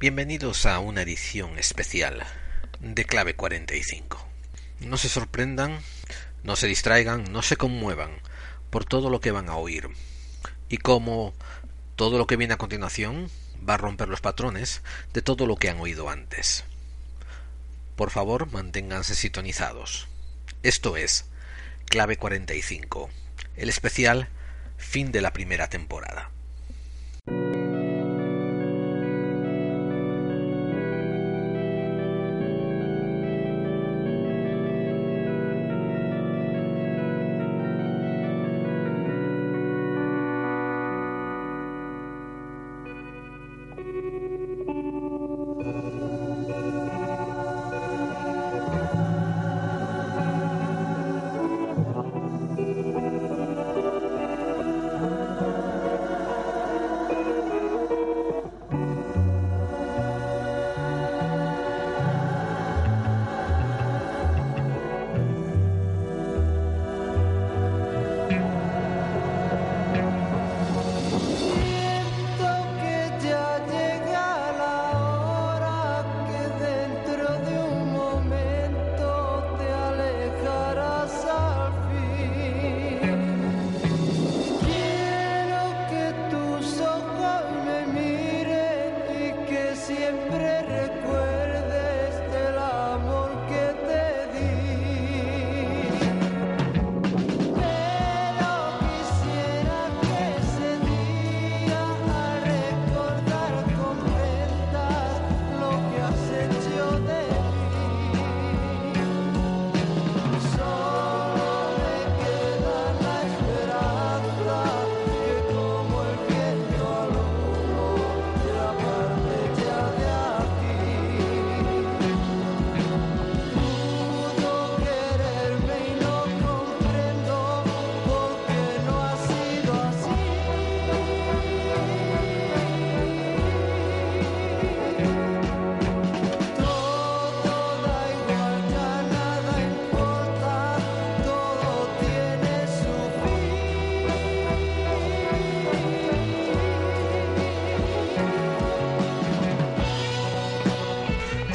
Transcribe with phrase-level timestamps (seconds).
[0.00, 2.22] Bienvenidos a una edición especial
[2.78, 4.24] de Clave 45.
[4.78, 5.80] No se sorprendan,
[6.44, 8.12] no se distraigan, no se conmuevan
[8.70, 9.88] por todo lo que van a oír.
[10.68, 11.34] Y como
[11.96, 13.28] todo lo que viene a continuación
[13.68, 14.82] va a romper los patrones
[15.14, 16.62] de todo lo que han oído antes.
[17.96, 20.06] Por favor, manténganse sintonizados.
[20.62, 21.24] Esto es
[21.86, 23.10] Clave 45,
[23.56, 24.28] el especial
[24.76, 26.30] fin de la primera temporada.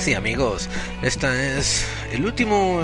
[0.03, 0.67] Sí, amigos,
[1.01, 2.81] este es el último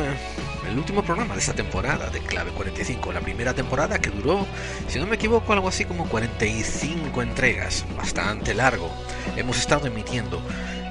[0.70, 4.48] el último programa de esta temporada de Clave 45, la primera temporada que duró,
[4.88, 8.90] si no me equivoco, algo así como 45 entregas, bastante largo.
[9.36, 10.42] Hemos estado emitiendo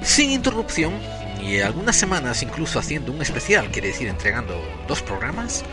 [0.03, 0.93] sin interrupción
[1.41, 4.53] y algunas semanas incluso haciendo un especial, quiere decir entregando
[4.87, 5.63] dos programas,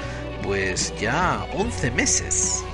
[0.42, 2.64] pues ya 11 meses.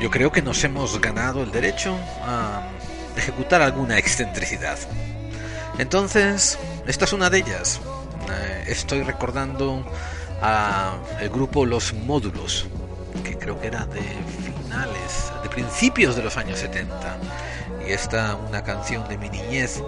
[0.00, 2.68] Yo creo que nos hemos ganado el derecho a
[3.16, 4.78] ejecutar alguna excentricidad.
[5.78, 7.80] Entonces, esta es una de ellas.
[8.30, 9.84] Eh, estoy recordando
[10.42, 12.66] a el grupo Los Módulos,
[13.24, 17.18] que creo que era de finales, de principios de los años 70.
[17.86, 19.82] Y esta una canción de mi niñez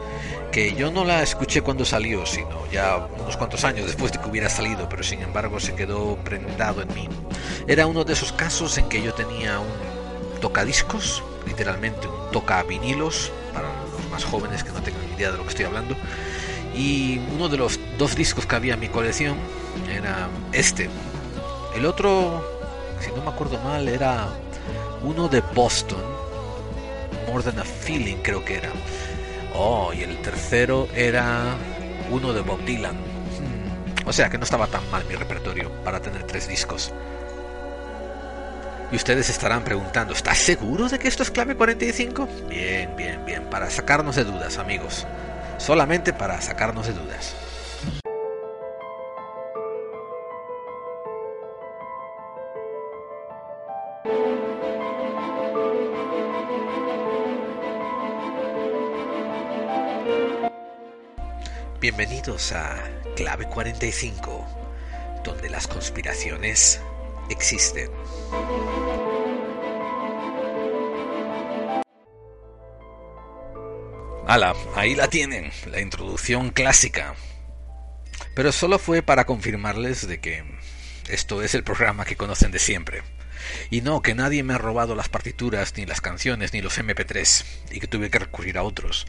[0.52, 4.28] que yo no la escuché cuando salió, sino ya unos cuantos años después de que
[4.28, 7.08] hubiera salido, pero sin embargo se quedó prendado en mí.
[7.66, 13.32] Era uno de esos casos en que yo tenía un tocadiscos, literalmente un toca vinilos,
[13.52, 15.96] para los más jóvenes que no tengan idea de lo que estoy hablando.
[16.78, 19.36] Y uno de los dos discos que había en mi colección
[19.92, 20.88] era este.
[21.74, 22.44] El otro,
[23.00, 24.28] si no me acuerdo mal, era
[25.02, 26.00] uno de Boston.
[27.26, 28.70] More Than a Feeling creo que era.
[29.56, 31.56] Oh, y el tercero era
[32.12, 32.94] uno de Bob Dylan.
[32.94, 34.06] Hmm.
[34.08, 36.92] O sea que no estaba tan mal mi repertorio para tener tres discos.
[38.92, 42.28] Y ustedes estarán preguntando, ¿estás seguro de que esto es clave 45?
[42.48, 45.06] Bien, bien, bien, para sacarnos de dudas, amigos.
[45.58, 47.34] Solamente para sacarnos de dudas.
[61.80, 62.76] Bienvenidos a
[63.14, 64.46] Clave 45,
[65.22, 66.80] donde las conspiraciones
[67.30, 67.90] existen.
[74.28, 77.14] Ala, ahí la tienen, la introducción clásica.
[78.34, 80.44] Pero solo fue para confirmarles de que
[81.08, 83.02] esto es el programa que conocen de siempre.
[83.70, 87.44] Y no, que nadie me ha robado las partituras, ni las canciones, ni los MP3,
[87.70, 89.06] y que tuve que recurrir a otros.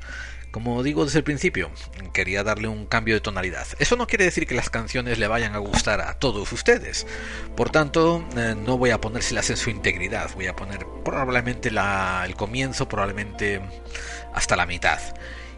[0.51, 1.69] Como digo desde el principio,
[2.11, 3.67] quería darle un cambio de tonalidad.
[3.77, 7.05] Eso no quiere decir que las canciones le vayan a gustar a todos ustedes.
[7.55, 10.31] Por tanto, eh, no voy a ponérselas en su integridad.
[10.33, 13.61] Voy a poner probablemente el comienzo, probablemente
[14.39, 14.99] hasta la mitad.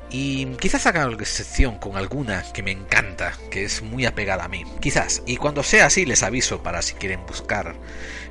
[0.10, 4.66] Y quizás haga excepción con alguna que me encanta, que es muy apegada a mí.
[4.82, 5.24] Quizás.
[5.26, 7.76] Y cuando sea así les aviso para si quieren buscar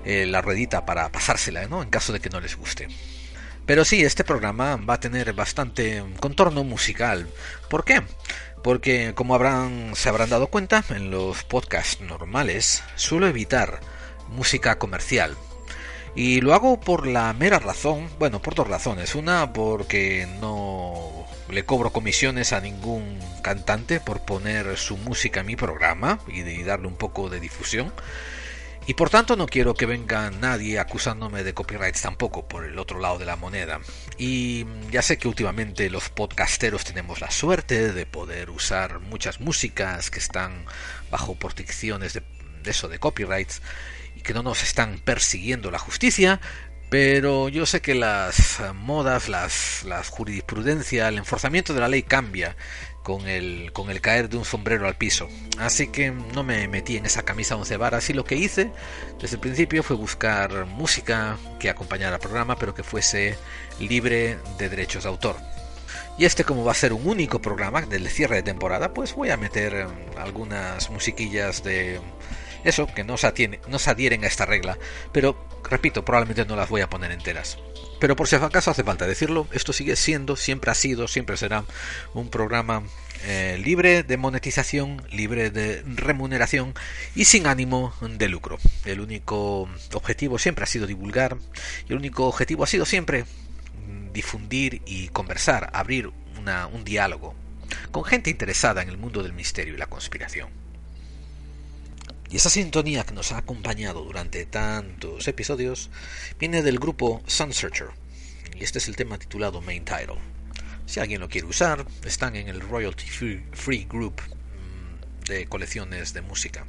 [0.04, 1.82] eh, la ruedita para pasársela, ¿no?
[1.82, 2.88] En caso de que no les guste.
[3.64, 7.28] Pero sí, este programa va a tener bastante contorno musical.
[7.70, 8.02] ¿Por qué?
[8.62, 13.80] Porque como habrán, se habrán dado cuenta, en los podcasts normales suelo evitar
[14.28, 15.36] música comercial.
[16.14, 19.14] Y lo hago por la mera razón, bueno, por dos razones.
[19.14, 25.56] Una, porque no le cobro comisiones a ningún cantante por poner su música en mi
[25.56, 27.92] programa y, de, darle un poco de difusión.
[28.86, 32.98] Y por tanto no quiero que venga nadie acusándome de copyrights tampoco por el otro
[32.98, 33.80] lado de la moneda.
[34.18, 40.10] Y ya sé que últimamente los podcasteros tenemos la suerte de poder usar muchas músicas
[40.10, 40.64] que están
[41.10, 42.22] bajo protecciones de,
[42.64, 43.62] de eso de copyrights
[44.20, 46.40] que no nos están persiguiendo la justicia,
[46.90, 52.56] pero yo sé que las modas, las, la jurisprudencia, el enforzamiento de la ley cambia
[53.04, 55.28] con el, con el caer de un sombrero al piso.
[55.58, 58.72] Así que no me metí en esa camisa once varas y lo que hice
[59.20, 63.36] desde el principio fue buscar música que acompañara al programa, pero que fuese
[63.78, 65.36] libre de derechos de autor.
[66.18, 69.30] Y este como va a ser un único programa del cierre de temporada, pues voy
[69.30, 69.86] a meter
[70.18, 72.00] algunas musiquillas de
[72.64, 74.78] eso, que no se, adhieren a esta regla,
[75.12, 75.36] pero
[75.68, 77.58] repito, probablemente no las voy a poner enteras.
[78.00, 81.64] Pero por si acaso hace falta decirlo, esto sigue siendo, siempre ha sido, siempre será
[82.14, 82.82] un programa
[83.24, 86.72] eh, libre de monetización, libre de remuneración
[87.14, 88.58] y sin ánimo de lucro.
[88.86, 91.36] El único objetivo siempre ha sido divulgar
[91.86, 93.26] y el único objetivo ha sido siempre
[94.14, 97.34] difundir y conversar, abrir una, un diálogo
[97.90, 100.48] con gente interesada en el mundo del misterio y la conspiración.
[102.30, 105.90] Y esa sintonía que nos ha acompañado durante tantos episodios
[106.38, 107.88] viene del grupo Sun Searcher.
[108.54, 110.18] Y este es el tema titulado Main Title.
[110.86, 116.20] Si alguien lo quiere usar, están en el Royalty Free Group mm, de colecciones de
[116.20, 116.66] música.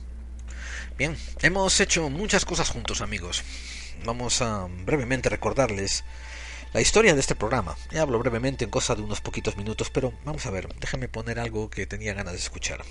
[0.98, 3.44] Bien, hemos hecho muchas cosas juntos amigos.
[4.04, 6.04] Vamos a brevemente recordarles
[6.74, 7.76] la historia de este programa.
[7.92, 11.40] Ya hablo brevemente en cosa de unos poquitos minutos, pero vamos a ver, déjame poner
[11.40, 12.82] algo que tenía ganas de escuchar.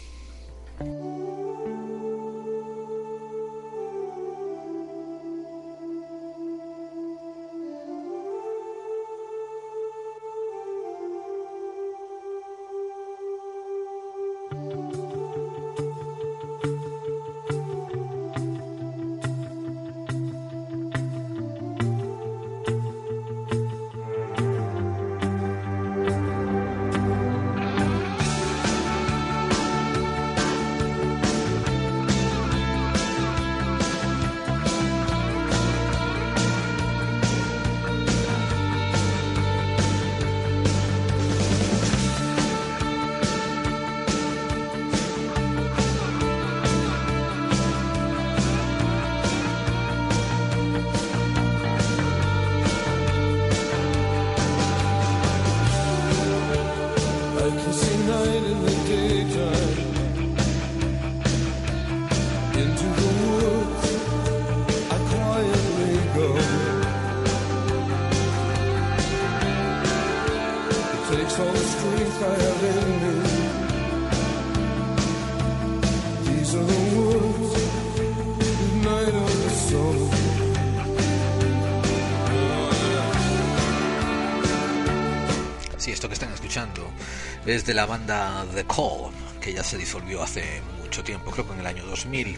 [87.71, 91.61] De la banda The Call, que ya se disolvió hace mucho tiempo, creo que en
[91.61, 92.37] el año 2000,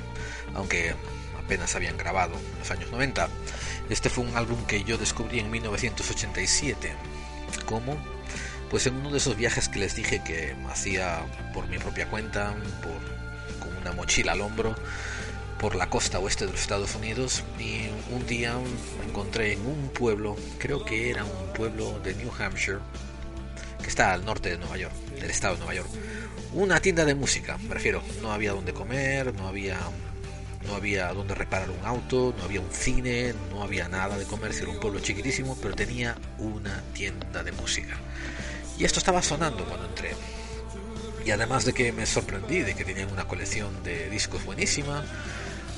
[0.55, 0.95] aunque
[1.39, 3.31] apenas habían grabado en los años 90.
[3.89, 6.93] Este fue un álbum que yo descubrí en 1987.
[7.65, 7.97] ¿Cómo?
[8.69, 11.25] Pues en uno de esos viajes que les dije que hacía
[11.55, 14.75] por mi propia cuenta, por, con una mochila al hombro,
[15.59, 18.55] por la costa oeste de los Estados Unidos y un día
[18.99, 22.81] me encontré en un pueblo, creo que era un pueblo de New Hampshire,
[23.81, 25.89] que está al norte de Nueva York, del estado de Nueva York.
[26.53, 28.03] Una tienda de música, me refiero.
[28.21, 29.79] No había donde comer, no había,
[30.67, 34.65] no había donde reparar un auto, no había un cine, no había nada de comercio.
[34.65, 37.97] Era un pueblo chiquitísimo, pero tenía una tienda de música.
[38.79, 40.11] Y esto estaba sonando cuando entré.
[41.25, 45.05] Y además de que me sorprendí de que tenían una colección de discos buenísima,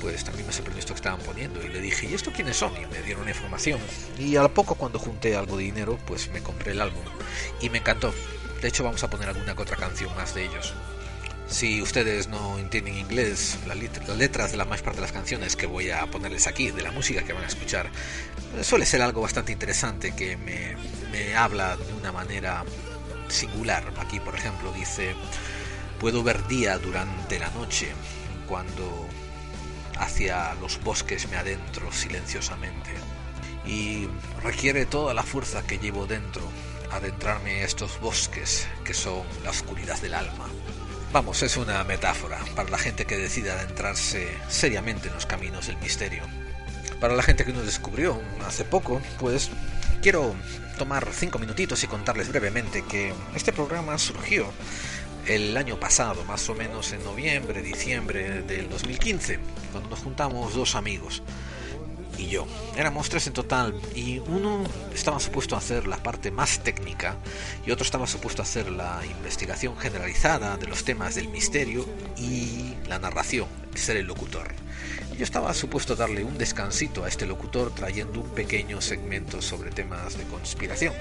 [0.01, 2.73] pues también me sorprendió esto que estaban poniendo y le dije, ¿y esto quiénes son?
[2.75, 3.79] Y me dieron la información.
[4.17, 7.03] Y al poco cuando junté algo de dinero, pues me compré el álbum
[7.61, 8.11] y me encantó.
[8.61, 10.73] De hecho vamos a poner alguna que otra canción más de ellos.
[11.47, 13.77] Si ustedes no entienden inglés, las,
[14.17, 16.91] letras de la más parte de las canciones que voy a ponerles aquí, de la
[16.91, 17.89] música que van a escuchar,
[18.63, 20.75] suele ser algo bastante interesante que me,
[21.11, 22.63] me habla de una manera
[23.27, 23.93] singular.
[23.99, 25.15] Aquí, por ejemplo, dice,
[25.99, 27.89] puedo ver día durante la noche
[28.47, 29.07] cuando
[29.99, 32.91] hacia los bosques me adentro silenciosamente.
[33.65, 34.07] Y
[34.43, 36.41] requiere toda la fuerza que llevo dentro
[36.95, 40.45] adentrarme a estos bosques que son la oscuridad del alma.
[41.11, 45.77] Vamos, es una metáfora para la gente que decide adentrarse seriamente en los caminos del
[45.77, 46.23] misterio.
[46.99, 49.49] Para la gente que nos descubrió hace poco, pues
[50.01, 50.35] quiero
[50.77, 54.51] tomar cinco minutitos y contarles brevemente que este programa surgió
[55.27, 59.39] el año pasado, más o menos en noviembre, diciembre del 2015,
[59.71, 61.23] cuando nos juntamos dos amigos
[62.17, 62.47] y yo.
[62.75, 67.15] Éramos tres en total y uno estaba supuesto a hacer la parte más técnica
[67.65, 71.85] y otro estaba supuesto a hacer la investigación generalizada de los temas del misterio
[72.17, 74.53] y la narración, ser el locutor.
[75.17, 79.71] Yo estaba supuesto a darle un descansito a este locutor trayendo un pequeño segmento sobre
[79.71, 80.93] temas de conspiración.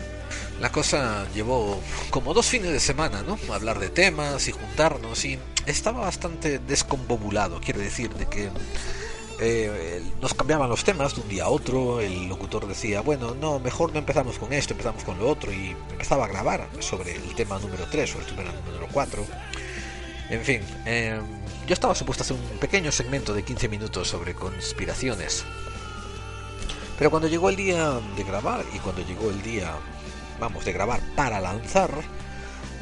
[0.60, 1.80] La cosa llevó
[2.10, 3.36] como dos fines de semana, ¿no?
[3.52, 8.50] Hablar de temas y juntarnos y estaba bastante descombobulado, quiero decir, de que
[9.40, 13.58] eh, nos cambiaban los temas de un día a otro, el locutor decía, bueno, no,
[13.58, 17.34] mejor no empezamos con esto, empezamos con lo otro, y empezaba a grabar sobre el
[17.34, 19.24] tema número 3 o el tema número 4.
[20.30, 21.20] En fin, em,
[21.66, 25.44] yo estaba supuesto a hacer un pequeño segmento de 15 minutos sobre conspiraciones.
[26.96, 29.72] Pero cuando llegó el día de grabar y cuando llegó el día,
[30.38, 31.90] vamos, de grabar para lanzar,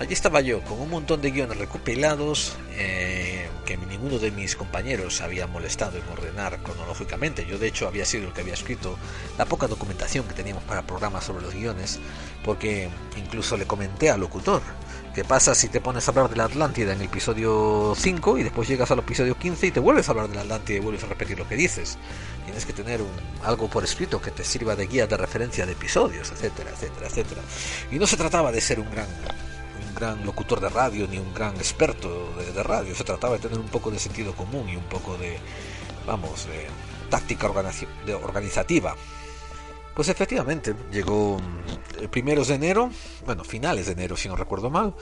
[0.03, 5.21] allí estaba yo con un montón de guiones recopilados, eh, que ninguno de mis compañeros
[5.21, 7.47] había molestado en ordenar cronológicamente.
[7.47, 8.99] Yo de hecho había sido el que había escrito
[9.39, 12.01] la poca documentación que teníamos para programas sobre los guiones,
[12.45, 14.61] porque incluso le comenté al locutor,
[15.15, 18.43] ¿qué pasa si te pones a hablar de la Atlántida en el episodio 5 y
[18.43, 21.05] después llegas al episodio 15 y te vuelves a hablar de la Atlántida y vuelves
[21.05, 21.97] a repetir lo que dices?
[22.45, 23.01] Tienes que tener
[23.45, 27.41] algo por escrito que te sirva de guía de referencia de episodios, etcétera, etcétera, etcétera.
[27.93, 29.07] Y no se trataba de ser un gran
[29.95, 33.69] gran locutor de radio ni un gran experto de, radio, se trataba de tener un
[33.69, 35.39] poco de sentido común y un poco de,
[36.07, 36.67] vamos, de
[37.11, 38.97] táctica organizativa.
[39.95, 41.39] Pues efectivamente, llegó
[42.01, 42.91] el primeros de enero,
[43.27, 44.95] bueno, finales de enero si no recuerdo mal,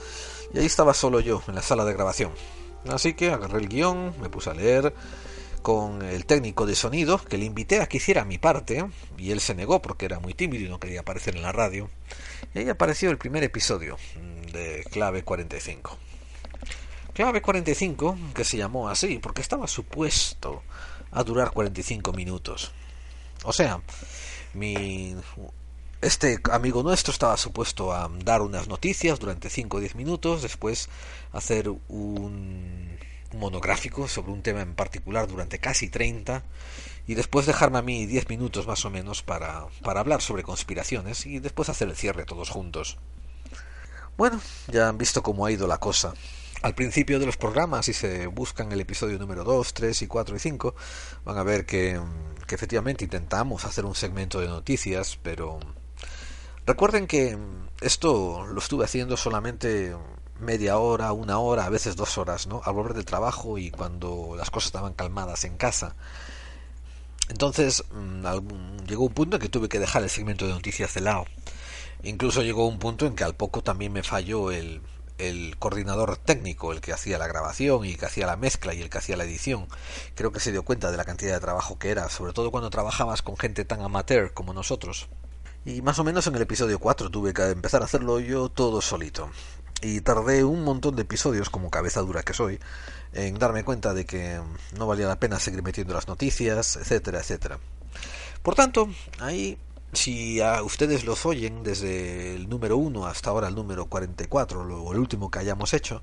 [0.53, 2.31] y ahí estaba solo yo en la sala de grabación.
[2.89, 4.93] Así que agarré el guion, me puse a leer
[5.61, 8.83] con el técnico de sonido, que le invité a que hiciera mi parte,
[9.17, 11.89] y él se negó porque era muy tímido y no quería aparecer en la radio.
[12.53, 13.97] Y ahí apareció el primer episodio,
[14.51, 15.97] de Clave 45.
[17.13, 20.63] Clave 45, que se llamó así, porque estaba supuesto
[21.11, 22.71] a durar 45 minutos.
[23.43, 23.81] O sea,
[24.53, 25.15] mi
[26.01, 30.89] este amigo nuestro estaba supuesto a dar unas noticias durante 5 o 10 minutos, después
[31.31, 32.97] hacer un
[33.33, 36.43] monográfico sobre un tema en particular durante casi 30
[37.07, 41.25] y después dejarme a mí 10 minutos más o menos para, para hablar sobre conspiraciones
[41.25, 42.97] y después hacer el cierre todos juntos.
[44.17, 46.13] Bueno, ya han visto cómo ha ido la cosa.
[46.61, 50.35] Al principio de los programas, si se buscan el episodio número 2, 3 y 4
[50.35, 50.75] y 5,
[51.25, 51.99] van a ver que,
[52.47, 55.59] que efectivamente intentamos hacer un segmento de noticias, pero
[56.67, 57.35] recuerden que
[57.81, 59.95] esto lo estuve haciendo solamente
[60.39, 62.61] media hora, una hora, a veces dos horas, ¿no?
[62.63, 65.95] Al volver del trabajo y cuando las cosas estaban calmadas en casa.
[67.29, 71.01] Entonces mm, llegó un punto en que tuve que dejar el segmento de noticias de
[71.01, 71.25] lado.
[72.03, 74.81] Incluso llegó un punto en que al poco también me falló el,
[75.59, 78.97] coordinador técnico, el que hacía la grabación y que hacía la mezcla y el que
[78.97, 79.67] hacía la edición.
[80.15, 82.71] Creo que se dio cuenta de la cantidad de trabajo que era, sobre todo cuando
[82.71, 85.09] trabajabas con gente tan amateur como nosotros.
[85.63, 88.81] Y más o menos en el episodio 4 tuve que empezar a hacerlo yo todo
[88.81, 89.29] solito.
[89.83, 92.59] Y tardé un montón de episodios, como cabeza dura que soy,
[93.13, 94.41] en darme cuenta de que
[94.75, 97.59] no valía la pena seguir metiendo las noticias, etcétera, etcétera.
[98.41, 98.89] Por tanto,
[99.19, 99.59] ahí
[99.93, 104.93] si a ustedes los oyen desde el número 1 hasta ahora el número 44, o
[104.93, 106.01] el último que hayamos hecho,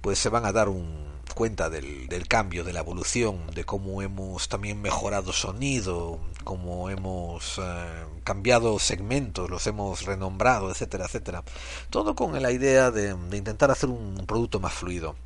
[0.00, 4.48] pues se van a dar un, cuenta del, cambio, de la evolución, de cómo hemos
[4.48, 7.86] también mejorado sonido, cómo hemos eh,
[8.22, 11.42] cambiado segmentos, los hemos renombrado, etcétera, etcétera.
[11.90, 15.16] Todo con la idea de, de intentar hacer un producto más fluido.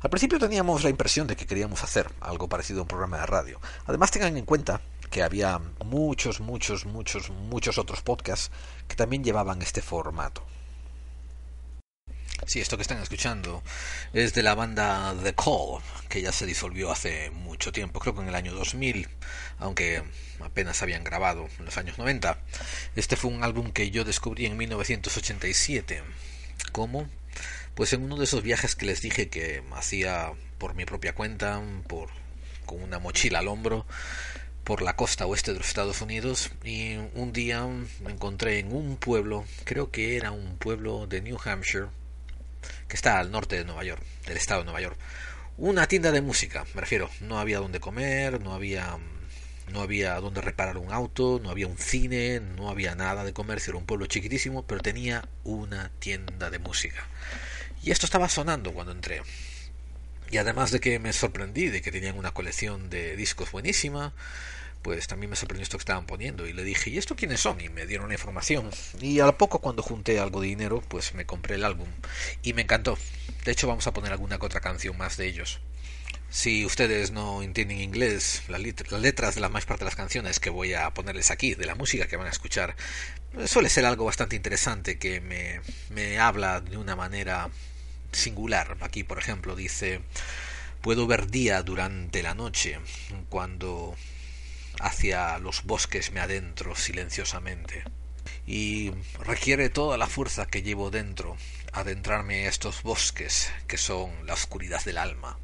[0.00, 3.26] Al principio teníamos la impresión de que queríamos hacer algo parecido a un programa de
[3.26, 3.60] radio.
[3.86, 4.80] Además tengan en cuenta
[5.14, 8.50] que había muchos, muchos, muchos, muchos otros podcasts
[8.88, 10.44] que también llevaban este formato.
[12.46, 13.62] Sí, esto que están escuchando
[14.12, 18.22] es de la banda The Call, que ya se disolvió hace mucho tiempo, creo que
[18.22, 19.08] en el año 2000,
[19.60, 20.02] aunque
[20.40, 22.36] apenas habían grabado en los años 90.
[22.96, 26.02] Este fue un álbum que yo descubrí en 1987.
[26.72, 27.08] ¿Cómo?
[27.76, 31.62] Pues en uno de esos viajes que les dije que hacía por mi propia cuenta,
[31.86, 32.10] por
[32.64, 33.86] con una mochila al hombro,
[34.64, 37.66] por la costa oeste de los Estados Unidos y un día
[38.02, 41.86] me encontré en un pueblo, creo que era un pueblo de New Hampshire,
[42.88, 44.98] que está al norte de Nueva York, del estado de Nueva York,
[45.58, 48.98] una tienda de música, me refiero, no había donde comer, no había
[49.72, 53.70] no había donde reparar un auto, no había un cine, no había nada de comercio,
[53.70, 57.06] era un pueblo chiquitísimo, pero tenía una tienda de música.
[57.82, 59.22] Y esto estaba sonando cuando entré.
[60.30, 64.12] Y además de que me sorprendí de que tenían una colección de discos buenísima,
[64.84, 66.46] pues también me sorprendió esto que estaban poniendo.
[66.46, 67.58] Y le dije, ¿y esto quiénes son?
[67.58, 68.68] Y me dieron la información.
[69.00, 71.88] Y a poco, cuando junté algo de dinero, pues me compré el álbum.
[72.42, 72.98] Y me encantó.
[73.46, 75.60] De hecho, vamos a poner alguna que otra canción más de ellos.
[76.28, 80.50] Si ustedes no entienden inglés, las, letras de la más parte de las canciones que
[80.50, 82.76] voy a ponerles aquí, de la música que van a escuchar,
[83.46, 87.48] suele ser algo bastante interesante que me, me habla de una manera
[88.12, 88.76] singular.
[88.82, 90.02] Aquí, por ejemplo, dice,
[90.82, 92.80] puedo ver día durante la noche,
[93.30, 93.96] cuando
[94.84, 97.84] hacia los bosques me adentro silenciosamente.
[98.46, 101.36] Y requiere toda la fuerza que llevo dentro
[101.72, 105.38] adentrarme a estos bosques que son la oscuridad del alma.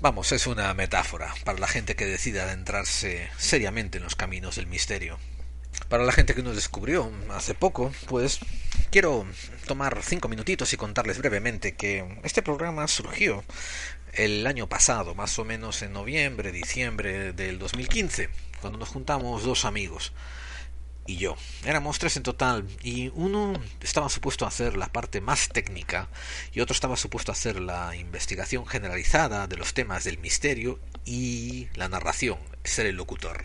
[0.00, 4.66] Vamos, es una metáfora para la gente que decide adentrarse seriamente en los caminos del
[4.66, 5.18] misterio.
[5.88, 8.40] Para la gente que nos descubrió hace poco, pues
[8.90, 9.24] quiero
[9.66, 13.44] tomar cinco minutitos y contarles brevemente que este programa surgió
[14.14, 18.28] el año pasado, más o menos en noviembre, diciembre del 2015,
[18.60, 20.12] cuando nos juntamos dos amigos
[21.06, 21.36] y yo.
[21.64, 26.08] Éramos tres en total y uno estaba supuesto a hacer la parte más técnica
[26.52, 31.68] y otro estaba supuesto a hacer la investigación generalizada de los temas del misterio y
[31.74, 33.44] la narración, ser el locutor.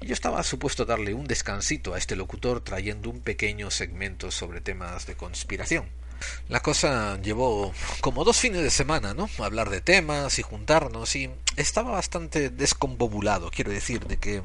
[0.00, 4.60] Yo estaba supuesto a darle un descansito a este locutor trayendo un pequeño segmento sobre
[4.60, 5.99] temas de conspiración.
[6.48, 9.28] La cosa llevó como dos fines de semana, ¿no?
[9.38, 14.42] Hablar de temas y juntarnos y estaba bastante descombobulado, quiero decir, de que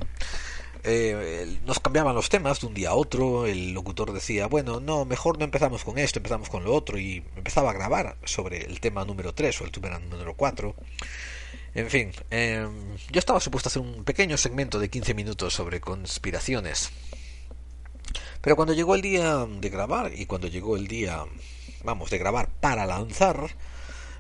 [0.88, 5.04] eh, nos cambiaban los temas de un día a otro, el locutor decía, bueno, no,
[5.04, 8.80] mejor no empezamos con esto, empezamos con lo otro, y empezaba a grabar sobre el
[8.80, 10.76] tema número 3 o el tema número 4.
[11.74, 15.82] En fin, em, yo estaba supuesto a hacer un pequeño segmento de 15 minutos sobre
[15.82, 16.92] conspiraciones.
[18.42, 21.26] Pero cuando llegó el día de grabar y cuando llegó el día,
[21.86, 23.56] vamos, de grabar para lanzar,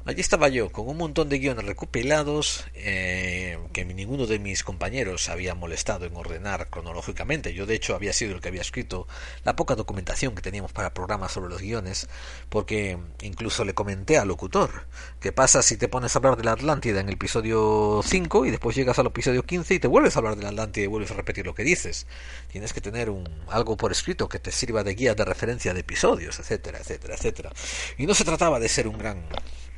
[0.07, 5.29] Allí estaba yo, con un montón de guiones recopilados eh, que ninguno de mis compañeros
[5.29, 7.55] había molestado en ordenar cronológicamente.
[7.55, 9.07] Yo, de hecho, había sido el que había escrito
[9.43, 12.07] la poca documentación que teníamos para programas sobre los guiones,
[12.49, 14.85] porque incluso le comenté al locutor,
[15.19, 18.51] ¿qué pasa si te pones a hablar de la Atlántida en el episodio 5 y
[18.51, 21.09] después llegas al episodio 15 y te vuelves a hablar de la Atlántida y vuelves
[21.09, 22.05] a repetir lo que dices?
[22.51, 25.79] Tienes que tener un, algo por escrito que te sirva de guía de referencia de
[25.79, 27.51] episodios, etcétera, etcétera, etcétera.
[27.97, 29.25] Y no se trataba de ser un gran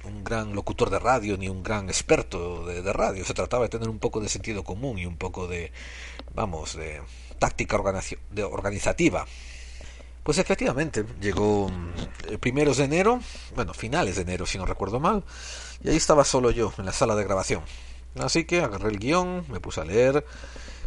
[0.08, 3.24] un gran locutor de radio ni un gran experto de, radio.
[3.26, 5.72] Se trataba de tener un poco de sentido común y un poco de,
[6.34, 7.02] vamos, de
[7.40, 9.26] táctica organizativa.
[10.24, 13.22] Pues efectivamente, llegó mm, primeros de enero,
[13.56, 15.24] bueno, finales de enero si no recuerdo mal,
[15.82, 17.62] y ahí estaba solo yo en la sala de grabación.
[18.20, 20.26] Así que agarré el guion, me puse a leer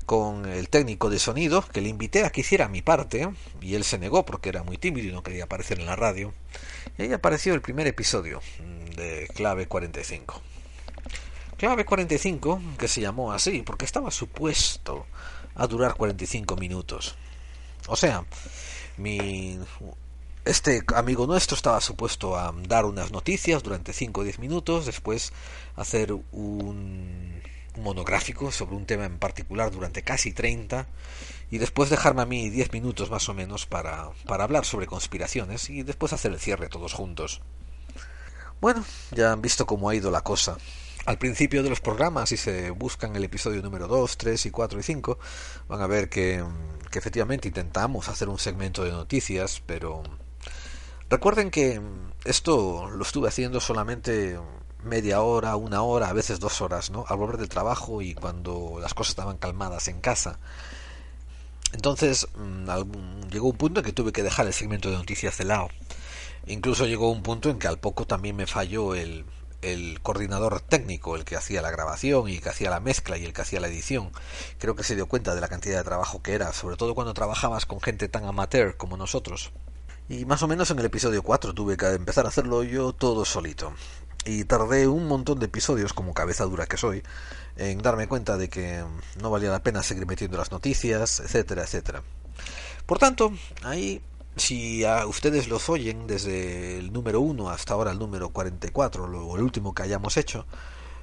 [0.04, 3.28] con el técnico de sonido, que le invité a que hiciera mi parte,
[3.61, 6.35] y él se negó porque era muy tímido y no quería aparecer en la radio.
[6.98, 8.79] Y ahí apareció el primer episodio mm,
[9.34, 10.40] Clave 45.
[11.56, 15.06] Clave 45, que se llamó así, porque estaba supuesto
[15.54, 17.16] a durar 45 minutos.
[17.86, 18.24] O sea,
[18.96, 19.58] mi
[20.44, 25.32] este amigo nuestro estaba supuesto a dar unas noticias durante 5 o 10 minutos, después
[25.76, 27.42] hacer un
[27.76, 30.86] monográfico sobre un tema en particular durante casi 30
[31.50, 35.70] y después dejarme a mí 10 minutos más o menos para, para hablar sobre conspiraciones
[35.70, 37.42] y después hacer el cierre todos juntos.
[38.61, 40.59] Bueno, ya han visto cómo ha ido la cosa.
[41.07, 44.81] Al principio de los programas, si se buscan el episodio número 2, 3 y 4
[44.81, 45.18] y 5,
[45.66, 46.44] van a ver que,
[46.90, 50.03] que efectivamente intentamos hacer un segmento de noticias, pero
[51.09, 51.81] recuerden que
[52.27, 54.38] esto lo estuve haciendo solamente
[54.85, 57.07] media hora, una hora, a veces dos horas, ¿no?
[57.09, 60.38] Al volver del trabajo y cuando las cosas estaban calmadas en casa.
[61.73, 65.44] Entonces mm, llegó un punto en que tuve que dejar el segmento de noticias de
[65.44, 65.68] lado.
[66.46, 69.24] Incluso llegó un punto en que al poco también me falló el,
[70.03, 73.33] coordinador técnico, el que hacía la grabación y el que hacía la mezcla y el
[73.33, 74.11] que hacía la edición.
[74.59, 77.14] Creo que se dio cuenta de la cantidad de trabajo que era, sobre todo cuando
[77.14, 79.53] trabajabas con gente tan amateur como nosotros.
[80.09, 83.24] Y más o menos en el episodio 4 tuve que empezar a hacerlo yo todo
[83.24, 83.72] solito.
[84.24, 87.03] Y tardé un montón de episodios, como cabeza dura que soy,
[87.57, 88.85] en darme cuenta de que
[89.20, 92.03] no valía la pena seguir metiendo las noticias, etcétera, etcétera.
[92.87, 94.03] Por tanto, ahí,
[94.40, 99.37] si a ustedes los oyen desde el número 1 hasta ahora el número 44, o
[99.37, 100.46] el último que hayamos hecho,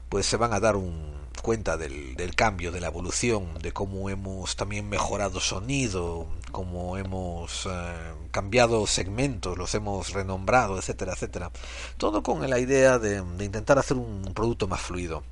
[0.09, 4.55] pues se van a dar un cuenta del, cambio, de la evolución, de cómo hemos
[4.55, 11.51] también mejorado sonido, cómo hemos eh, cambiado segmentos, los hemos renombrado, etcétera, etcétera.
[11.97, 15.23] Todo con la idea de, de intentar hacer un producto más fluido.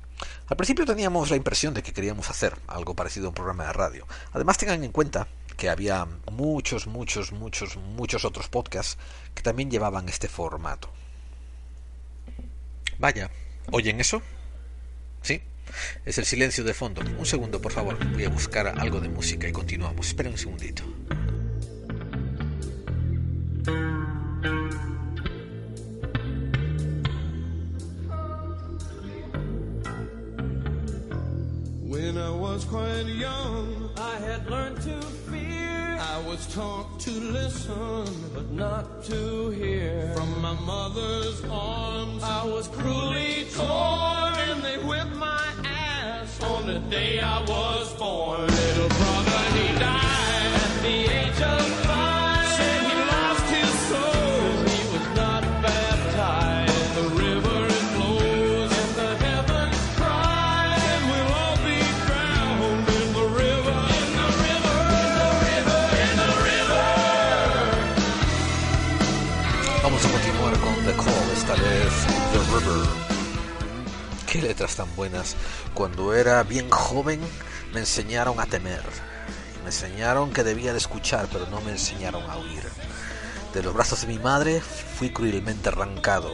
[0.46, 3.72] Al principio teníamos la impresión de que queríamos hacer algo parecido a un programa de
[3.72, 4.06] radio.
[4.32, 8.98] Además tengan en cuenta que había muchos, muchos, muchos, muchos otros podcasts
[9.34, 10.90] que también llevaban este formato.
[12.98, 13.30] Vaya,
[13.72, 14.22] ¿oyen eso?
[15.22, 15.40] ¿Sí?
[16.04, 17.02] Es el silencio de fondo.
[17.18, 17.98] Un segundo, por favor.
[18.12, 20.08] Voy a buscar algo de música y continuamos.
[20.08, 20.82] Esperen un segundito.
[31.82, 35.25] When I was quite young, I had learned to.
[36.08, 40.12] I was taught to listen, but not to hear.
[40.14, 46.78] From my mother's arms, I was cruelly torn, and they whipped my ass on the
[46.78, 48.46] day I was born.
[48.46, 49.96] Little brother, he died
[74.26, 75.36] Qué letras tan buenas.
[75.72, 77.20] Cuando era bien joven
[77.72, 78.82] me enseñaron a temer.
[79.62, 82.62] Me enseñaron que debía de escuchar, pero no me enseñaron a oír.
[83.54, 86.30] De los brazos de mi madre fui cruelmente arrancado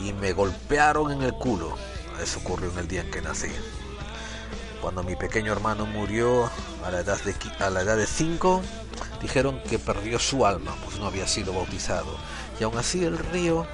[0.00, 1.76] y me golpearon en el culo.
[2.22, 3.50] Eso ocurrió en el día en que nací.
[4.80, 6.50] Cuando mi pequeño hermano murió
[6.84, 7.34] a la edad de,
[7.64, 8.62] a la edad de cinco,
[9.20, 12.16] dijeron que perdió su alma, pues no había sido bautizado.
[12.58, 13.66] Y aún así el río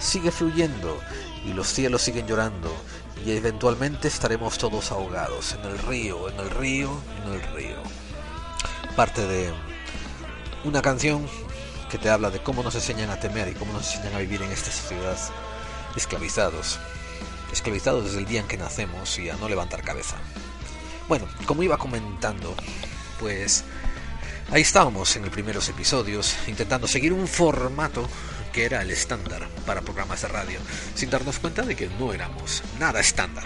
[0.00, 0.98] sigue fluyendo
[1.44, 2.74] y los cielos siguen llorando
[3.24, 6.90] y eventualmente estaremos todos ahogados en el río, en el río,
[7.24, 7.76] en el río.
[8.96, 9.52] Parte de
[10.64, 11.26] una canción
[11.90, 14.42] que te habla de cómo nos enseñan a temer y cómo nos enseñan a vivir
[14.42, 15.18] en esta sociedad
[15.96, 16.78] esclavizados.
[17.52, 20.16] Esclavizados desde el día en que nacemos y a no levantar cabeza.
[21.08, 22.54] Bueno, como iba comentando,
[23.18, 23.64] pues
[24.52, 28.08] ahí estábamos en los primeros episodios intentando seguir un formato
[28.52, 30.58] que era el estándar para programas de radio,
[30.94, 33.44] sin darnos cuenta de que no éramos nada estándar.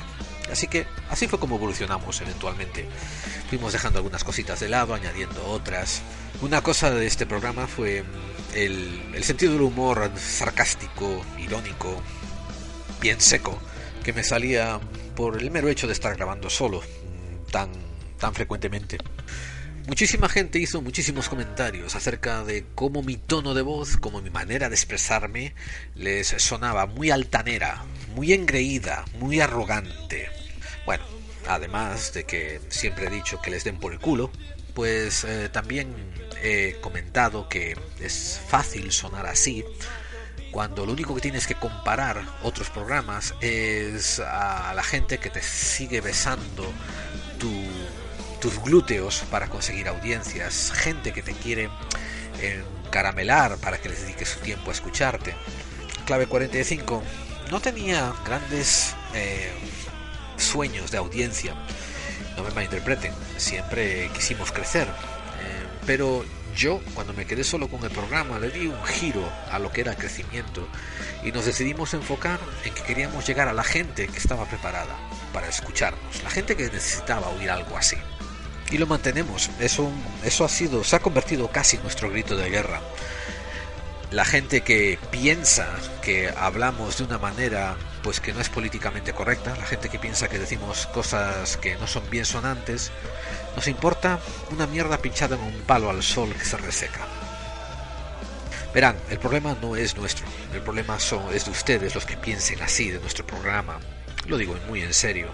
[0.50, 2.86] Así que así fue como evolucionamos eventualmente.
[3.48, 6.02] Fuimos dejando algunas cositas de lado, añadiendo otras.
[6.42, 12.00] Una cosa de este programa fue mm, el, sentido del humor sarcástico, irónico,
[13.00, 13.58] bien seco,
[14.02, 14.80] que me salía
[15.16, 17.70] por el mero hecho de estar grabando solo mm, tan,
[18.18, 18.98] tan frecuentemente.
[19.86, 24.70] Muchísima gente hizo muchísimos comentarios acerca de cómo mi tono de voz, cómo mi manera
[24.70, 25.54] de expresarme
[25.94, 30.30] les sonaba muy altanera, muy engreída, muy arrogante.
[30.86, 31.04] Bueno,
[31.46, 34.30] además de que siempre he dicho que les den por el culo,
[34.72, 35.94] pues eh, también
[36.42, 39.64] he comentado que es fácil sonar así
[40.50, 45.42] cuando lo único que tienes que comparar otros programas es a la gente que te
[45.42, 46.72] sigue besando
[47.38, 47.50] tu
[48.44, 51.70] tus glúteos para conseguir audiencias, gente que te quiere
[52.42, 55.34] encaramelar para que les dediques su tiempo a escucharte.
[56.04, 57.02] Clave 45
[57.50, 59.50] no tenía grandes eh,
[60.36, 61.54] sueños de audiencia,
[62.36, 66.22] no me malinterpreten, siempre quisimos crecer, eh, pero
[66.54, 69.80] yo cuando me quedé solo con el programa le di un giro a lo que
[69.80, 70.68] era el crecimiento
[71.24, 74.94] y nos decidimos enfocar en que queríamos llegar a la gente que estaba preparada
[75.32, 77.96] para escucharnos, la gente que necesitaba oír algo así
[78.74, 79.50] y lo mantenemos.
[79.60, 79.92] Eso,
[80.44, 82.80] ha sido, se ha convertido casi en nuestro grito de guerra.
[84.10, 85.68] La gente que piensa
[86.02, 90.28] que hablamos de una manera pues que no es políticamente correcta, la gente que piensa
[90.28, 92.90] que decimos cosas que no son bien sonantes,
[93.54, 94.18] nos importa
[94.50, 97.06] una mierda pinchada en un palo al sol que se reseca.
[98.74, 102.60] Verán, el problema no es nuestro, el problema son, es de ustedes los que piensen
[102.60, 103.78] así de nuestro programa.
[104.26, 105.28] Lo digo muy en serio.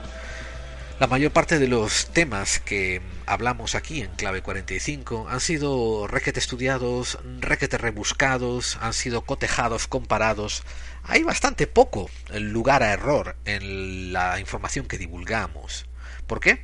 [1.01, 6.39] La mayor parte de los temas que hablamos aquí en Clave 45 han sido requete
[6.39, 10.63] estudiados, requete rebuscados, han sido cotejados, comparados.
[11.05, 15.87] Hay bastante poco lugar a error en la información que divulgamos.
[16.27, 16.63] ¿Por qué?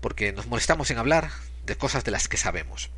[0.00, 1.30] Porque nos molestamos en hablar
[1.64, 2.90] de cosas de las que sabemos.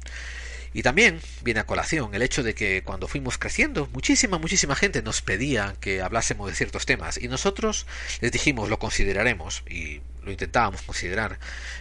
[0.74, 5.00] Y también viene a colación el hecho de que cuando fuimos creciendo, muchísima, muchísima gente
[5.00, 7.86] nos pedía que hablásemos de ciertos temas y nosotros
[8.20, 11.38] les dijimos lo consideraremos y lo intentábamos considerar.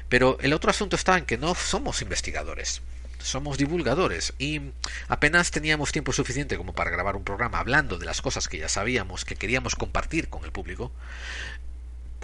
[0.09, 2.81] Pero el otro asunto está en que no somos investigadores,
[3.19, 4.61] somos divulgadores y
[5.07, 8.69] apenas teníamos tiempo suficiente como para grabar un programa hablando de las cosas que ya
[8.69, 10.91] sabíamos que queríamos compartir con el público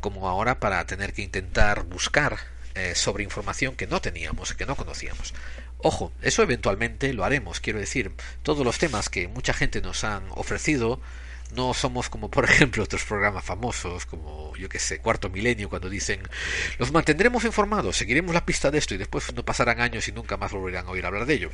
[0.01, 2.37] como ahora para tener que intentar buscar
[2.75, 5.33] eh, sobre información que no teníamos, que no conocíamos.
[5.77, 10.23] Ojo, eso eventualmente lo haremos, quiero decir, todos los temas que mucha gente nos han
[10.31, 10.99] ofrecido
[11.55, 15.89] no somos como por ejemplo otros programas famosos como yo que sé cuarto milenio cuando
[15.89, 16.21] dicen
[16.77, 20.37] los mantendremos informados seguiremos la pista de esto y después no pasarán años y nunca
[20.37, 21.51] más volverán a oír hablar de ello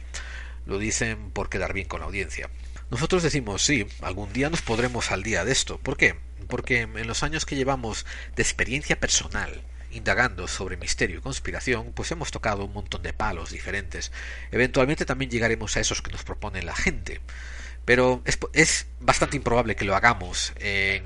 [0.65, 2.49] lo dicen por quedar bien con la audiencia
[2.89, 6.15] nosotros decimos sí algún día nos podremos al día de esto ¿por qué?
[6.47, 12.11] porque en los años que llevamos de experiencia personal indagando sobre misterio y conspiración, pues
[12.11, 14.11] hemos tocado un montón de palos diferentes.
[14.51, 17.21] Eventualmente también llegaremos a esos que nos propone la gente
[17.89, 18.21] pero
[18.53, 21.05] es, bastante improbable que lo hagamos en,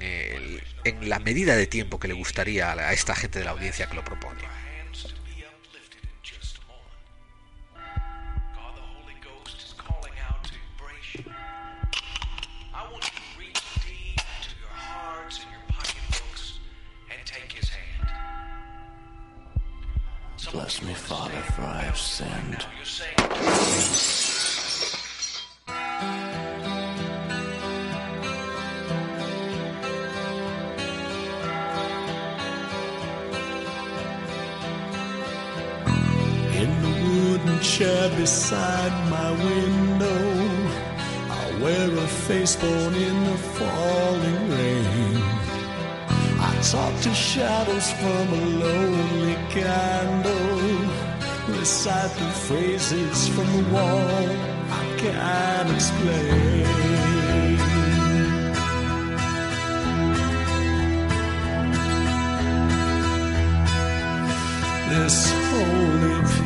[0.84, 3.96] en la medida de tiempo que le gustaría a esta gente de la audiencia que
[3.96, 4.42] lo propone.
[20.52, 21.98] Bless me, Father, for I have.
[37.64, 40.24] Chair beside my window.
[41.40, 45.16] I wear a face born in the falling rain.
[46.50, 50.60] I talk to shadows from a lonely candle.
[51.58, 54.28] Recite the phrases from the wall
[54.82, 56.68] I can't explain.
[64.90, 66.43] This holy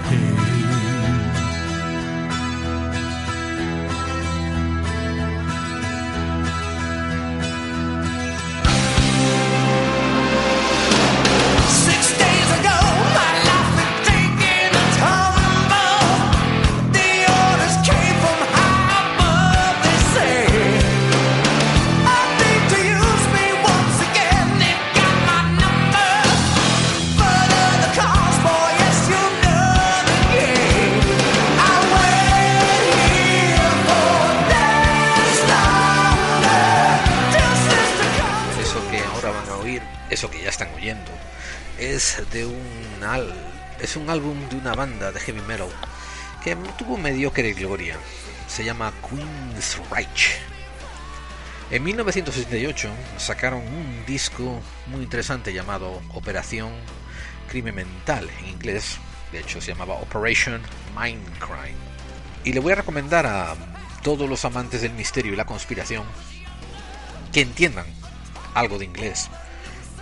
[43.97, 45.69] un álbum de una banda de heavy metal
[46.43, 47.97] que tuvo mediocre gloria.
[48.47, 50.37] Se llama Queen's Reich.
[51.69, 56.71] En 1968 sacaron un disco muy interesante llamado Operación
[57.49, 58.97] Crimen Mental en inglés.
[59.31, 60.61] De hecho se llamaba Operation
[60.97, 61.77] Mindcrime.
[62.43, 63.55] Y le voy a recomendar a
[64.03, 66.05] todos los amantes del misterio y la conspiración
[67.33, 67.85] que entiendan
[68.53, 69.29] algo de inglés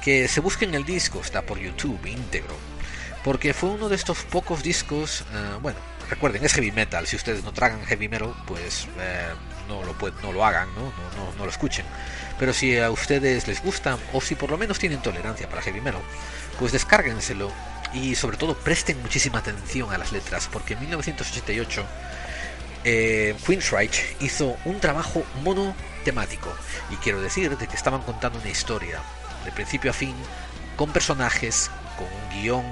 [0.05, 2.55] que se busquen el disco, está por YouTube íntegro,
[3.25, 5.79] porque fue uno de estos pocos discos, eh, bueno,
[6.11, 9.29] recuerden, es heavy metal, si ustedes no tragan heavy metal, pues eh,
[9.67, 10.83] no, lo no lo hagan, ¿no?
[10.83, 11.85] No, no, lo escuchen,
[12.37, 15.81] pero si a ustedes les gusta, o si por lo menos tienen tolerancia para heavy
[15.81, 16.01] metal,
[16.59, 17.51] pues descárguenselo
[17.95, 21.83] y sobre todo presten muchísima atención a las letras, porque en 1988
[22.83, 26.53] eh, Queensryche hizo un trabajo monotemático,
[26.91, 28.99] y quiero decir de que estaban contando una historia
[29.43, 30.13] de principio a fin,
[30.75, 32.65] con personajes, con un guion,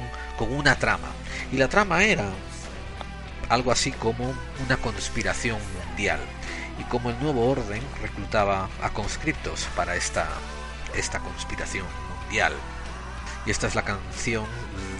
[0.45, 1.09] una trama.
[1.51, 2.29] Y la trama era
[3.49, 4.33] algo así como
[4.65, 6.19] una conspiración mundial
[6.79, 10.27] y como el nuevo orden reclutaba a conscriptos para esta,
[10.95, 11.85] esta conspiración
[12.21, 12.53] mundial.
[13.45, 14.45] Y esta es la canción,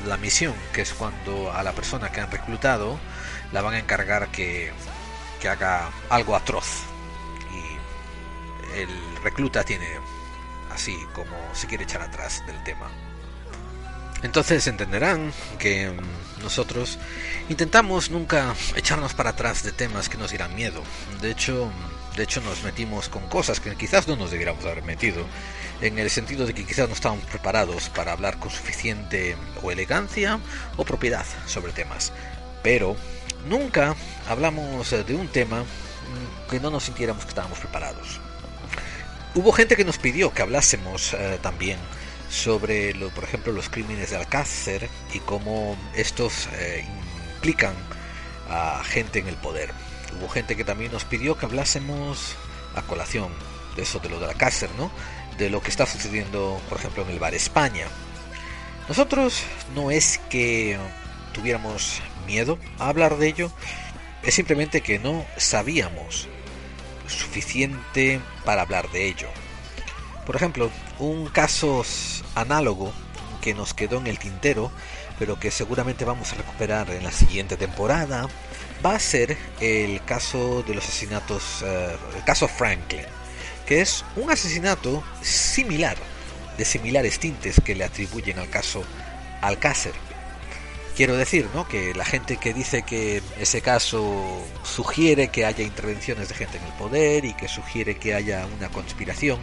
[0.06, 3.00] la misión, que es cuando a la persona que han reclutado
[3.52, 4.72] la van a encargar que,
[5.42, 6.84] que haga algo atroz.
[7.52, 8.90] Y el
[9.24, 9.88] recluta tiene
[10.74, 12.90] así como se quiere echar atrás del tema.
[14.24, 16.98] Entonces entenderán que mm, nosotros
[17.50, 20.82] intentamos nunca echarnos para atrás de temas que nos dieran miedo.
[21.22, 24.84] De hecho, mm, de hecho nos metimos con cosas que quizás no nos debiéramos haber
[24.84, 25.26] metido,
[25.82, 30.40] en el sentido de que quizás no estábamos preparados para hablar con suficiente o elegancia
[30.78, 32.14] o propiedad sobre temas.
[32.64, 32.96] Pero
[33.50, 33.94] nunca
[34.30, 38.22] hablamos de un tema mm, que no nos sintiéramos que estábamos preparados.
[39.36, 41.78] Hubo gente que nos pidió que hablásemos eh, también
[42.34, 46.84] sobre, lo, por ejemplo, los crímenes de Alcácer y cómo estos eh,
[47.36, 47.76] implican
[48.50, 49.72] a gente en el poder.
[50.18, 52.36] Hubo gente que también nos pidió que hablásemos
[52.76, 53.32] a colación
[53.76, 54.92] de eso, de lo de Alcácer, ¿no?
[55.38, 57.86] De lo que está sucediendo, por ejemplo, en el bar España.
[58.88, 59.44] Nosotros
[59.76, 60.78] no es que
[61.34, 63.52] tuviéramos miedo a hablar de ello,
[64.24, 66.28] es simplemente que no sabíamos
[67.08, 69.28] suficiente para hablar de ello.
[70.26, 71.84] Por ejemplo, un caso
[72.36, 72.92] análogo,
[73.42, 74.72] que nos quedó en el tintero,
[75.20, 78.28] pero que seguramente vamos a recuperar en la siguiente temporada,
[78.84, 83.06] va a ser el caso de los asesinatos, eh, el caso Franklin,
[83.66, 85.98] que es un asesinato similar,
[86.58, 88.84] de similares tintes que le atribuyen al caso
[89.42, 89.94] Alcácer.
[90.96, 91.68] Quiero decir, ¿no?
[91.68, 96.64] Que la gente que dice que ese caso sugiere que haya intervenciones de gente en
[96.64, 99.40] el poder y que sugiere que haya una conspiración,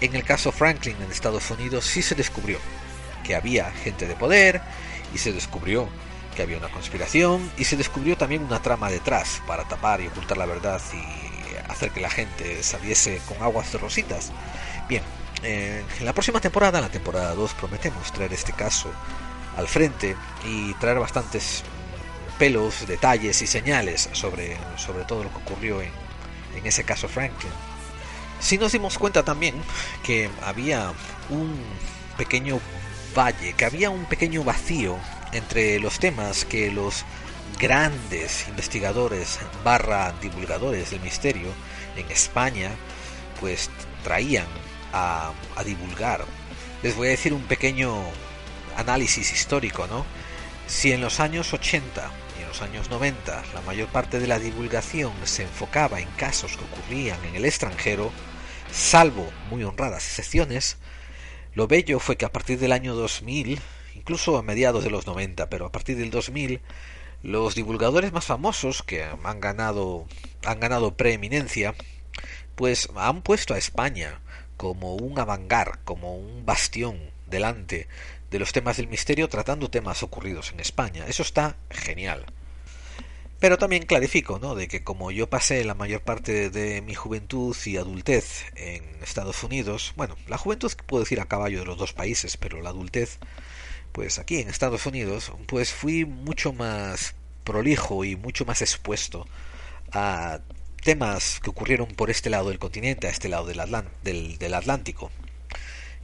[0.00, 2.58] en el caso Franklin en Estados Unidos sí se descubrió
[3.24, 4.60] que había gente de poder
[5.14, 5.88] y se descubrió
[6.34, 10.38] que había una conspiración y se descubrió también una trama detrás para tapar y ocultar
[10.38, 14.30] la verdad y hacer que la gente saliese con aguas de rositas.
[14.88, 15.02] Bien,
[15.42, 18.90] en la próxima temporada, en la temporada 2, prometemos traer este caso
[19.56, 21.64] al frente y traer bastantes
[22.38, 25.90] pelos, detalles y señales sobre, sobre todo lo que ocurrió en,
[26.56, 27.52] en ese caso Franklin.
[28.40, 29.54] Si nos dimos cuenta también
[30.02, 30.92] que había
[31.28, 31.58] un
[32.16, 32.60] pequeño
[33.16, 34.96] valle, que había un pequeño vacío
[35.32, 37.04] entre los temas que los
[37.58, 41.48] grandes investigadores barra divulgadores del misterio
[41.96, 42.70] en España
[43.40, 43.70] pues
[44.04, 44.46] traían
[44.92, 46.24] a, a divulgar.
[46.82, 48.02] Les voy a decir un pequeño
[48.76, 50.04] análisis histórico, ¿no?
[50.66, 54.38] Si en los años 80 y en los años 90 la mayor parte de la
[54.38, 58.12] divulgación se enfocaba en casos que ocurrían en el extranjero,
[58.72, 60.76] salvo muy honradas excepciones,
[61.54, 63.60] lo bello fue que a partir del año 2000,
[63.94, 66.60] incluso a mediados de los 90, pero a partir del 2000,
[67.22, 70.06] los divulgadores más famosos que han ganado
[70.44, 71.74] han ganado preeminencia,
[72.54, 74.20] pues han puesto a España
[74.56, 77.88] como un avangar, como un bastión delante
[78.30, 81.04] de los temas del misterio tratando temas ocurridos en España.
[81.08, 82.26] Eso está genial.
[83.40, 84.56] Pero también clarifico, ¿no?
[84.56, 89.44] De que como yo pasé la mayor parte de mi juventud y adultez en Estados
[89.44, 93.18] Unidos, bueno, la juventud puedo decir a caballo de los dos países, pero la adultez,
[93.92, 99.26] pues aquí en Estados Unidos, pues fui mucho más prolijo y mucho más expuesto
[99.92, 100.40] a
[100.82, 103.60] temas que ocurrieron por este lado del continente, a este lado del,
[104.02, 105.12] del, del Atlántico.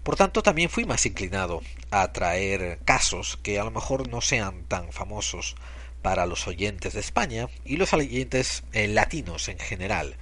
[0.05, 4.65] Por tanto, también fui más inclinado a traer casos que a lo mejor no sean
[4.65, 5.57] tan famosos
[6.05, 10.17] para los oyentes de España y los oyentes eh, latinos en general.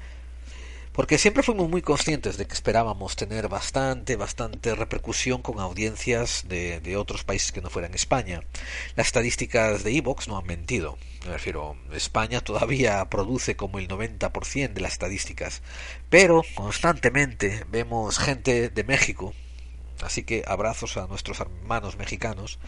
[0.92, 6.79] Porque siempre fuimos muy conscientes de que esperábamos tener bastante, bastante repercusión con audiencias de,
[6.79, 8.45] de otros países que no fueran España.
[8.95, 10.99] Las estadísticas de Evox no han mentido.
[11.25, 15.62] Me refiero, España todavía produce como el 90% de las estadísticas.
[16.11, 19.35] Pero constantemente vemos gente de México,
[20.03, 22.59] Así que abrazos a nuestros hermanos mexicanos.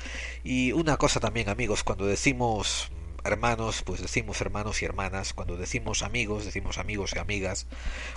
[0.44, 2.90] Y una cosa también, amigos, cuando decimos
[3.24, 5.32] hermanos, pues decimos hermanos y hermanas.
[5.32, 7.66] Cuando decimos amigos, decimos amigos y amigas.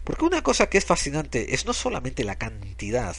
[0.04, 3.16] Porque una cosa que es fascinante es no solamente la cantidad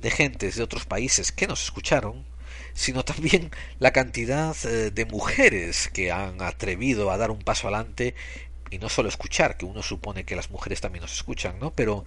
[0.00, 2.24] de gentes de otros países que nos escucharon,
[2.72, 8.14] sino también la cantidad eh, de mujeres que han atrevido a dar un paso adelante
[8.70, 11.72] y no solo escuchar, que uno supone que las mujeres también nos escuchan, ¿no?
[11.72, 12.04] Pero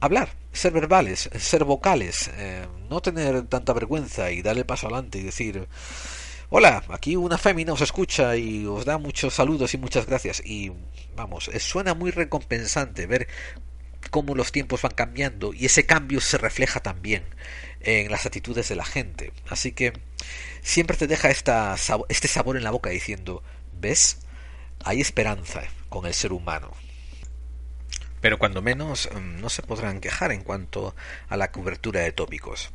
[0.00, 5.22] hablar, ser verbales, ser vocales, eh, no tener tanta vergüenza y darle paso adelante y
[5.22, 5.66] decir,
[6.56, 10.40] hola, aquí una fémina os escucha y os da muchos saludos y muchas gracias.
[10.44, 10.70] Y
[11.16, 13.26] vamos, suena muy recompensante ver
[14.12, 17.24] cómo los tiempos van cambiando y ese cambio se refleja también
[17.80, 19.32] en las actitudes de la gente.
[19.48, 19.94] Así que
[20.62, 21.74] siempre te deja esta,
[22.08, 24.18] este sabor en la boca diciendo, ¿ves?
[24.84, 26.70] Hay esperanza con el ser humano
[28.20, 30.96] pero cuando menos mm, no se podrán quejar en cuanto
[31.28, 32.72] a la cobertura de tópicos.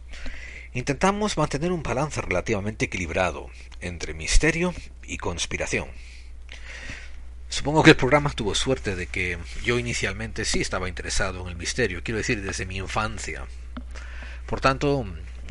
[0.73, 3.49] Intentamos mantener un balance relativamente equilibrado
[3.81, 5.89] entre misterio y conspiración.
[7.49, 11.55] Supongo que el programa tuvo suerte de que yo inicialmente sí estaba interesado en el
[11.55, 13.45] misterio, quiero decir desde mi infancia.
[14.45, 15.07] Por tanto,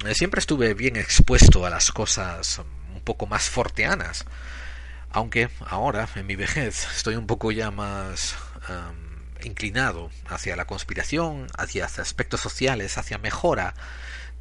[0.07, 2.61] eh, siempre estuve bien expuesto a las cosas
[2.95, 4.25] un poco más forteanas,
[5.11, 8.37] aunque ahora, en mi vejez, estoy un poco ya más
[9.43, 13.75] inclinado hacia la conspiración, hacia aspectos sociales, hacia mejora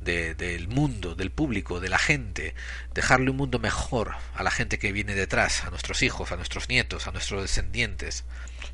[0.07, 2.55] del mundo, del público, de la gente,
[2.93, 6.69] dejarle un mundo mejor a la gente que viene detrás, a nuestros hijos, a nuestros
[6.69, 8.23] nietos, a nuestros descendientes.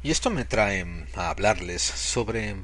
[0.03, 0.85] Y esto me trae
[1.15, 2.55] a hablarles sobre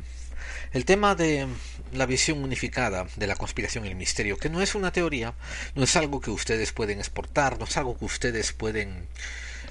[0.71, 1.47] el tema de
[1.93, 5.33] la visión unificada de la conspiración y el misterio, que no es una teoría,
[5.73, 9.07] no es algo que ustedes pueden exportar, no es algo que ustedes pueden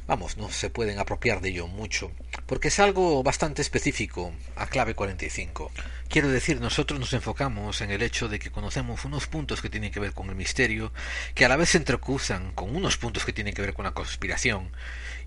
[0.09, 2.11] vamos, no se pueden apropiar de ello mucho,
[2.49, 5.70] porque es algo bastante específico a clave 45.
[6.09, 9.92] Quiero decir, nosotros nos enfocamos en el hecho de que conocemos unos puntos que tienen
[9.92, 10.90] que ver con el misterio,
[11.34, 13.92] que a la vez se entrecruzan con unos puntos que tienen que ver con la
[13.92, 14.72] conspiración,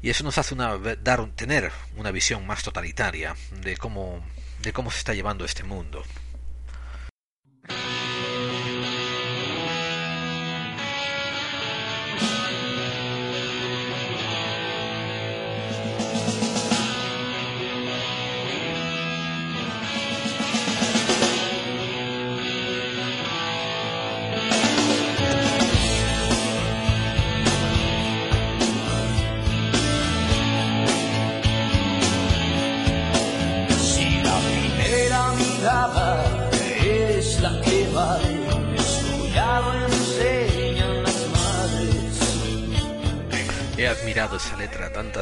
[0.01, 4.25] y eso nos hace una, dar, tener una visión más totalitaria de cómo,
[4.63, 6.03] de cómo se está llevando este mundo.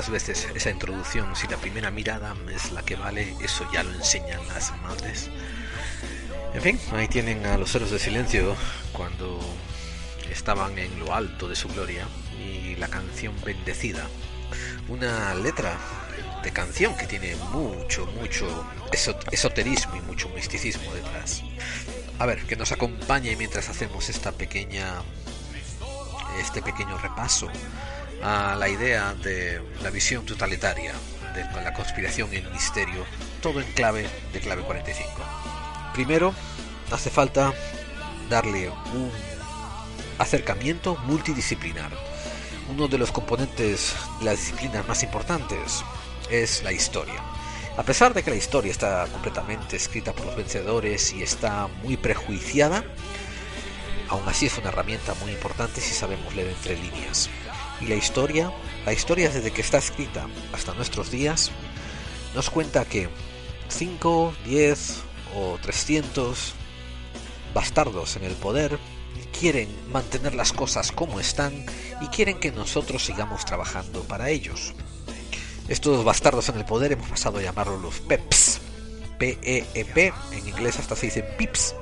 [0.10, 1.36] Veces, esa introducción.
[1.36, 5.30] Si la primera mirada es la que vale, eso ya lo enseñan las madres.
[6.54, 8.56] En fin, ahí tienen a los héroes de silencio
[8.92, 9.40] cuando
[10.32, 12.08] estaban en lo alto de su gloria
[12.40, 14.08] y la canción Bendecida.
[14.88, 15.78] Una letra
[16.44, 18.66] de canción que tiene mucho, mucho
[19.32, 21.44] esoterismo y mucho misticismo detrás.
[22.18, 25.02] A ver, que nos acompañe mientras hacemos esta pequeña
[26.40, 27.50] este pequeño repaso
[28.24, 30.94] a la idea de la visión totalitaria
[31.34, 33.06] de la conspiración y el misterio,
[33.42, 35.10] todo en clave de clave 45.
[35.94, 36.34] Primero,
[36.92, 37.54] hace falta
[38.30, 39.12] darle un
[40.18, 41.92] acercamiento multidisciplinar.
[42.70, 45.84] Uno de los componentes de las disciplinas más importantes
[46.30, 47.16] es la historia.
[47.78, 51.96] A pesar de que la historia está completamente escrita por los vencedores y está muy
[51.96, 52.84] prejuiciada,
[54.10, 57.30] aún así es una herramienta muy importante si sabemos leer entre líneas.
[57.82, 58.52] Y la historia,
[58.86, 61.52] la historia desde que está escrita hasta nuestros días,
[62.36, 63.10] nos cuenta que
[63.70, 64.96] 5, 10
[65.36, 66.54] o 300
[67.54, 68.78] bastardos en el poder
[69.40, 71.66] quieren mantener las cosas como están
[72.02, 74.74] y quieren que nosotros sigamos trabajando para ellos.
[75.68, 78.60] Estos bastardos en el poder hemos pasado a llamarlos los PEPs.
[79.20, 81.76] P-E-E-P, e en inglés hasta se dice PIPS.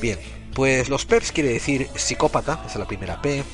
[0.00, 0.18] Bien,
[0.54, 3.44] pues los PEPs quiere decir psicópata, es la primera P.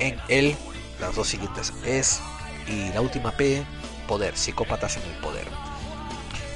[0.00, 0.56] En él,
[1.00, 2.20] las dos siguientes es.
[2.66, 3.64] Y la última P,
[4.08, 5.46] poder, psicópatas en el poder.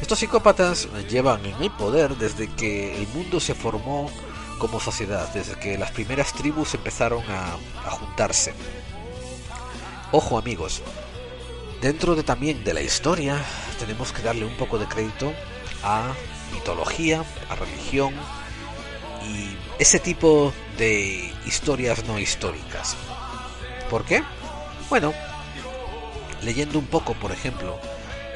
[0.01, 4.11] Estos psicópatas llevan en el poder desde que el mundo se formó
[4.59, 8.53] como sociedad, desde que las primeras tribus empezaron a, a juntarse.
[10.13, 10.83] Ojo amigos,
[11.85, 13.37] Dentro de también de la historia
[13.79, 15.35] tenemos que darle un poco de crédito
[15.83, 16.15] a
[16.51, 18.15] mitología, a religión
[19.23, 22.97] y ese tipo de historias no históricas.
[23.95, 24.25] ¿Por qué?
[24.91, 25.15] Bueno,
[26.43, 27.79] leyendo un poco, por ejemplo,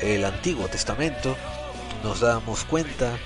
[0.01, 1.37] el Antiguo Testamento,
[2.05, 3.19] nos damos cuenta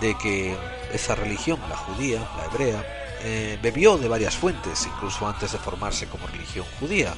[0.00, 0.56] de que
[0.92, 2.86] esa religión, la judía, la hebrea,
[3.22, 7.14] eh, bebió de varias fuentes, incluso antes de formarse como religión judía.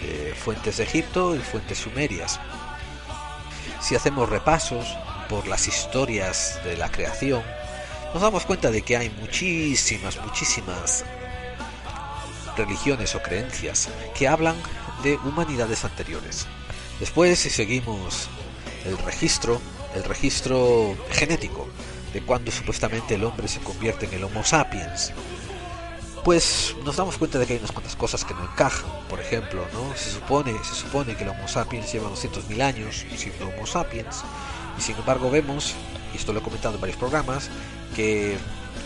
[0.00, 2.40] Eh, fuentes de Egipto y fuentes sumerias.
[3.78, 4.86] Si hacemos repasos
[5.28, 7.42] por las historias de la creación,
[8.14, 11.04] nos damos cuenta de que hay muchísimas, muchísimas
[12.56, 14.56] religiones o creencias que hablan
[15.02, 16.46] de humanidades anteriores.
[17.00, 18.28] Después, si seguimos
[18.84, 19.60] el registro,
[19.94, 21.68] el registro genético
[22.12, 25.12] de cuando supuestamente el hombre se convierte en el Homo sapiens,
[26.24, 28.90] pues nos damos cuenta de que hay unas cuantas cosas que no encajan.
[29.08, 29.96] Por ejemplo, ¿no?
[29.96, 34.22] se, supone, se supone que el Homo sapiens lleva 200.000 años siendo Homo sapiens,
[34.78, 35.74] y sin embargo vemos,
[36.14, 37.50] y esto lo he comentado en varios programas,
[37.96, 38.36] que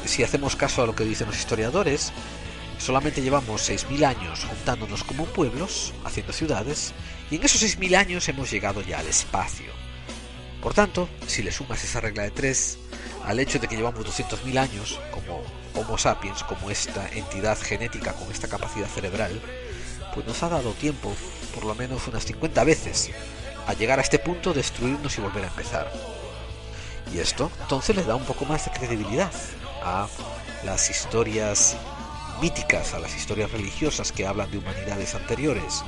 [0.05, 2.13] si hacemos caso a lo que dicen los historiadores,
[2.79, 6.93] solamente llevamos 6.000 años juntándonos como pueblos, haciendo ciudades,
[7.31, 9.73] y en esos 6.000 años hemos llegado ya al espacio.
[10.63, 12.79] Por tanto, si le sumas esa regla de 3
[13.27, 15.43] al hecho de que llevamos 200.000 años como
[15.75, 19.41] Homo sapiens, como esta entidad genética con esta capacidad cerebral,
[20.15, 21.15] pues nos ha dado tiempo,
[21.55, 23.11] por lo menos unas 50 veces,
[23.67, 25.93] a llegar a este punto, destruirnos y volver a empezar.
[27.13, 29.33] Y esto entonces le da un poco más de credibilidad
[29.83, 30.09] a
[30.65, 31.77] las historias
[32.41, 35.83] míticas, a las historias religiosas que hablan de humanidades anteriores.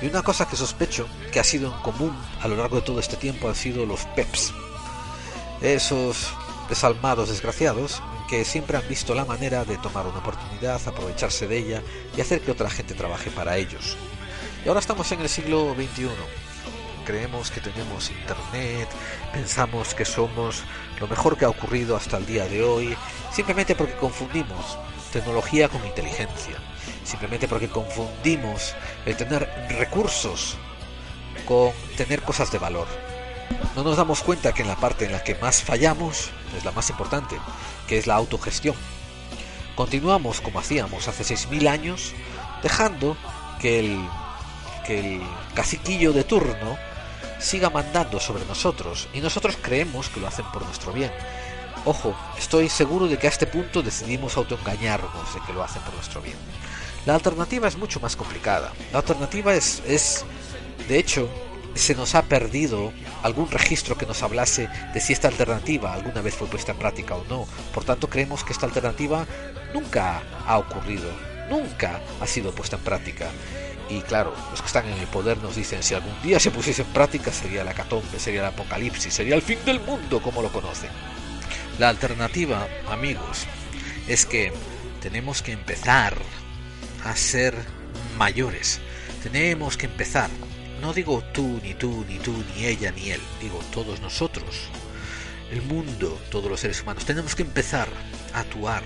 [0.00, 2.98] Y una cosa que sospecho que ha sido en común a lo largo de todo
[2.98, 4.52] este tiempo han sido los PEPs.
[5.60, 6.34] Esos
[6.68, 11.82] desalmados desgraciados que siempre han visto la manera de tomar una oportunidad, aprovecharse de ella
[12.16, 13.96] y hacer que otra gente trabaje para ellos.
[14.64, 16.08] Y ahora estamos en el siglo XXI.
[17.04, 18.88] Creemos que tenemos internet,
[19.32, 20.62] pensamos que somos
[21.00, 22.96] lo mejor que ha ocurrido hasta el día de hoy,
[23.32, 24.78] simplemente porque confundimos
[25.12, 26.56] tecnología con inteligencia,
[27.04, 28.74] simplemente porque confundimos
[29.06, 29.48] el tener
[29.78, 30.56] recursos
[31.46, 32.88] con tener cosas de valor.
[33.76, 36.72] No nos damos cuenta que en la parte en la que más fallamos es la
[36.72, 37.36] más importante,
[37.86, 38.74] que es la autogestión.
[39.76, 42.12] Continuamos como hacíamos hace 6.000 años,
[42.62, 43.16] dejando
[43.60, 44.08] que el,
[44.86, 45.22] que el
[45.54, 46.76] caciquillo de turno
[47.38, 51.10] siga mandando sobre nosotros y nosotros creemos que lo hacen por nuestro bien.
[51.84, 55.94] Ojo, estoy seguro de que a este punto decidimos autoengañarnos de que lo hacen por
[55.94, 56.36] nuestro bien.
[57.06, 58.72] La alternativa es mucho más complicada.
[58.92, 60.24] La alternativa es, es
[60.88, 61.28] de hecho,
[61.74, 62.92] se nos ha perdido
[63.22, 67.14] algún registro que nos hablase de si esta alternativa alguna vez fue puesta en práctica
[67.14, 67.46] o no.
[67.74, 69.26] Por tanto, creemos que esta alternativa
[69.72, 71.10] nunca ha ocurrido,
[71.48, 73.30] nunca ha sido puesta en práctica.
[73.88, 76.82] Y claro, los que están en el poder nos dicen si algún día se pusiese
[76.82, 80.50] en práctica sería la catombe, sería el apocalipsis, sería el fin del mundo como lo
[80.50, 80.90] conocen.
[81.78, 83.46] La alternativa, amigos,
[84.06, 84.52] es que
[85.00, 86.16] tenemos que empezar
[87.04, 87.54] a ser
[88.16, 88.80] mayores,
[89.22, 90.30] Tenemos que empezar.
[90.80, 93.20] No digo tú, ni tú, ni tú, ni ella, ni él.
[93.40, 94.68] Digo todos nosotros.
[95.52, 97.04] El mundo, todos los seres humanos.
[97.04, 97.88] Tenemos que empezar
[98.34, 98.82] a actuar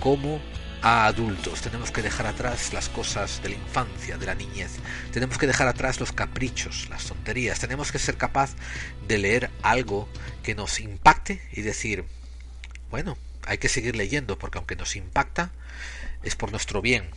[0.00, 0.38] como
[0.84, 1.62] a adultos.
[1.62, 4.72] Tenemos que dejar atrás las cosas de la infancia, de la niñez.
[5.12, 7.58] Tenemos que dejar atrás los caprichos, las tonterías.
[7.58, 8.50] Tenemos que ser capaz
[9.08, 10.10] de leer algo
[10.42, 12.04] que nos impacte y decir,
[12.90, 13.16] bueno,
[13.46, 15.52] hay que seguir leyendo porque aunque nos impacta,
[16.22, 17.08] es por nuestro bien.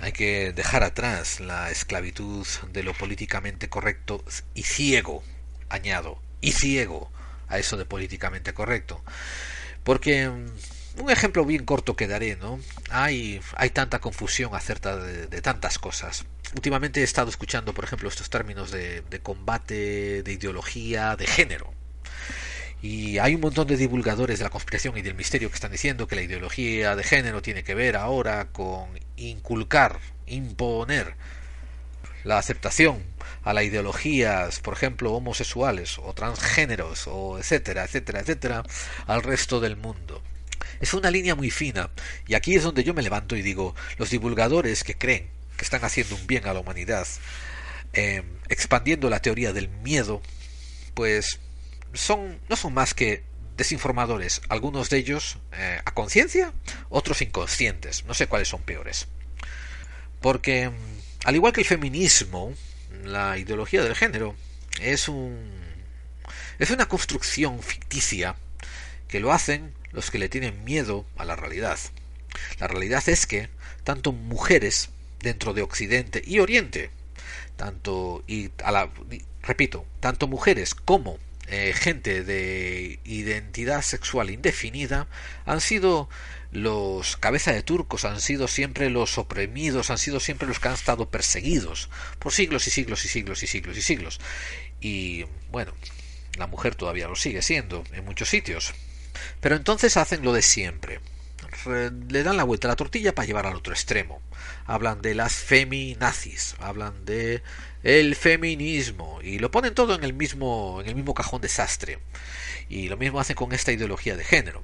[0.00, 5.22] Hay que dejar atrás la esclavitud de lo políticamente correcto y ciego,
[5.68, 7.12] añado, y ciego
[7.46, 9.00] a eso de políticamente correcto.
[9.84, 10.28] Porque
[10.98, 12.60] un ejemplo bien corto que daré, ¿no?
[12.90, 16.24] Hay, hay tanta confusión acerca de, tantas cosas.
[16.54, 21.72] Últimamente he estado escuchando, por ejemplo, estos términos de, de combate, de ideología, de género.
[22.80, 26.06] Y hay un montón de divulgadores de la conspiración y del misterio que están diciendo
[26.06, 31.16] que la ideología de género tiene que ver ahora con inculcar, imponer
[32.24, 33.02] la aceptación
[33.42, 38.62] a las ideologías, por ejemplo, homosexuales o transgéneros o etcétera, etcétera, etcétera,
[39.06, 40.22] al resto del mundo.
[40.80, 41.90] Es una línea muy fina,
[42.26, 45.84] y aquí es donde yo me levanto y digo, los divulgadores que creen que están
[45.84, 47.06] haciendo un bien a la humanidad,
[47.92, 50.20] em, expandiendo la teoría del miedo,
[50.94, 51.38] pues
[51.92, 53.22] son, no son más que
[53.56, 56.52] desinformadores, algunos de ellos eh, a conciencia,
[56.88, 59.06] otros inconscientes, no sé cuáles son peores.
[60.20, 60.74] Porque, em,
[61.24, 62.52] al igual que el feminismo,
[63.04, 64.34] la ideología del género
[64.80, 65.64] es un
[66.58, 68.36] es una construcción ficticia
[69.08, 71.78] que lo hacen los que le tienen miedo a la realidad.
[72.58, 73.48] La realidad es que
[73.84, 74.90] tanto mujeres
[75.20, 76.90] dentro de Occidente y Oriente,
[77.56, 78.90] tanto y a la
[79.42, 85.06] repito, tanto mujeres como eh, gente de identidad sexual indefinida
[85.44, 86.08] han sido
[86.50, 90.74] los cabeza de turcos, han sido siempre los oprimidos, han sido siempre los que han
[90.74, 94.20] estado perseguidos por siglos y siglos y siglos y siglos y siglos.
[94.80, 95.74] Y bueno,
[96.38, 98.72] la mujer todavía lo sigue siendo en muchos sitios.
[99.40, 101.00] Pero entonces hacen lo de siempre.
[102.08, 104.20] Le dan la vuelta a la tortilla para llevar al otro extremo.
[104.66, 107.42] Hablan de las feminazis, hablan de
[107.82, 111.98] el feminismo y lo ponen todo en el mismo en el mismo cajón desastre.
[112.68, 114.62] Y lo mismo hacen con esta ideología de género.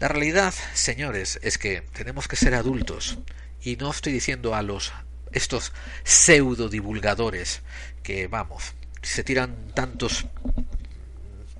[0.00, 3.18] La realidad, señores, es que tenemos que ser adultos
[3.62, 4.92] y no estoy diciendo a los
[5.32, 5.72] estos
[6.04, 7.62] pseudo divulgadores
[8.02, 10.26] que vamos, se tiran tantos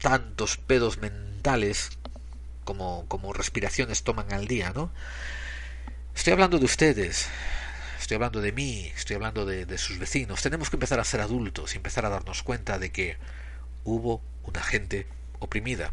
[0.00, 1.33] tantos pedos mentales
[2.64, 4.90] como, como respiraciones toman al día, ¿no?
[6.16, 7.28] Estoy hablando de ustedes,
[8.00, 10.40] estoy hablando de mí, estoy hablando de, de, sus vecinos.
[10.40, 13.18] Tenemos que empezar a ser adultos y empezar a darnos cuenta de que
[13.84, 15.06] hubo una gente
[15.38, 15.92] oprimida.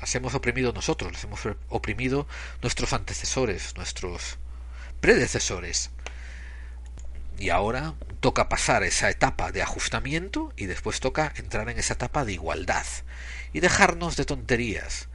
[0.00, 2.26] Las hemos oprimido nosotros, las hemos oprimido
[2.60, 4.38] nuestros antecesores, nuestros
[5.00, 5.90] predecesores.
[7.38, 12.24] Y ahora toca pasar esa etapa de ajustamiento y después toca entrar en esa etapa
[12.24, 12.86] de igualdad
[13.52, 15.08] y dejarnos de tonterías.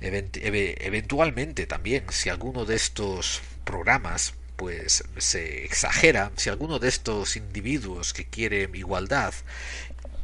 [0.00, 8.12] eventualmente también, si alguno de estos programas pues se exagera, si alguno de estos individuos
[8.12, 9.32] que quieren igualdad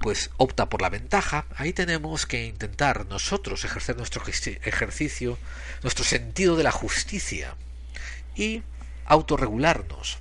[0.00, 5.38] pues opta por la ventaja, ahí tenemos que intentar nosotros ejercer nuestro ejercicio,
[5.82, 7.56] nuestro sentido de la justicia
[8.36, 8.62] y
[9.06, 10.18] autorregularnos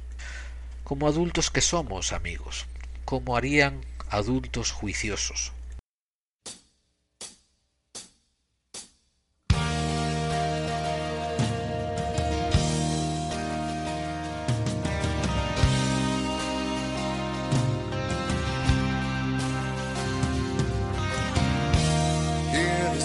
[0.83, 2.65] como adultos que somos, amigos,
[3.03, 5.51] como harían adultos juiciosos.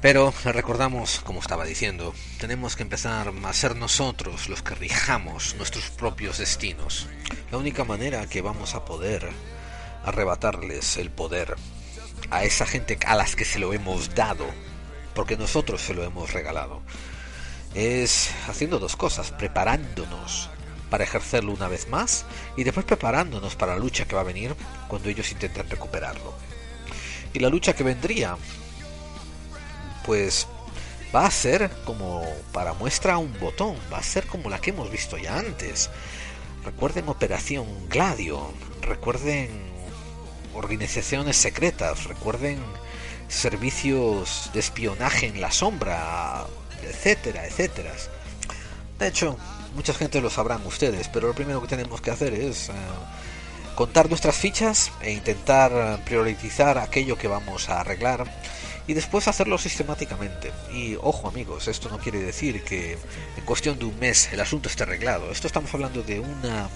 [0.00, 5.90] Pero recordamos, como estaba diciendo, tenemos que empezar a ser nosotros los que rijamos nuestros
[5.90, 7.08] propios destinos.
[7.50, 9.28] La única manera que vamos a poder
[10.04, 11.56] arrebatarles el poder
[12.30, 14.46] a esa gente a las que se lo hemos dado,
[15.14, 16.80] porque nosotros se lo hemos regalado,
[17.74, 20.48] es haciendo dos cosas, preparándonos
[20.90, 22.24] para ejercerlo una vez más
[22.56, 24.54] y después preparándonos para la lucha que va a venir
[24.86, 26.34] cuando ellos intenten recuperarlo.
[27.32, 28.36] Y la lucha que vendría,
[30.08, 30.46] pues
[31.14, 34.90] va a ser como para muestra un botón, va a ser como la que hemos
[34.90, 35.90] visto ya antes.
[36.64, 38.50] recuerden Operación Gladio,
[38.80, 39.50] recuerden
[40.54, 42.58] organizaciones secretas, recuerden
[43.28, 46.46] servicios de espionaje en la sombra,
[46.82, 47.92] etcétera, etcétera.
[48.98, 49.36] De hecho,
[49.74, 52.72] mucha gente lo sabrán ustedes, pero lo primero que tenemos que hacer es eh,
[53.74, 58.24] contar nuestras fichas e intentar priorizar aquello que vamos a arreglar
[58.88, 60.50] y después hacerlo sistemáticamente.
[60.72, 62.98] Y ojo amigos, esto no quiere decir que
[63.36, 65.30] en cuestión de un mes el asunto esté arreglado.
[65.30, 66.70] Esto estamos hablando de una,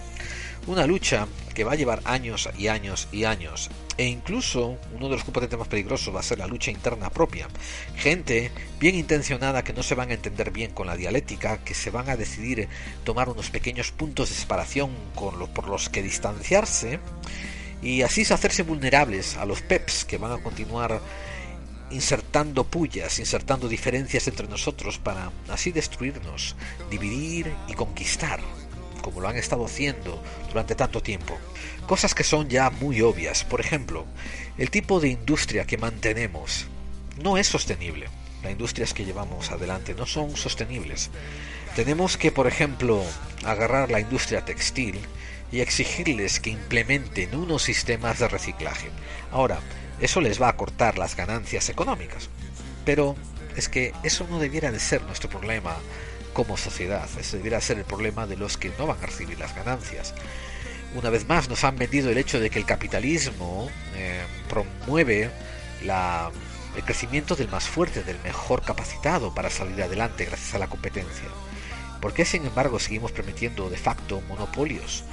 [0.66, 3.70] una lucha que va a llevar años y años y años.
[3.96, 7.48] E incluso uno de los componentes más peligrosos va a ser la lucha interna propia.
[7.96, 11.90] Gente bien intencionada que no se van a entender bien con la dialéctica, que se
[11.90, 12.68] van a decidir
[13.04, 17.00] tomar unos pequeños puntos de separación con por los que distanciarse
[17.82, 21.00] y así hacerse vulnerables a los PEPs que van a continuar
[21.93, 26.57] insertando pullas, insertando diferencias entre nosotros para así destruirnos,
[26.90, 28.40] dividir y conquistar,
[29.03, 31.38] como lo han estado haciendo durante tanto tiempo.
[31.86, 33.45] Cosas que son ya muy obvias.
[33.45, 34.07] Por ejemplo,
[34.59, 36.66] el tipo de industria que mantenemos
[37.22, 38.09] no es sostenible.
[38.43, 41.11] Las industrias que llevamos adelante no son sostenibles.
[41.76, 43.03] Tenemos que, por ejemplo,
[43.45, 44.99] agarrar la industria textil
[45.53, 48.88] y exigirles que implementen unos sistemas de reciclaje.
[49.30, 49.61] Ahora,
[50.03, 52.28] eso les va a cortar las ganancias económicas.
[52.84, 53.16] Pero
[53.57, 55.76] es que eso no debiera de ser nuestro problema
[56.32, 59.55] como sociedad, eso debiera ser el problema de los que no van a recibir las
[59.55, 60.14] ganancias.
[60.94, 65.30] Una vez más nos han vendido el hecho de que el capitalismo eh, promueve
[65.82, 71.28] el crecimiento del más fuerte, del mejor capacitado para salir adelante gracias a la competencia.
[72.00, 75.05] ¿Por qué sin embargo seguimos permitiendo de facto monopolios?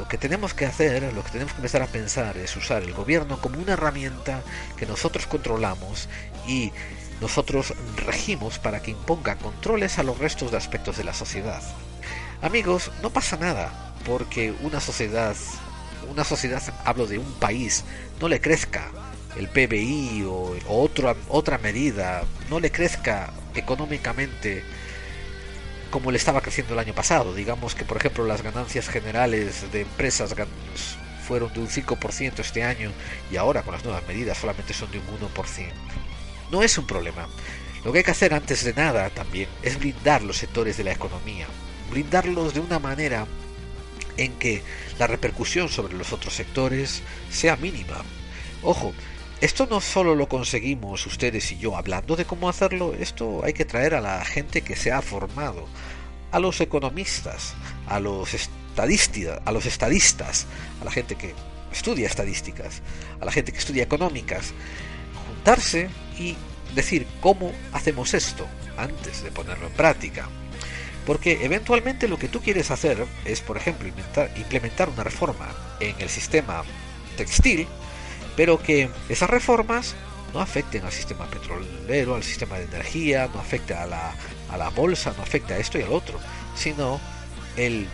[0.00, 2.94] Lo que tenemos que hacer, lo que tenemos que empezar a pensar es usar el
[2.94, 4.42] gobierno como una herramienta
[4.78, 6.08] que nosotros controlamos
[6.48, 6.72] y
[7.20, 11.62] nosotros regimos para que imponga controles a los restos de aspectos de la sociedad.
[12.40, 15.36] Amigos, no pasa nada porque una sociedad,
[16.10, 17.84] una sociedad, hablo de un país,
[18.22, 18.90] no le crezca
[19.36, 20.90] el PBI o, o
[21.28, 24.64] otra medida, no le crezca económicamente
[25.90, 27.34] como le estaba creciendo el año pasado.
[27.34, 30.34] Digamos que, por ejemplo, las ganancias generales de empresas
[31.26, 32.92] fueron de un 5% este año
[33.30, 35.72] y ahora con las nuevas medidas solamente son de un 1%.
[36.50, 37.28] No es un problema.
[37.84, 40.92] Lo que hay que hacer antes de nada también es blindar los sectores de la
[40.92, 41.46] economía.
[41.90, 43.26] Blindarlos de una manera
[44.16, 44.62] en que
[44.98, 48.02] la repercusión sobre los otros sectores sea mínima.
[48.62, 48.92] Ojo,
[49.40, 53.64] esto no solo lo conseguimos ustedes y yo hablando de cómo hacerlo, esto hay que
[53.64, 55.66] traer a la gente que se ha formado,
[56.30, 57.54] a los economistas,
[57.86, 60.46] a los estadistas, a los estadistas,
[60.82, 61.34] a la gente que
[61.72, 62.82] estudia estadísticas,
[63.18, 64.52] a la gente que estudia económicas,
[65.26, 65.88] juntarse
[66.18, 66.36] y
[66.74, 70.28] decir cómo hacemos esto antes de ponerlo en práctica.
[71.06, 73.88] Porque eventualmente lo que tú quieres hacer es, por ejemplo,
[74.36, 75.48] implementar una reforma
[75.80, 76.62] en el sistema
[77.16, 77.66] textil
[78.40, 79.94] pero que esas reformas
[80.32, 84.14] no afecten al sistema petrolero, al sistema de energía, no afecten a la,
[84.48, 86.18] a la bolsa, no afecte a esto y al otro,
[86.56, 86.98] sino
[87.58, 87.86] el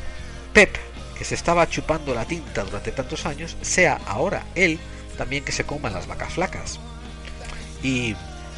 [0.53, 0.77] PEP
[1.19, 4.79] que se estaba chupando la tinta durante tantos años, sea ahora él
[5.19, 6.79] también que se coman las vacas flacas.
[7.83, 8.15] Y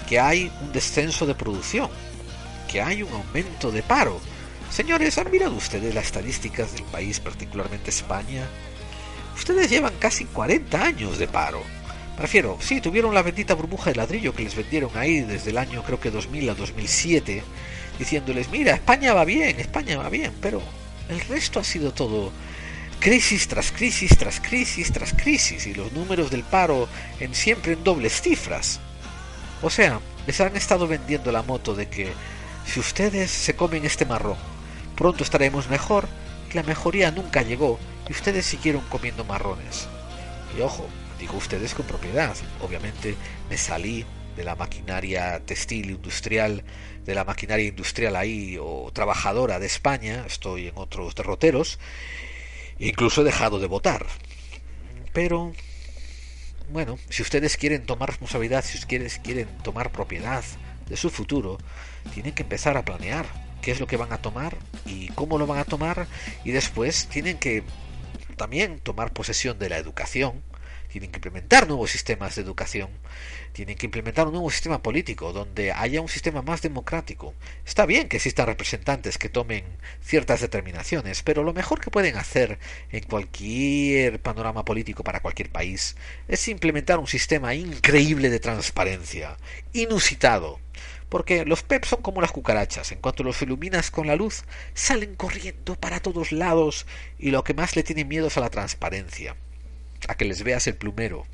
[0.07, 1.89] que hay un descenso de producción,
[2.71, 4.21] que hay un aumento de paro.
[4.71, 8.47] Señores, ¿han mirado ustedes las estadísticas del país, particularmente España?
[9.35, 11.78] Ustedes llevan casi 40 años de paro
[12.19, 15.85] Prefiero, sí, tuvieron la bendita burbuja de ladrillo que les vendieron ahí desde el año
[15.85, 17.45] creo que 2000 a 2007,
[17.97, 20.61] diciéndoles, mira, España va bien, España va bien, pero
[21.09, 22.33] el resto ha sido todo
[22.99, 26.89] crisis tras crisis tras crisis tras crisis y los números del paro
[27.21, 28.81] en siempre en dobles cifras.
[29.63, 32.13] O sea, les han estado vendiendo la moto de que
[32.67, 34.39] si ustedes se comen este marrón,
[34.97, 36.09] pronto estaremos mejor,
[36.51, 39.87] y la mejoría nunca llegó y ustedes siguieron comiendo marrones.
[40.59, 40.89] Y ojo,
[41.19, 42.37] digo ustedes con propiedad.
[42.61, 43.15] Obviamente
[43.51, 44.05] me salí
[44.37, 46.63] de la maquinaria textil industrial,
[47.05, 51.79] de la maquinaria industrial ahí o trabajadora de España, estoy en otros derroteros,
[52.79, 54.07] incluso he dejado de votar.
[55.13, 55.53] Pero,
[56.71, 60.45] bueno, si ustedes quieren tomar responsabilidad, si ustedes quieren tomar propiedad
[60.89, 61.59] de su futuro,
[62.15, 63.27] tienen que empezar a planear
[63.61, 64.57] qué es lo que van a tomar
[64.87, 66.07] y cómo lo van a tomar
[66.45, 67.65] y después tienen que
[68.37, 70.45] también tomar posesión de la educación
[70.89, 72.91] tienen que implementar nuevos sistemas de educación,
[73.53, 77.35] tienen que implementar un nuevo sistema político donde haya un sistema más democrático.
[77.65, 79.65] Está bien que existan representantes que tomen
[80.01, 82.59] ciertas determinaciones, pero lo mejor que pueden hacer
[82.91, 89.37] en cualquier panorama político para cualquier país es implementar un sistema increíble de transparencia,
[89.73, 90.61] inusitado,
[91.09, 95.15] porque los PEP son como las cucarachas, en cuanto los iluminas con la luz, salen
[95.15, 96.87] corriendo para todos lados
[97.19, 99.37] y lo que más le tiene miedo es a la transparencia,
[100.09, 101.25] a que les veas el plumero.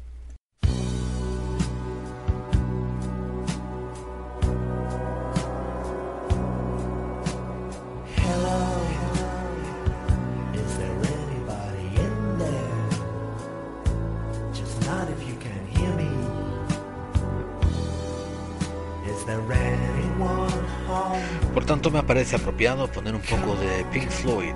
[21.52, 24.54] Por tanto, me parece apropiado poner un poco de Pink Floyd,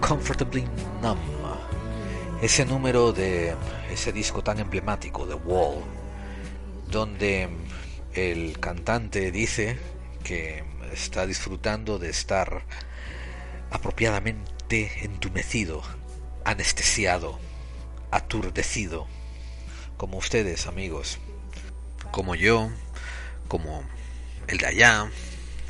[0.00, 0.64] Comfortably
[1.02, 1.18] Numb,
[2.46, 3.56] ese número de
[3.90, 5.82] ese disco tan emblemático, The Wall,
[6.86, 7.48] donde
[8.14, 9.76] el cantante dice
[10.22, 12.62] que está disfrutando de estar
[13.72, 15.82] apropiadamente entumecido,
[16.44, 17.40] anestesiado,
[18.12, 19.08] aturdecido,
[19.96, 21.18] como ustedes, amigos,
[22.12, 22.70] como yo,
[23.48, 23.82] como
[24.46, 25.10] el de allá,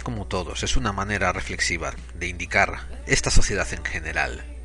[0.03, 4.56] como todos, es una manera reflexiva de indicar esta sociedad en general.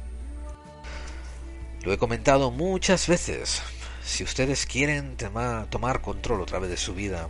[1.83, 3.61] Lo he comentado muchas veces.
[4.03, 7.29] Si ustedes quieren tomar control otra vez de su vida,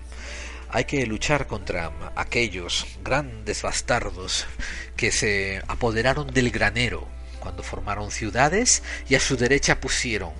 [0.70, 4.46] hay que luchar contra aquellos grandes bastardos
[4.96, 7.08] que se apoderaron del granero
[7.40, 10.32] cuando formaron ciudades y a su derecha pusieron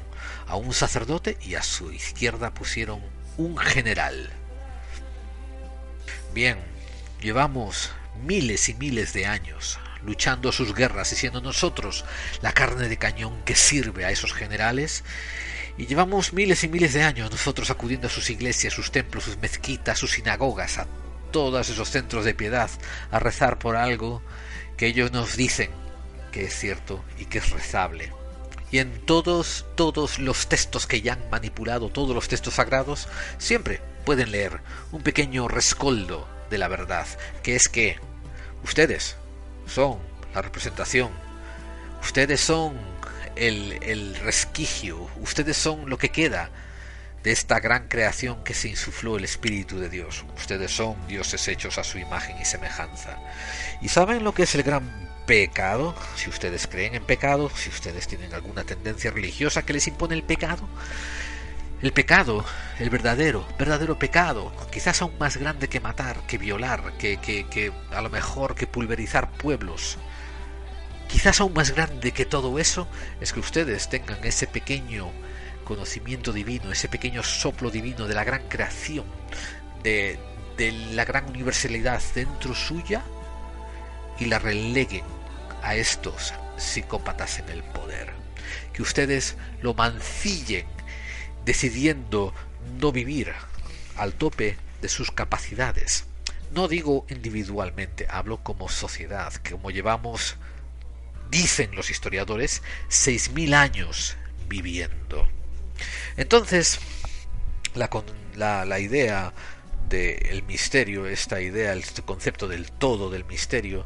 [0.48, 3.02] a un sacerdote y a su izquierda pusieron
[3.38, 4.30] un general.
[6.34, 6.58] Bien,
[7.22, 7.92] Llevamos
[8.26, 12.06] miles y miles de años luchando sus guerras y siendo nosotros
[12.42, 15.04] la carne de cañón que sirve a esos generales.
[15.78, 19.38] Y llevamos miles y miles de años nosotros acudiendo a sus iglesias, sus templos, sus
[19.38, 20.88] mezquitas, sus sinagogas, a
[21.32, 22.70] todos esos centros de piedad,
[23.10, 24.22] a rezar por algo
[24.78, 25.72] que ellos nos dicen
[26.32, 28.12] que es cierto y que es rezable.
[28.72, 33.82] Y en todos, todos los textos que ya han manipulado, todos los textos sagrados, siempre
[34.06, 37.08] pueden leer un pequeño rescoldo de la verdad,
[37.44, 37.98] que es que
[38.64, 39.18] ustedes
[39.72, 40.00] son
[40.34, 41.12] la representación,
[42.02, 42.78] ustedes son
[43.36, 46.50] el, el resquicio, ustedes son lo que queda
[47.24, 50.26] de esta gran creación que se insufló el Espíritu de Dios.
[50.36, 53.18] Ustedes son dioses hechos a su imagen y semejanza.
[53.82, 55.96] ¿Y saben lo que es el gran pecado?
[56.16, 60.24] Si ustedes creen en pecado, si ustedes tienen alguna tendencia religiosa que les impone el
[60.24, 60.68] pecado,
[61.82, 62.46] el pecado,
[62.80, 67.72] el verdadero, verdadero pecado, quizás aún más grande que matar, que violar, que, que, que
[67.92, 69.98] a lo mejor que pulverizar pueblos,
[71.08, 72.88] quizás aún más grande que todo eso,
[73.20, 75.12] es que ustedes tengan ese pequeño
[75.64, 79.06] conocimiento divino, ese pequeño soplo divino de la gran creación,
[79.82, 80.20] de,
[80.58, 83.04] de la gran universalidad dentro suya
[84.20, 85.06] y la releguen
[85.64, 88.14] a estos psicópatas en el poder.
[88.74, 90.68] Que ustedes lo mancillen
[91.46, 92.34] decidiendo
[92.80, 93.34] no vivir
[93.96, 96.06] al tope de sus capacidades.
[96.52, 100.36] No digo individualmente, hablo como sociedad, como llevamos,
[101.30, 104.18] dicen los historiadores, seis mil años
[104.48, 105.28] viviendo.
[106.18, 106.80] Entonces,
[107.74, 107.90] la,
[108.36, 109.34] la, la idea
[109.88, 113.86] del misterio, esta idea, este concepto del todo del misterio,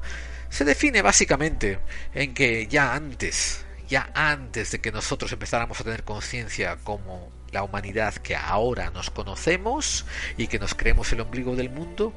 [0.49, 1.79] se define básicamente
[2.13, 7.63] en que ya antes, ya antes de que nosotros empezáramos a tener conciencia como la
[7.63, 10.05] humanidad que ahora nos conocemos
[10.37, 12.13] y que nos creemos el ombligo del mundo,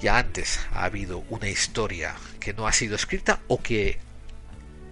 [0.00, 4.00] ya antes ha habido una historia que no ha sido escrita o que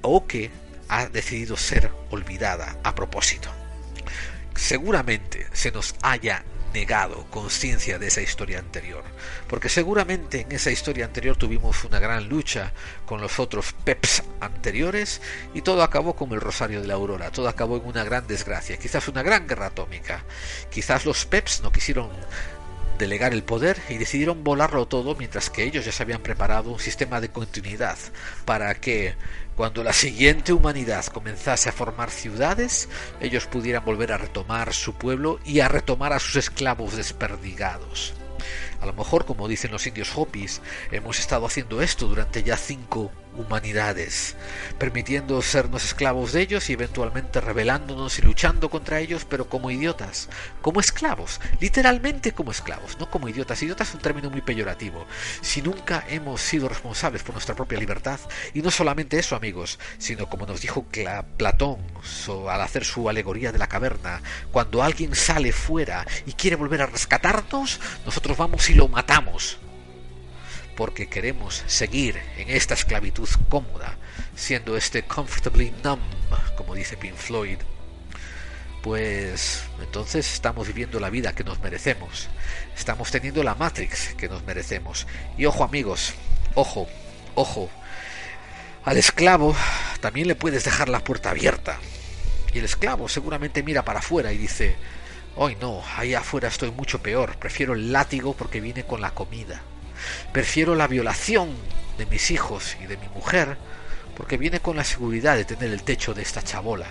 [0.03, 0.53] o que
[0.89, 3.51] ha decidido ser olvidada a propósito.
[4.55, 6.45] Seguramente se nos haya
[6.77, 9.03] negado conciencia de esa historia anterior,
[9.49, 12.75] porque seguramente en esa historia anterior tuvimos una gran lucha
[13.07, 15.23] con los otros PEPs anteriores
[15.55, 18.77] y todo acabó como el Rosario de la Aurora, todo acabó en una gran desgracia,
[18.77, 20.25] quizás una gran guerra atómica,
[20.71, 22.11] quizás los PEPs no quisieron
[22.99, 26.79] delegar el poder y decidieron volarlo todo mientras que ellos ya se habían preparado un
[26.79, 27.97] sistema de continuidad
[28.45, 29.15] para que
[29.57, 32.91] cuando la siguiente humanidad comenzase a formar ciudades,
[33.21, 38.13] ellos pudieran volver a retomar su pueblo y a retomar a sus esclavos desperdigados.
[38.81, 40.61] A lo mejor, como dicen los indios Hopis,
[40.93, 44.37] hemos estado haciendo esto durante ya cinco humanidades,
[44.79, 50.29] permitiendo sernos esclavos de ellos y eventualmente rebelándonos y luchando contra ellos, pero como idiotas,
[50.63, 53.63] como esclavos, literalmente como esclavos, no como idiotas.
[53.63, 55.07] Idiotas es un término muy peyorativo.
[55.41, 58.21] Si nunca hemos sido responsables por nuestra propia libertad,
[58.55, 60.85] y no solamente eso, amigos, sino como nos dijo
[61.37, 61.79] Platón
[62.49, 64.23] al hacer su alegoría de la caverna,
[64.53, 69.59] cuando alguien sale fuera y quiere volver a rescatarnos, nosotros vamos y lo matamos
[70.77, 73.97] porque queremos seguir en esta esclavitud cómoda,
[74.37, 76.01] siendo este comfortably numb,
[76.57, 77.59] como dice Pink Floyd,
[78.83, 82.29] pues entonces estamos viviendo la vida que nos merecemos,
[82.77, 85.09] estamos teniendo la Matrix que nos merecemos.
[85.37, 86.15] Y ojo amigos,
[86.55, 86.87] ojo,
[87.35, 87.69] ojo,
[88.85, 89.57] al esclavo
[90.01, 91.79] también le puedes dejar la puerta abierta.
[92.55, 94.77] Y el esclavo seguramente mira para afuera y dice,
[95.35, 99.63] hoy no, ahí afuera estoy mucho peor, prefiero el látigo porque viene con la comida.
[100.33, 101.51] Prefiero la violación
[101.99, 103.57] de mis hijos y de mi mujer
[104.17, 106.87] porque viene con la seguridad de tener el techo de esta chabola.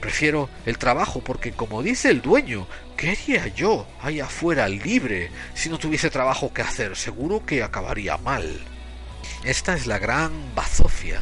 [0.00, 2.66] Prefiero el trabajo porque, como dice el dueño,
[2.96, 6.96] ¿qué haría yo ahí afuera libre si no tuviese trabajo que hacer?
[6.96, 8.60] Seguro que acabaría mal.
[9.44, 11.20] Esta es la gran bazofia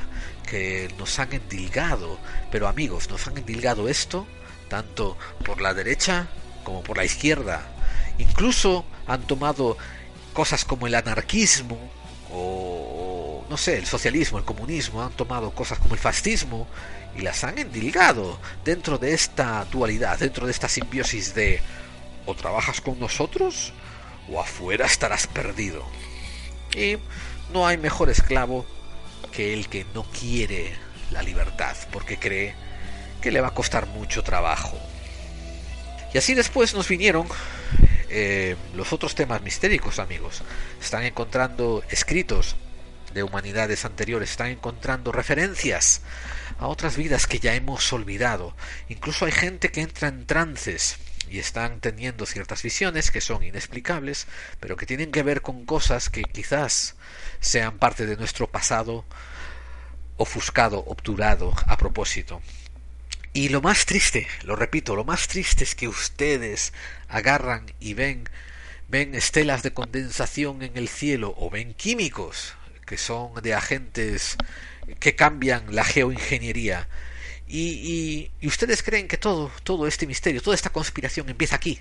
[0.49, 2.19] que nos han endilgado.
[2.51, 4.27] Pero amigos, nos han endilgado esto
[4.69, 6.29] tanto por la derecha
[6.65, 7.61] como por la izquierda.
[8.17, 9.77] Incluso han tomado
[10.33, 11.79] cosas como el anarquismo
[12.33, 16.69] o, no sé, el socialismo, el comunismo, han tomado cosas como el fascismo
[17.17, 21.61] y las han endilgado dentro de esta dualidad, dentro de esta simbiosis de
[22.27, 23.73] o trabajas con nosotros
[24.31, 25.85] o afuera estarás perdido.
[26.77, 26.99] Y
[27.53, 28.65] no hay mejor esclavo
[29.33, 30.75] que el que no quiere
[31.11, 32.55] la libertad porque cree
[33.21, 34.79] que le va a costar mucho trabajo.
[36.15, 37.27] Y así después nos vinieron
[38.11, 40.43] eh, los otros temas mistéricos, amigos.
[40.81, 42.57] Están encontrando escritos
[43.15, 46.03] de humanidades anteriores, están encontrando referencias
[46.59, 48.55] a otras vidas que ya hemos olvidado.
[48.89, 50.99] Incluso hay gente que entra en trances
[51.29, 54.27] y están teniendo ciertas visiones que son inexplicables,
[54.59, 56.97] pero que tienen que ver con cosas que quizás
[57.41, 59.05] sean parte de nuestro pasado
[60.17, 62.43] ofuscado, obturado a propósito.
[63.33, 66.73] Y lo más triste, lo repito, lo más triste es que ustedes
[67.09, 68.29] agarran y ven,
[68.89, 72.55] ven estelas de condensación en el cielo o ven químicos
[72.87, 74.37] que son de agentes
[74.99, 76.89] que cambian la geoingeniería.
[77.47, 81.79] Y, y, ustedes creen que todo, todo este misterio, toda esta conspiración empieza aquí.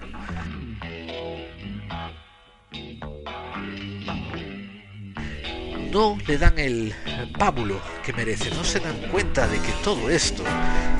[5.92, 6.94] No le dan el
[7.38, 10.44] pábulo que merece, no se dan cuenta de que todo esto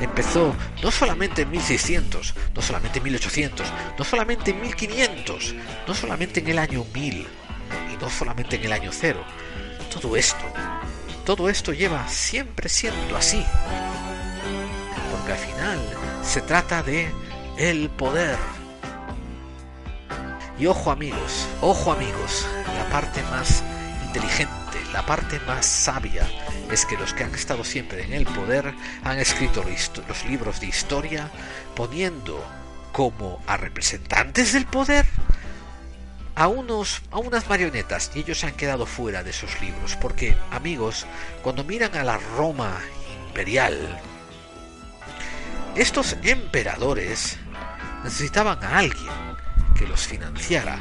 [0.00, 3.66] empezó no solamente en 1600, no solamente en 1800,
[3.98, 5.54] no solamente en 1500,
[5.86, 7.26] no solamente en el año 1000
[7.92, 9.22] y no solamente en el año cero.
[9.92, 10.44] Todo esto,
[11.24, 13.44] todo esto lleva siempre siendo así.
[15.10, 15.78] Porque al final
[16.22, 17.10] se trata de
[17.58, 18.38] el poder.
[20.58, 23.64] Y ojo amigos, ojo amigos, la parte más
[24.10, 24.80] inteligente.
[24.92, 26.28] La parte más sabia
[26.68, 29.64] es que los que han estado siempre en el poder han escrito
[30.08, 31.30] los libros de historia
[31.76, 32.44] poniendo
[32.90, 35.06] como a representantes del poder
[36.34, 40.36] a unos a unas marionetas y ellos se han quedado fuera de esos libros porque
[40.50, 41.06] amigos
[41.44, 42.80] cuando miran a la Roma
[43.28, 44.00] imperial
[45.76, 47.38] estos emperadores
[48.02, 49.12] necesitaban a alguien
[49.78, 50.80] que los financiara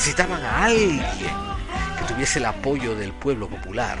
[0.00, 1.04] Necesitaban a alguien
[1.98, 3.98] que tuviese el apoyo del pueblo popular.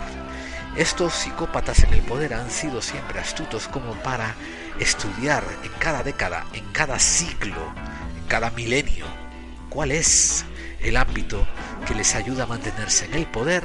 [0.74, 4.34] Estos psicópatas en el poder han sido siempre astutos como para
[4.78, 7.70] estudiar en cada década, en cada siglo,
[8.16, 9.04] en cada milenio,
[9.68, 10.46] cuál es
[10.80, 11.46] el ámbito
[11.86, 13.62] que les ayuda a mantenerse en el poder,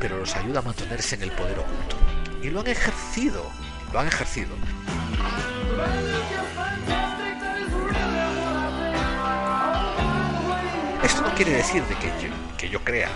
[0.00, 1.96] pero los ayuda a mantenerse en el poder oculto.
[2.42, 3.48] Y lo han ejercido,
[3.92, 4.50] lo han ejercido.
[11.44, 13.08] Quiere decir de que yo, que yo crea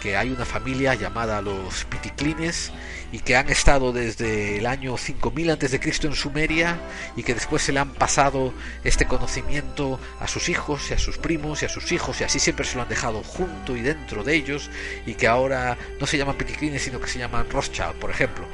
[0.00, 2.72] que hay una familia llamada los Piticlines
[3.12, 6.80] y que han estado desde el año 5000 antes de Cristo en Sumeria
[7.14, 8.52] y que después se le han pasado
[8.82, 12.40] este conocimiento a sus hijos y a sus primos y a sus hijos y así
[12.40, 14.70] siempre se lo han dejado junto y dentro de ellos
[15.06, 18.44] y que ahora no se llaman Piticlines sino que se llaman Rothschild, por ejemplo.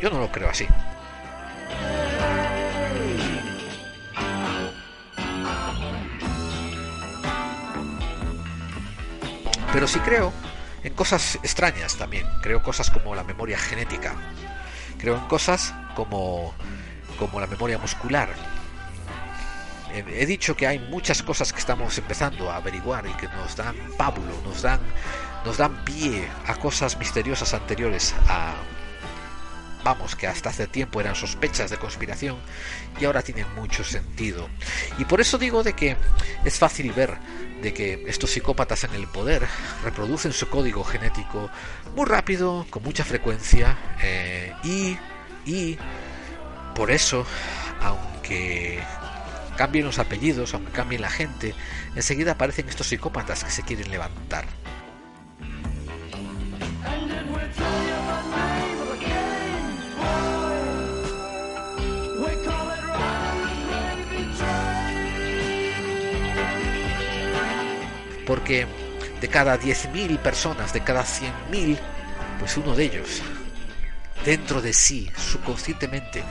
[0.00, 0.66] Yo no lo creo así.
[9.72, 10.32] Pero sí creo
[10.84, 12.26] en cosas extrañas también.
[12.42, 14.14] Creo cosas como la memoria genética.
[14.98, 16.54] Creo en cosas como,
[17.18, 18.28] como la memoria muscular.
[19.94, 23.76] He dicho que hay muchas cosas que estamos empezando a averiguar y que nos dan
[23.98, 24.80] pábulo, nos dan,
[25.44, 28.54] nos dan pie a cosas misteriosas anteriores a,
[29.84, 32.36] vamos, que hasta hace tiempo eran sospechas de conspiración
[33.00, 34.48] y ahora tienen mucho sentido.
[34.98, 35.96] Y por eso digo de que
[36.44, 37.16] es fácil ver
[37.62, 39.46] de que estos psicópatas en el poder
[39.84, 41.48] reproducen su código genético
[41.94, 44.98] muy rápido, con mucha frecuencia eh, y,
[45.46, 45.78] y
[46.74, 47.24] por eso,
[47.80, 48.82] aunque
[49.56, 51.54] cambien los apellidos, aunque cambie la gente,
[51.94, 54.44] enseguida aparecen estos psicópatas que se quieren levantar.
[68.32, 68.66] Porque
[69.20, 71.78] de cada 10.000 personas, de cada 100.000,
[72.38, 73.20] pues uno de ellos,
[74.24, 76.24] dentro de sí, subconscientemente,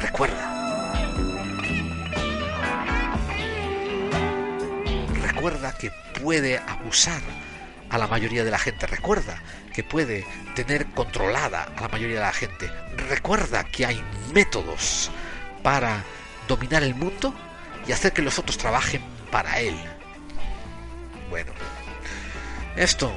[0.00, 0.92] recuerda.
[5.26, 5.90] Recuerda que
[6.22, 7.20] puede abusar
[7.90, 8.86] a la mayoría de la gente.
[8.86, 10.24] Recuerda que puede
[10.54, 12.70] tener controlada a la mayoría de la gente.
[13.08, 14.00] Recuerda que hay
[14.32, 15.10] métodos
[15.64, 16.04] para
[16.46, 17.34] dominar el mundo
[17.88, 19.74] y hacer que los otros trabajen para él.
[21.30, 21.52] Bueno,
[22.76, 23.12] esto,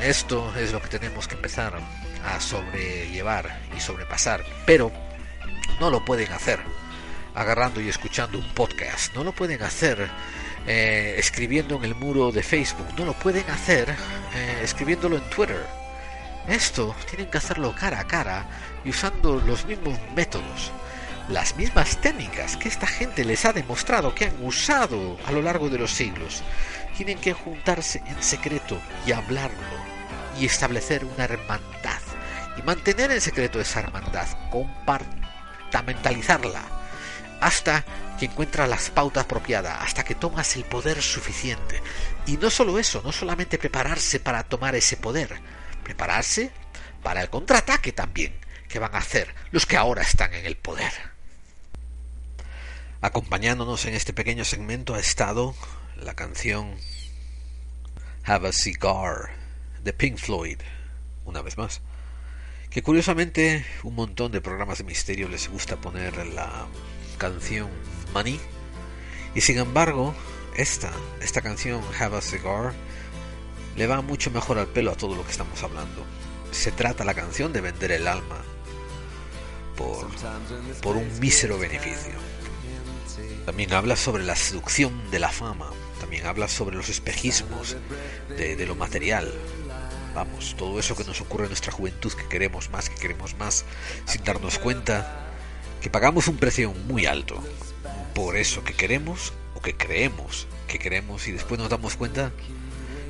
[0.00, 1.78] esto es lo que tenemos que empezar
[2.24, 4.90] a sobrellevar y sobrepasar, pero
[5.80, 6.60] no lo pueden hacer
[7.34, 10.08] agarrando y escuchando un podcast, no lo pueden hacer
[10.66, 13.90] eh, escribiendo en el muro de Facebook, no lo pueden hacer
[14.34, 15.62] eh, escribiéndolo en Twitter.
[16.48, 18.46] Esto tienen que hacerlo cara a cara
[18.84, 20.72] y usando los mismos métodos,
[21.28, 25.68] las mismas técnicas que esta gente les ha demostrado que han usado a lo largo
[25.68, 26.42] de los siglos
[26.96, 29.58] tienen que juntarse en secreto y hablarlo
[30.38, 32.00] y establecer una hermandad
[32.56, 36.62] y mantener en secreto esa hermandad, compartamentalizarla
[37.40, 37.84] hasta
[38.18, 41.82] que encuentra las pautas apropiadas, hasta que tomas el poder suficiente.
[42.26, 45.40] Y no solo eso, no solamente prepararse para tomar ese poder,
[45.82, 46.52] prepararse
[47.02, 48.34] para el contraataque también
[48.68, 50.92] que van a hacer los que ahora están en el poder.
[53.00, 55.54] Acompañándonos en este pequeño segmento ha estado
[56.02, 56.74] la canción
[58.24, 59.30] Have a Cigar
[59.82, 60.58] de Pink Floyd,
[61.24, 61.80] una vez más.
[62.70, 66.66] Que curiosamente un montón de programas de misterio les gusta poner la
[67.18, 67.68] canción
[68.12, 68.40] Money.
[69.34, 70.14] Y sin embargo,
[70.56, 70.90] esta,
[71.20, 72.72] esta canción Have a Cigar
[73.76, 76.04] le va mucho mejor al pelo a todo lo que estamos hablando.
[76.50, 78.42] Se trata la canción de vender el alma
[79.76, 80.06] por,
[80.80, 82.12] por un mísero beneficio.
[83.44, 85.70] También habla sobre la seducción de la fama,
[86.14, 87.76] también habla sobre los espejismos
[88.28, 89.32] de, lo material.
[90.14, 93.64] Vamos, todo eso que nos ocurre en nuestra juventud, que queremos más, que queremos más,
[94.06, 95.26] sin darnos cuenta
[95.80, 97.42] que pagamos un precio muy alto
[98.14, 102.30] por eso que queremos o que creemos que queremos y después nos damos cuenta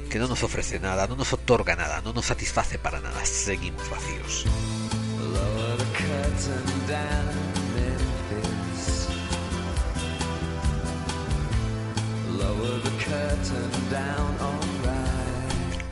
[0.09, 3.85] que no nos ofrece nada, no nos otorga nada, no nos satisface para nada, seguimos
[3.91, 4.47] vacíos.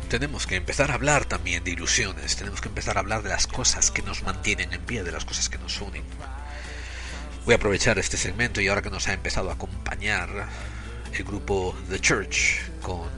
[0.08, 3.46] Tenemos que empezar a hablar también de ilusiones, tenemos que empezar a hablar de las
[3.46, 6.02] cosas que nos mantienen en pie, de las cosas que nos unen.
[7.46, 10.28] Voy a aprovechar este segmento y ahora que nos ha empezado a acompañar
[11.14, 13.08] el grupo The Church con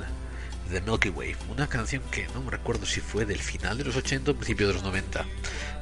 [0.71, 3.97] The Milky Way, una canción que no me recuerdo si fue del final de los
[3.97, 5.27] 80 o principio de los 90,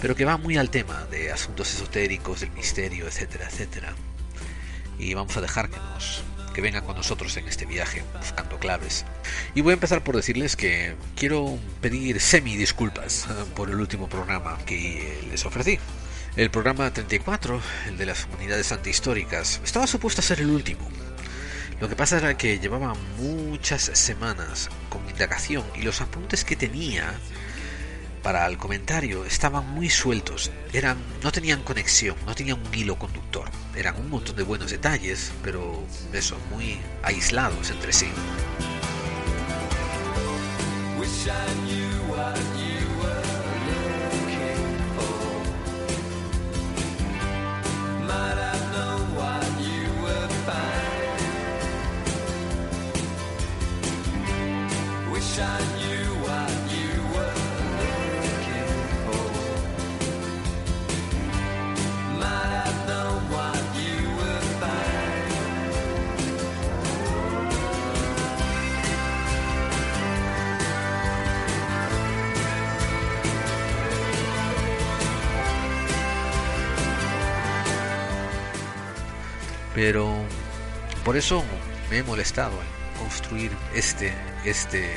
[0.01, 3.95] pero que va muy al tema de asuntos esotéricos, del misterio, etcétera, etcétera.
[4.99, 6.23] Y vamos a dejar que nos
[6.53, 9.05] que vengan con nosotros en este viaje buscando claves.
[9.55, 14.09] Y voy a empezar por decirles que quiero pedir semi disculpas eh, por el último
[14.09, 15.79] programa que les ofrecí.
[16.37, 20.89] El programa 34, el de las comunidades antihistóricas, estaba supuesto a ser el último.
[21.81, 27.13] Lo que pasa era que llevaba muchas semanas con indagación y los apuntes que tenía
[28.23, 33.51] para el comentario estaban muy sueltos, eran, no tenían conexión, no tenían un hilo conductor.
[33.75, 38.09] Eran un montón de buenos detalles, pero eso, muy aislados entre sí.
[79.75, 80.15] Pero
[81.05, 81.43] por eso
[81.91, 84.13] me he molestado en construir este,
[84.45, 84.91] este,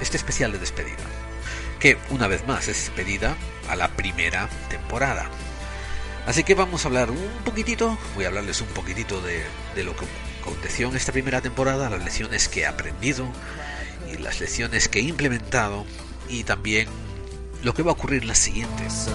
[0.00, 1.04] este especial de despedida.
[1.78, 3.36] Que una vez más es despedida
[3.68, 5.28] a la primera temporada.
[6.26, 9.42] Así que vamos a hablar un poquitito, voy a hablarles un poquitito de,
[9.74, 10.04] de lo que
[10.40, 13.26] aconteció en esta primera temporada, las lecciones que he aprendido
[14.12, 15.84] y las lecciones que he implementado
[16.28, 16.88] y también
[17.62, 19.08] lo que va a ocurrir en las siguientes.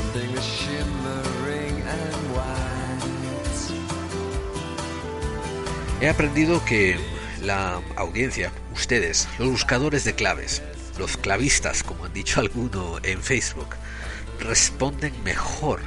[6.00, 6.96] He aprendido que
[7.42, 10.62] la audiencia, ustedes, los buscadores de claves,
[11.00, 13.76] los clavistas, como han dicho algunos en Facebook,
[14.40, 15.82] responden mejor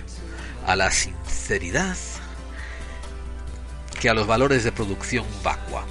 [0.66, 1.96] a la sinceridad
[4.00, 5.86] que a los valores de producción vacua.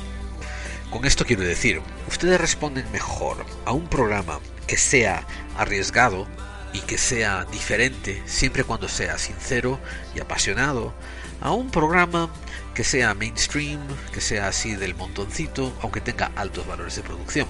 [0.90, 5.26] Con esto quiero decir, ustedes responden mejor a un programa que sea
[5.58, 6.28] arriesgado
[6.74, 9.80] y que sea diferente siempre cuando sea sincero
[10.14, 10.94] y apasionado
[11.40, 12.30] a un programa
[12.80, 13.82] que sea mainstream,
[14.14, 17.46] que sea así del montoncito, aunque tenga altos valores de producción.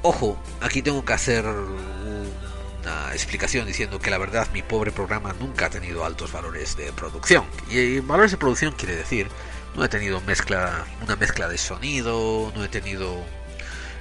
[0.00, 5.66] Ojo, aquí tengo que hacer una explicación diciendo que la verdad mi pobre programa nunca
[5.66, 7.44] ha tenido altos valores de producción.
[7.68, 9.28] Y valores de producción quiere decir,
[9.76, 13.22] no he tenido mezcla, una mezcla de sonido, no he tenido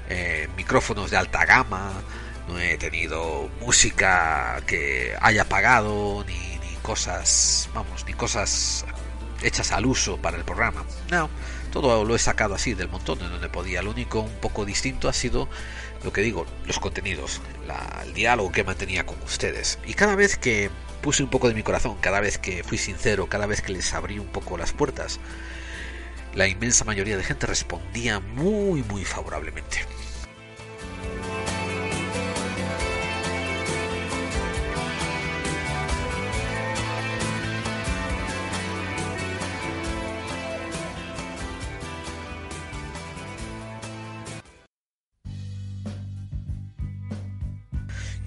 [0.08, 1.92] eh, micrófonos de alta gama,
[2.48, 8.86] no he tenido música que haya pagado, ni, ni cosas, vamos, ni cosas
[9.42, 10.86] hechas al uso para el programa.
[11.12, 11.30] No,
[11.72, 13.82] todo lo he sacado así del montón de donde podía.
[13.82, 15.48] Lo único un poco distinto ha sido
[16.04, 17.42] lo que digo, los contenidos,
[18.06, 19.80] el diálogo que mantenía con ustedes.
[19.86, 20.70] Y cada vez que
[21.02, 23.94] puse un poco de mi corazón, cada vez que fui sincero, cada vez que les
[23.94, 25.20] abrí un poco las puertas,
[26.34, 29.80] la inmensa mayoría de gente respondía muy, muy favorablemente.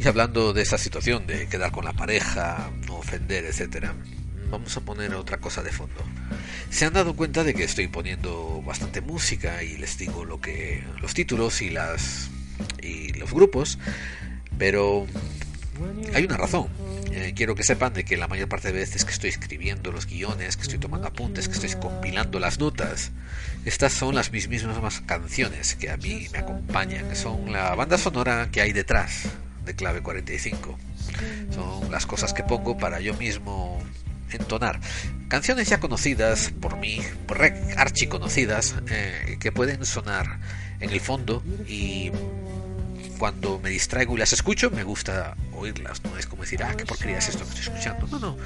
[0.03, 3.95] Y hablando de esa situación de quedar con la pareja, no ofender, etcétera,
[4.51, 6.03] vamos a poner otra cosa de fondo.
[6.71, 10.83] Se han dado cuenta de que estoy poniendo bastante música y les digo lo que
[11.03, 12.31] los títulos y las
[12.83, 13.79] y los grupos,
[14.57, 15.07] pero
[16.15, 16.69] hay una razón.
[17.13, 20.07] Eh, quiero que sepan de que la mayor parte de veces que estoy escribiendo los
[20.07, 23.13] guiones, que estoy tomando apuntes, que estoy compilando las notas,
[23.67, 28.49] estas son las mismas canciones que a mí me acompañan, que son la banda sonora
[28.51, 29.29] que hay detrás
[29.65, 30.79] de clave 45.
[31.53, 33.83] Son las cosas que pongo para yo mismo
[34.33, 34.81] entonar.
[35.29, 37.01] Canciones ya conocidas por mí,
[37.77, 40.39] archi conocidas, eh, que pueden sonar
[40.81, 42.11] en el fondo y
[43.19, 46.87] cuando me distraigo y las escucho me gusta oírlas, no es como decir, ah, qué
[46.87, 48.07] porquería es esto que estoy escuchando.
[48.07, 48.37] No, no,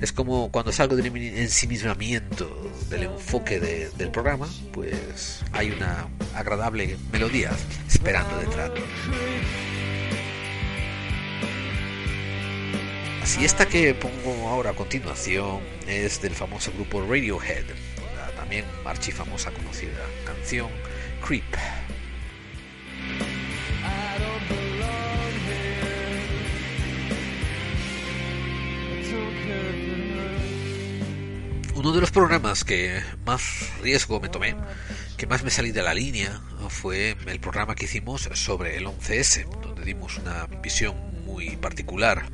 [0.00, 7.50] es como cuando salgo del ensimismamiento, del enfoque del programa, pues hay una agradable melodía
[7.86, 8.70] esperando detrás.
[13.24, 17.64] Así esta que pongo ahora a continuación es del famoso grupo Radiohead,
[18.18, 20.68] la también archifamosa conocida canción
[21.26, 21.42] Creep.
[31.74, 34.54] Uno de los programas que más riesgo me tomé,
[35.16, 39.48] que más me salí de la línea, fue el programa que hicimos sobre el 11S,
[39.62, 40.94] donde dimos una visión
[41.24, 42.26] muy particular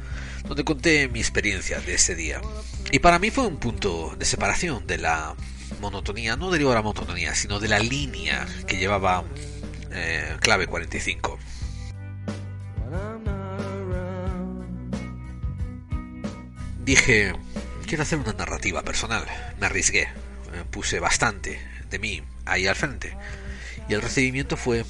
[0.44, 2.40] donde conté mi experiencia de ese día.
[2.90, 5.34] Y para mí fue un punto de separación de la
[5.80, 9.24] monotonía, no digo la monotonía, sino de la línea que llevaba
[9.92, 11.38] eh, clave 45.
[16.84, 17.32] Dije,
[17.86, 19.24] quiero hacer una narrativa personal.
[19.60, 20.08] Me arriesgué,
[20.70, 23.16] puse bastante de mí ahí al frente.
[23.88, 24.84] Y el recibimiento fue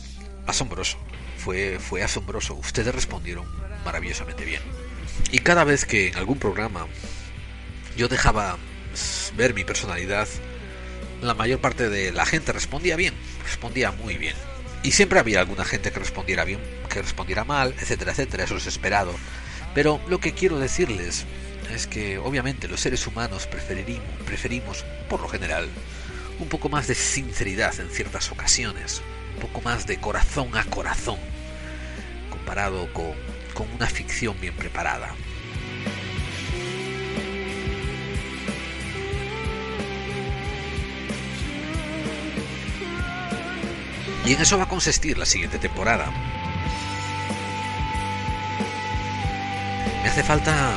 [0.46, 0.98] asombroso.
[1.38, 2.54] Fue, fue asombroso.
[2.54, 3.46] Ustedes respondieron
[3.84, 4.62] maravillosamente bien.
[5.32, 6.86] Y cada vez que en algún programa
[7.96, 8.58] yo dejaba
[9.36, 10.28] ver mi personalidad,
[11.22, 13.14] la mayor parte de la gente respondía bien,
[13.44, 14.34] respondía muy bien.
[14.82, 18.66] Y siempre había alguna gente que respondiera bien, que respondiera mal, etcétera, etcétera, eso es
[18.66, 19.14] esperado.
[19.74, 21.26] Pero lo que quiero decirles
[21.74, 25.68] es que obviamente los seres humanos preferimos, preferimos, por lo general,
[26.38, 29.02] un poco más de sinceridad en ciertas ocasiones,
[29.34, 31.18] un poco más de corazón a corazón,
[32.30, 33.12] comparado con
[33.50, 35.14] con una ficción bien preparada.
[44.26, 46.06] Y en eso va a consistir la siguiente temporada.
[50.02, 50.74] Me hace falta...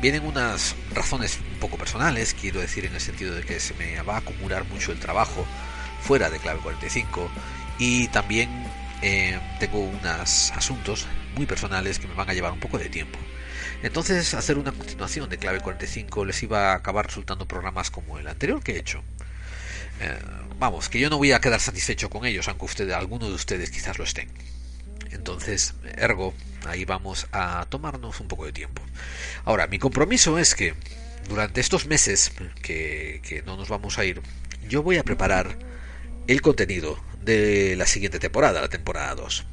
[0.00, 4.14] Vienen unas razones poco personales, quiero decir en el sentido de que se me va
[4.14, 5.44] a acumular mucho el trabajo
[6.00, 7.28] fuera de clave 45
[7.80, 8.48] y también
[9.02, 11.06] eh, tengo unos asuntos
[11.38, 13.16] muy personales que me van a llevar un poco de tiempo.
[13.84, 18.26] Entonces hacer una continuación de clave 45 les iba a acabar resultando programas como el
[18.26, 19.04] anterior que he hecho.
[20.00, 20.18] Eh,
[20.58, 23.70] vamos, que yo no voy a quedar satisfecho con ellos, aunque ustedes, alguno de ustedes
[23.70, 24.28] quizás lo estén.
[25.12, 26.34] Entonces, ergo,
[26.66, 28.82] ahí vamos a tomarnos un poco de tiempo.
[29.44, 30.74] Ahora, mi compromiso es que
[31.28, 32.32] durante estos meses
[32.62, 34.20] que, que no nos vamos a ir,
[34.68, 35.56] yo voy a preparar
[36.26, 39.46] el contenido de la siguiente temporada, la temporada 2.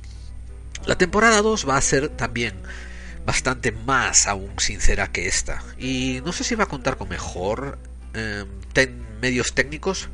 [0.86, 2.54] La temporada 2 va a ser también
[3.26, 5.64] bastante más aún sincera que esta.
[5.80, 7.80] Y no sé si va a contar con mejor
[8.14, 8.46] eh,
[9.20, 10.10] medios técnicos,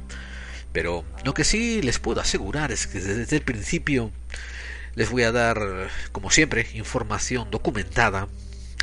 [0.72, 4.12] pero lo que sí les puedo asegurar es que desde el principio
[4.96, 8.30] les voy a dar, como siempre, información documentada,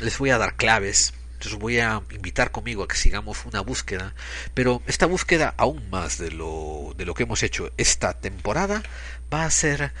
[0.01, 1.13] les voy a dar claves,
[1.43, 4.13] les voy a invitar conmigo a que sigamos una búsqueda,
[4.53, 8.83] pero esta búsqueda, aún más de lo, de lo que hemos hecho esta temporada,
[9.33, 9.91] va a ser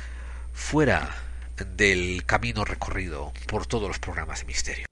[0.53, 1.28] fuera
[1.63, 4.85] del camino recorrido por todos los programas de misterio.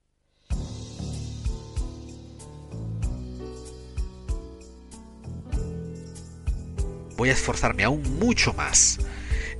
[7.16, 8.98] Voy a esforzarme aún mucho más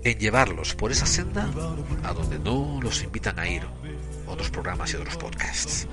[0.05, 1.51] en llevarlos por esa senda
[2.05, 3.63] a donde no los invitan a ir
[4.27, 5.89] otros programas y otros podcasts.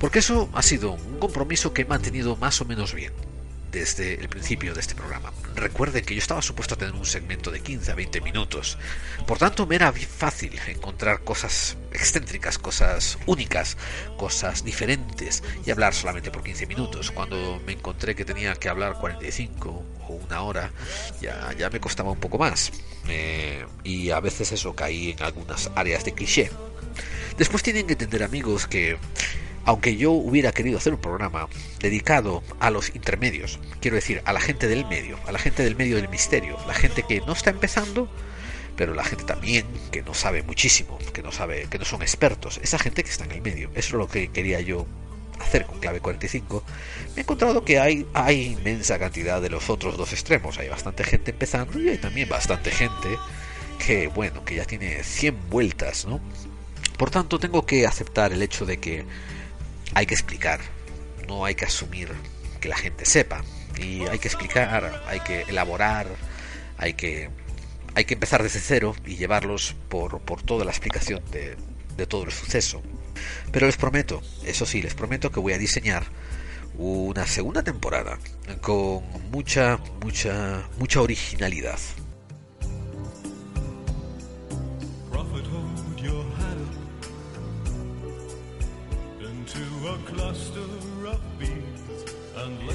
[0.00, 3.12] Porque eso ha sido un compromiso que he mantenido más o menos bien
[3.72, 5.32] desde el principio de este programa.
[5.54, 8.78] Recuerden que yo estaba supuesto a tener un segmento de 15 a 20 minutos.
[9.26, 13.76] Por tanto, me era fácil encontrar cosas excéntricas, cosas únicas,
[14.16, 17.10] cosas diferentes y hablar solamente por 15 minutos.
[17.10, 20.72] Cuando me encontré que tenía que hablar 45 o una hora,
[21.20, 22.72] ya, ya me costaba un poco más.
[23.08, 26.50] Eh, y a veces eso caí en algunas áreas de cliché.
[27.36, 28.98] Después tienen que entender amigos que
[29.64, 31.46] aunque yo hubiera querido hacer un programa
[31.78, 35.76] dedicado a los intermedios, quiero decir, a la gente del medio, a la gente del
[35.76, 38.08] medio del misterio, la gente que no está empezando,
[38.76, 42.58] pero la gente también que no sabe muchísimo, que no sabe, que no son expertos,
[42.62, 43.68] esa gente que está en el medio.
[43.74, 44.86] Eso es lo que quería yo
[45.40, 46.62] hacer con clave 45.
[47.14, 50.58] Me he encontrado que hay, hay inmensa cantidad de los otros dos extremos.
[50.58, 53.08] Hay bastante gente empezando y hay también bastante gente
[53.78, 56.20] que, bueno, que ya tiene 100 vueltas, ¿no?
[56.96, 59.04] Por tanto, tengo que aceptar el hecho de que
[59.94, 60.60] hay que explicar,
[61.26, 62.10] no hay que asumir
[62.60, 63.44] que la gente sepa.
[63.80, 66.08] Y hay que explicar, hay que elaborar,
[66.76, 67.30] hay que,
[67.94, 71.56] hay que empezar desde cero y llevarlos por, por toda la explicación de,
[71.96, 72.82] de todo el suceso.
[73.52, 76.04] Pero les prometo, eso sí, les prometo que voy a diseñar
[76.76, 78.18] una segunda temporada
[78.60, 81.78] con mucha, mucha, mucha originalidad.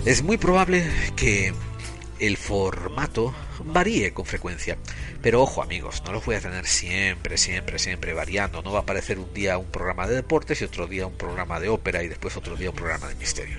[0.05, 1.53] Es muy probable que
[2.27, 3.35] el formato
[3.65, 4.77] varíe con frecuencia.
[5.21, 8.61] Pero ojo amigos, no los voy a tener siempre, siempre, siempre variando.
[8.61, 11.59] No va a aparecer un día un programa de deportes y otro día un programa
[11.59, 13.57] de ópera y después otro día un programa de misterio.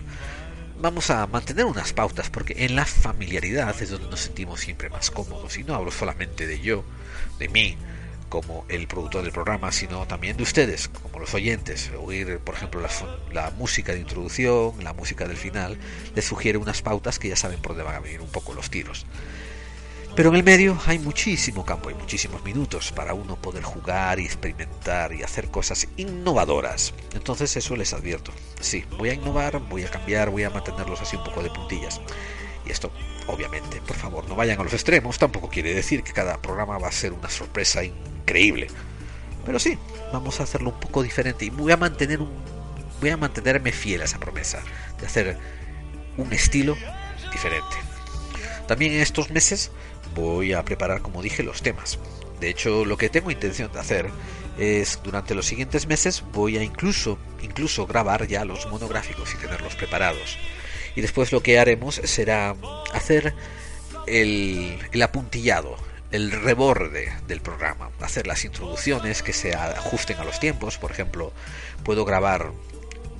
[0.81, 5.11] Vamos a mantener unas pautas porque en la familiaridad es donde nos sentimos siempre más
[5.11, 5.59] cómodos.
[5.59, 6.85] Y no hablo solamente de yo,
[7.39, 7.77] de mí,
[8.35, 11.93] como el productor del programa, sino también de ustedes, como los oyentes.
[12.05, 12.85] Oír, por ejemplo,
[13.33, 15.79] la, música de introducción, la música del final,
[16.17, 18.71] les sugiere unas pautas que ya saben por dónde van a venir un poco los
[18.71, 19.07] tiros.
[20.17, 24.25] Pero en el medio hay muchísimo campo, hay muchísimos minutos para uno poder jugar y
[24.25, 26.93] experimentar y hacer cosas innovadoras.
[27.15, 28.33] Entonces eso les advierto.
[28.61, 32.01] Sí, voy a innovar, voy a cambiar, voy a mantenerlos así un poco de puntillas.
[32.67, 32.91] Y esto,
[33.29, 36.89] obviamente, por favor, no vayan a los extremos, tampoco quiere decir que cada programa va
[36.89, 37.85] a ser una sorpresa
[38.25, 38.69] increíble.
[39.45, 39.79] Pero sí,
[40.13, 42.31] vamos a hacerlo un poco diferente y voy a mantener un
[43.01, 44.63] voy a mantenerme fiel a esa promesa
[44.99, 45.37] de hacer
[46.17, 46.77] un estilo
[47.31, 47.77] diferente.
[48.67, 49.71] También en estos meses
[50.15, 51.99] voy a preparar, como dije, los temas.
[52.41, 54.11] De hecho, lo que tengo intención de hacer
[54.59, 59.75] es durante los siguientes meses voy a incluso incluso grabar ya los monográficos y tenerlos
[59.75, 60.39] preparados.
[60.97, 62.57] Y después lo que haremos será
[62.93, 63.35] hacer
[64.07, 65.77] el, el apuntillado,
[66.15, 70.79] el reborde del programa, hacer las introducciones que se ajusten a los tiempos.
[70.79, 71.33] Por ejemplo,
[71.83, 72.53] puedo grabar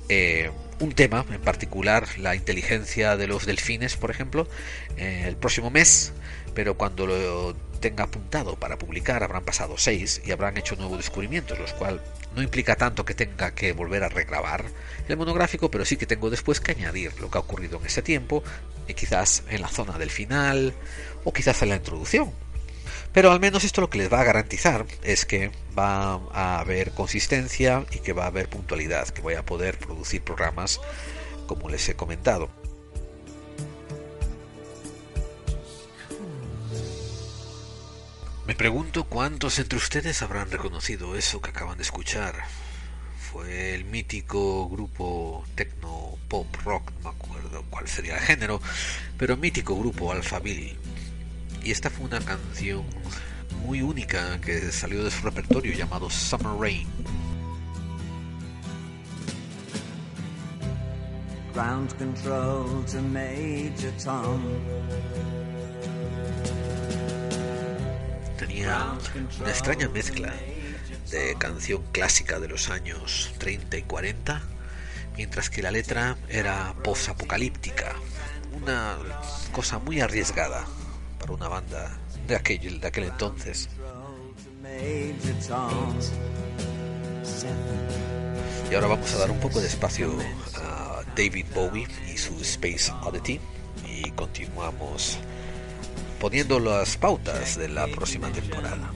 [0.07, 0.49] eh,
[0.79, 4.47] un tema en particular, la inteligencia de los delfines, por ejemplo,
[4.95, 6.13] eh, el próximo mes,
[6.53, 11.59] pero cuando lo tenga apuntado para publicar habrán pasado seis y habrán hecho nuevos descubrimientos,
[11.59, 12.01] los cual
[12.33, 14.63] no implica tanto que tenga que volver a regrabar
[15.09, 18.01] el monográfico, pero sí que tengo después que añadir lo que ha ocurrido en ese
[18.01, 18.41] tiempo,
[18.95, 20.73] quizás en la zona del final
[21.25, 22.44] o quizás en la introducción.
[23.15, 26.91] Pero al menos esto lo que les va a garantizar es que va a haber
[26.91, 30.81] consistencia y que va a haber puntualidad, que voy a poder producir programas
[31.47, 32.49] como les he comentado.
[38.45, 42.43] Me pregunto cuántos entre ustedes habrán reconocido eso que acaban de escuchar.
[43.31, 48.59] Fue el mítico grupo techno pop rock, no me acuerdo cuál sería el género,
[49.17, 50.75] pero mítico grupo Alphaville.
[51.65, 52.83] Y esta fue una canción
[53.65, 56.87] muy única que salió de su repertorio llamado Summer Rain.
[61.55, 64.43] Ground control to Major Tom.
[68.37, 68.93] tenía
[69.39, 70.31] una extraña mezcla
[71.09, 74.39] de canción clásica de los años 30 y 40,
[75.17, 77.95] mientras que la letra era post-apocalíptica,
[78.51, 78.97] una
[79.51, 80.67] cosa muy arriesgada
[81.31, 81.97] una banda
[82.27, 83.69] de aquel, de aquel entonces.
[88.69, 90.11] Y ahora vamos a dar un poco de espacio
[90.55, 93.39] a David Bowie y su Space Oddity
[93.87, 95.19] y continuamos
[96.19, 98.91] poniendo las pautas de la próxima temporada.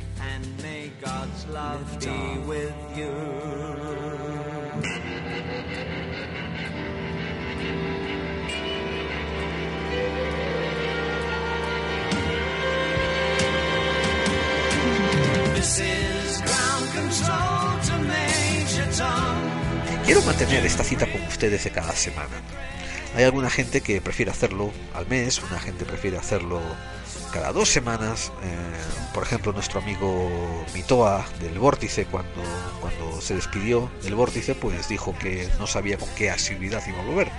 [20.10, 22.36] Quiero mantener esta cita con ustedes de cada semana.
[23.16, 26.60] Hay alguna gente que prefiere hacerlo al mes, una gente prefiere hacerlo
[27.32, 28.32] cada dos semanas.
[28.42, 32.42] Eh, por ejemplo, nuestro amigo Mitoa del Vórtice, cuando,
[32.82, 37.06] cuando se despidió del Vórtice, pues dijo que no sabía con qué asiduidad iba a
[37.06, 37.32] volver.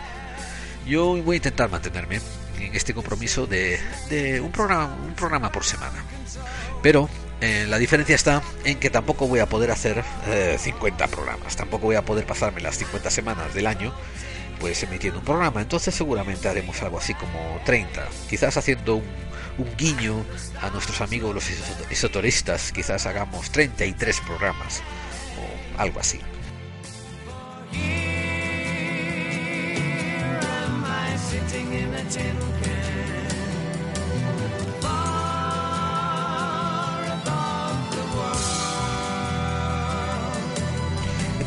[0.86, 2.20] Yo voy a intentar mantenerme
[2.60, 3.80] en este compromiso de,
[4.10, 6.04] de un, programa, un programa por semana.
[6.84, 7.08] Pero
[7.40, 10.04] eh, la diferencia está en que tampoco voy a poder hacer
[10.58, 13.94] 50 eh, programas, tampoco voy a poder pasarme las 50 semanas del año
[14.60, 15.60] pues emitiendo un programa.
[15.62, 19.30] Entonces seguramente haremos algo así como 30, quizás haciendo un,
[19.76, 20.24] guiño
[20.62, 21.50] a nuestros amigos los
[21.90, 24.82] esoteristas, quizás hagamos 33 programas
[25.36, 26.18] o algo así.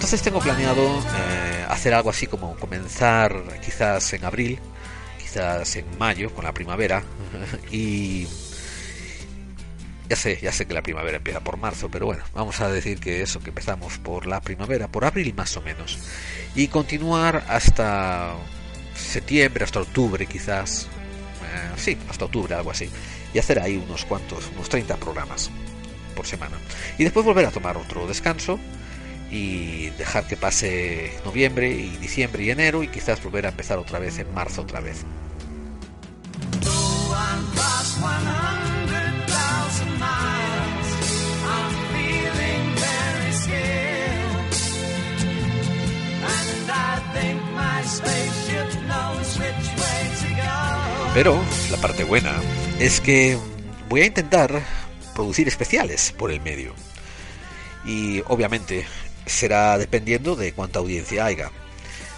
[0.04, 4.60] Entonces tengo planeado eh, hacer algo así como comenzar quizás en abril,
[5.18, 7.02] quizás en mayo con la primavera.
[7.72, 8.28] Y
[10.10, 13.00] ya sé, ya sé que la primavera empieza por marzo, pero bueno, vamos a decir
[13.00, 15.98] que eso, que empezamos por la primavera, por abril más o menos,
[16.54, 18.36] y continuar hasta
[18.94, 20.90] septiembre, hasta octubre quizás,
[21.46, 22.90] eh, sí, hasta octubre, algo así,
[23.34, 25.50] y hacer ahí unos cuantos, unos 30 programas
[26.14, 26.58] por semana,
[26.98, 28.60] y después volver a tomar otro descanso
[29.34, 33.98] y dejar que pase noviembre y diciembre y enero y quizás volver a empezar otra
[33.98, 35.04] vez en marzo otra vez.
[51.16, 51.40] Pero
[51.72, 52.34] la parte buena
[52.80, 53.38] es que
[53.90, 54.62] voy a intentar
[55.16, 56.74] producir especiales por el medio.
[57.86, 58.86] Y obviamente
[59.26, 61.52] será dependiendo de cuánta audiencia haya.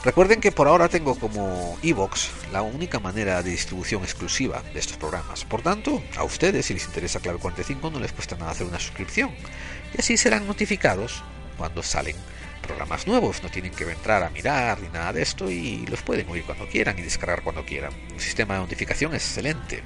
[0.06, 4.98] Recuerden que por ahora tengo como Evox la única manera de distribución exclusiva de estos
[4.98, 5.46] programas.
[5.46, 8.80] Por tanto, a ustedes, si les interesa Clave 45, no les cuesta nada hacer una
[8.80, 9.32] suscripción.
[9.96, 11.24] Y así serán notificados
[11.58, 12.16] cuando salen
[12.62, 13.42] programas nuevos.
[13.42, 16.68] No tienen que entrar a mirar ni nada de esto y los pueden oír cuando
[16.68, 17.92] quieran y descargar cuando quieran.
[18.14, 19.82] Un sistema de notificación excelente.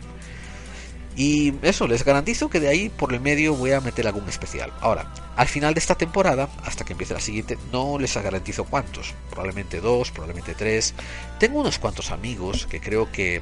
[1.19, 4.71] Y eso, les garantizo que de ahí por el medio voy a meter algún especial.
[4.79, 9.13] Ahora, al final de esta temporada, hasta que empiece la siguiente, no les garantizo cuántos.
[9.29, 10.93] Probablemente dos, probablemente tres.
[11.37, 13.41] Tengo unos cuantos amigos que creo que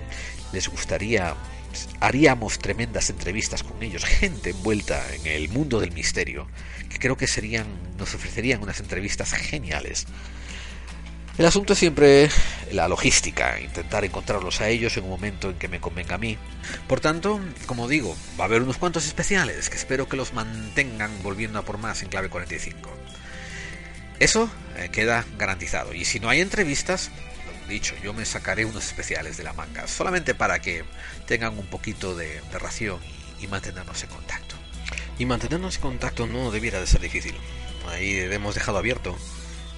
[0.54, 1.36] les gustaría
[2.00, 6.48] haríamos tremendas entrevistas con ellos, gente envuelta en el mundo del misterio,
[6.90, 7.68] que creo que serían,
[8.00, 10.08] nos ofrecerían unas entrevistas geniales.
[11.38, 12.32] El asunto es siempre
[12.72, 16.36] la logística, intentar encontrarlos a ellos en un momento en que me convenga a mí.
[16.88, 21.12] Por tanto, como digo, va a haber unos cuantos especiales que espero que los mantengan
[21.22, 22.90] volviendo a por más en clave 45.
[24.20, 25.94] Eso eh, queda garantizado.
[25.94, 27.12] Y si no hay entrevistas,
[27.70, 30.86] dicho, yo me sacaré unos especiales de la manga, solamente para que
[31.28, 33.00] tengan un poquito de, ración
[33.40, 34.56] y mantenernos en contacto.
[35.20, 37.36] Y mantenernos en contacto no debiera de ser difícil.
[37.90, 39.16] Ahí hemos dejado abierto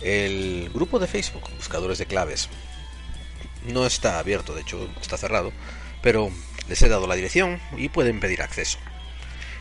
[0.01, 2.49] el grupo de Facebook, Buscadores de Claves.
[3.65, 5.51] No está abierto, de hecho está cerrado,
[6.01, 6.31] pero
[6.67, 8.77] les he dado la dirección y pueden pedir acceso.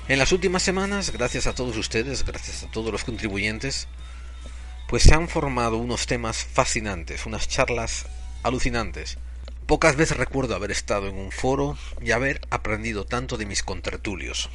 [0.09, 3.89] En las últimas semanas, gracias a todos ustedes, gracias a todos los contribuyentes,
[4.89, 8.06] pues se han formado unos temas fascinantes, unas charlas
[8.43, 9.19] alucinantes.
[9.66, 14.48] Pocas veces recuerdo haber estado en un foro y haber aprendido tanto de mis contertulios.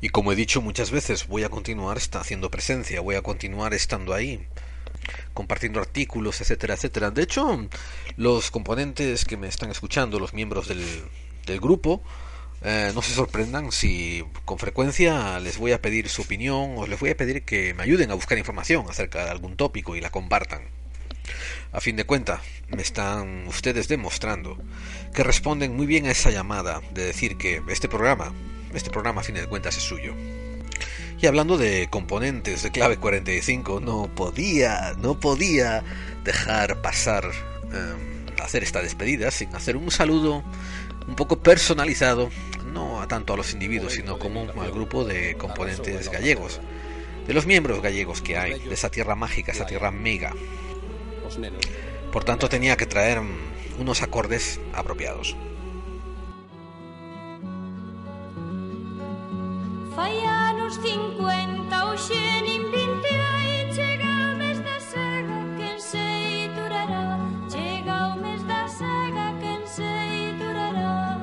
[0.00, 4.14] Y como he dicho muchas veces, voy a continuar haciendo presencia, voy a continuar estando
[4.14, 4.46] ahí,
[5.32, 7.10] compartiendo artículos, etcétera, etcétera.
[7.10, 7.68] De hecho,
[8.16, 10.84] los componentes que me están escuchando, los miembros del,
[11.46, 12.02] del grupo,
[12.66, 16.98] eh, no se sorprendan si con frecuencia les voy a pedir su opinión o les
[16.98, 20.10] voy a pedir que me ayuden a buscar información acerca de algún tópico y la
[20.10, 20.62] compartan.
[21.72, 24.56] A fin de cuentas, me están ustedes demostrando
[25.12, 28.32] que responden muy bien a esa llamada de decir que este programa,
[28.72, 30.14] este programa a fin de cuentas es suyo.
[31.20, 35.82] Y hablando de componentes de clave 45, no podía, no podía
[36.24, 37.24] dejar pasar
[37.72, 40.44] eh, hacer esta despedida sin hacer un saludo
[41.06, 42.30] un poco personalizado
[42.72, 46.60] no a tanto a los individuos, sino como al grupo de componentes gallegos,
[47.26, 50.32] de los miembros gallegos que hay, de esa tierra mágica, esa tierra mega.
[52.12, 55.36] Por tanto, tenía que traer mm, unos acordes apropiados.
[59.94, 67.20] Fai anos 50 o xenin 20 e chega o mes da sega quen se durará
[67.48, 71.16] chega o mes da sega quen se durará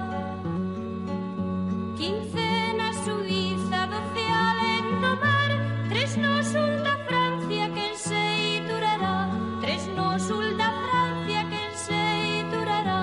[1.97, 5.51] Quincena Suiza, doce alen do mar
[5.89, 9.29] tres no sul da Francia quen se durará
[9.59, 13.01] tres no sul da Francia quen se durará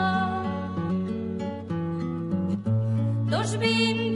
[3.29, 4.08] Dos vinte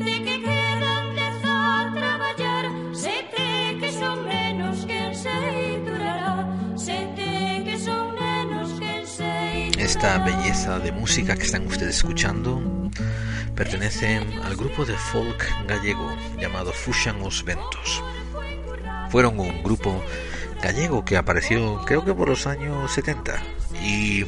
[10.03, 12.61] esta belleza de música que están ustedes escuchando
[13.55, 18.03] pertenece al grupo de folk gallego llamado Fushan os Ventos.
[19.11, 20.03] Fueron un grupo
[20.61, 23.41] gallego que apareció creo que por los años 70
[23.81, 24.25] y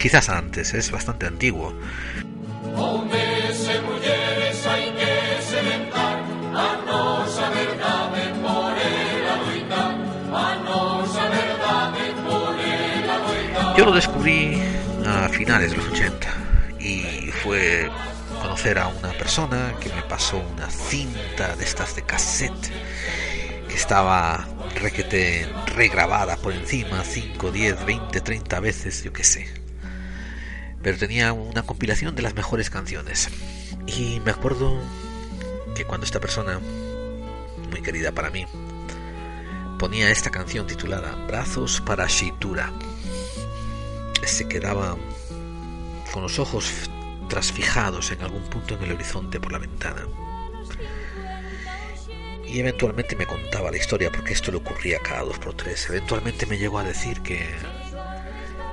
[0.00, 1.74] quizás antes, es bastante antiguo.
[13.80, 14.60] Yo lo descubrí
[15.06, 16.28] a finales de los 80
[16.80, 17.90] y fue
[18.42, 22.70] conocer a una persona que me pasó una cinta de estas de cassette
[23.66, 29.48] que estaba requete regrabada por encima 5, 10, 20, 30 veces, yo qué sé.
[30.82, 33.30] Pero tenía una compilación de las mejores canciones.
[33.86, 34.78] Y me acuerdo
[35.74, 36.60] que cuando esta persona,
[37.70, 38.44] muy querida para mí,
[39.78, 42.70] ponía esta canción titulada Brazos para Shitura
[44.26, 44.96] se quedaba
[46.12, 46.90] con los ojos
[47.28, 50.06] trasfijados en algún punto en el horizonte por la ventana.
[52.46, 55.88] Y eventualmente me contaba la historia porque esto le ocurría cada dos por tres.
[55.88, 57.46] Eventualmente me llegó a decir que,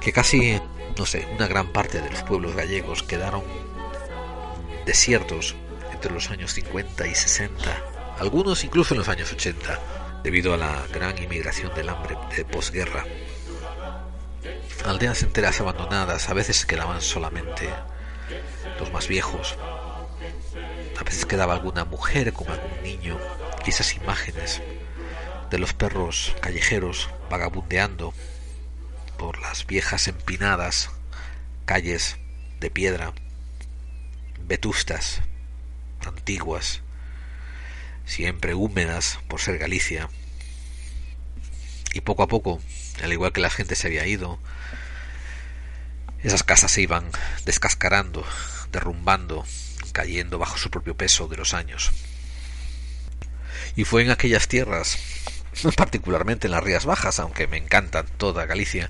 [0.02, 0.60] que casi,
[0.98, 3.44] no sé, una gran parte de los pueblos gallegos quedaron
[4.86, 5.56] desiertos
[5.94, 7.84] entre los años 50 y 60,
[8.20, 13.06] algunos incluso en los años 80, debido a la gran inmigración del hambre de posguerra
[14.86, 17.70] aldeas enteras abandonadas, a veces quedaban solamente
[18.80, 19.58] los más viejos,
[21.00, 23.18] a veces quedaba alguna mujer con algún niño,
[23.66, 24.62] y esas imágenes
[25.50, 28.14] de los perros callejeros vagabundeando
[29.18, 30.90] por las viejas empinadas
[31.66, 32.18] calles
[32.60, 33.14] de piedra,
[34.40, 35.22] vetustas,
[36.06, 36.82] antiguas,
[38.06, 40.10] siempre húmedas por ser Galicia.
[41.94, 42.62] Y poco a poco,
[43.04, 44.40] al igual que la gente se había ido,
[46.24, 47.10] esas casas se iban
[47.46, 48.26] descascarando,
[48.72, 49.46] derrumbando,
[49.92, 51.92] cayendo bajo su propio peso de los años.
[53.76, 54.98] Y fue en aquellas tierras,
[55.76, 58.90] particularmente en las Rías Bajas, aunque me encantan toda Galicia,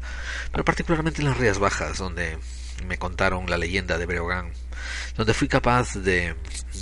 [0.51, 2.37] pero particularmente en las Rías Bajas, donde
[2.85, 4.51] me contaron la leyenda de Breogán,
[5.15, 6.35] donde fui capaz de,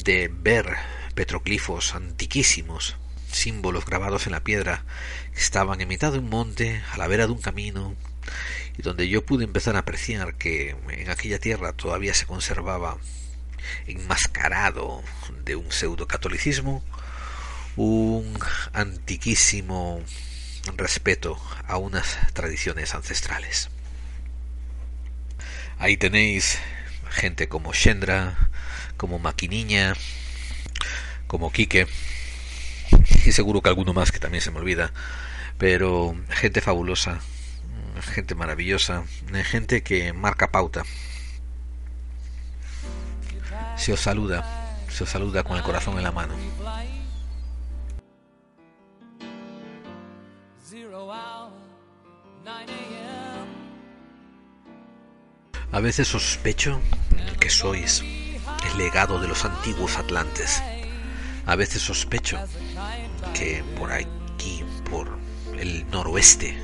[0.03, 0.75] de ver
[1.15, 2.97] petroglifos antiquísimos,
[3.31, 4.83] símbolos grabados en la piedra,
[5.33, 7.95] que estaban en mitad de un monte, a la vera de un camino,
[8.77, 12.97] y donde yo pude empezar a apreciar que en aquella tierra todavía se conservaba
[13.87, 15.01] enmascarado
[15.43, 16.83] de un pseudo catolicismo
[17.75, 18.37] un
[18.73, 20.01] antiquísimo
[20.77, 23.69] respeto a unas tradiciones ancestrales.
[25.77, 26.57] Ahí tenéis
[27.09, 28.49] gente como Shendra,
[28.97, 29.93] como Maquiniña,
[31.27, 31.87] como Quique,
[33.25, 34.93] y seguro que alguno más que también se me olvida,
[35.57, 37.19] pero gente fabulosa,
[38.01, 39.03] gente maravillosa,
[39.43, 40.83] gente que marca pauta.
[43.77, 44.43] Se os saluda,
[44.89, 46.33] se os saluda con el corazón en la mano.
[55.71, 56.79] A veces sospecho
[57.39, 60.63] que sois el legado de los antiguos atlantes.
[61.45, 62.39] A veces sospecho
[63.33, 65.19] que por aquí, por
[65.59, 66.57] el noroeste,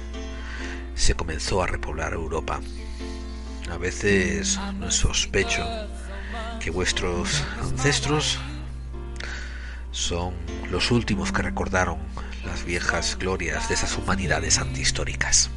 [0.96, 2.60] se comenzó a repoblar Europa.
[3.72, 4.60] A veces
[4.90, 5.66] sospecho
[6.60, 8.40] que vuestros ancestros
[9.92, 10.34] son
[10.70, 11.98] los últimos que recordaron
[12.46, 15.50] las viejas glorias de esas humanidades antihistóricas.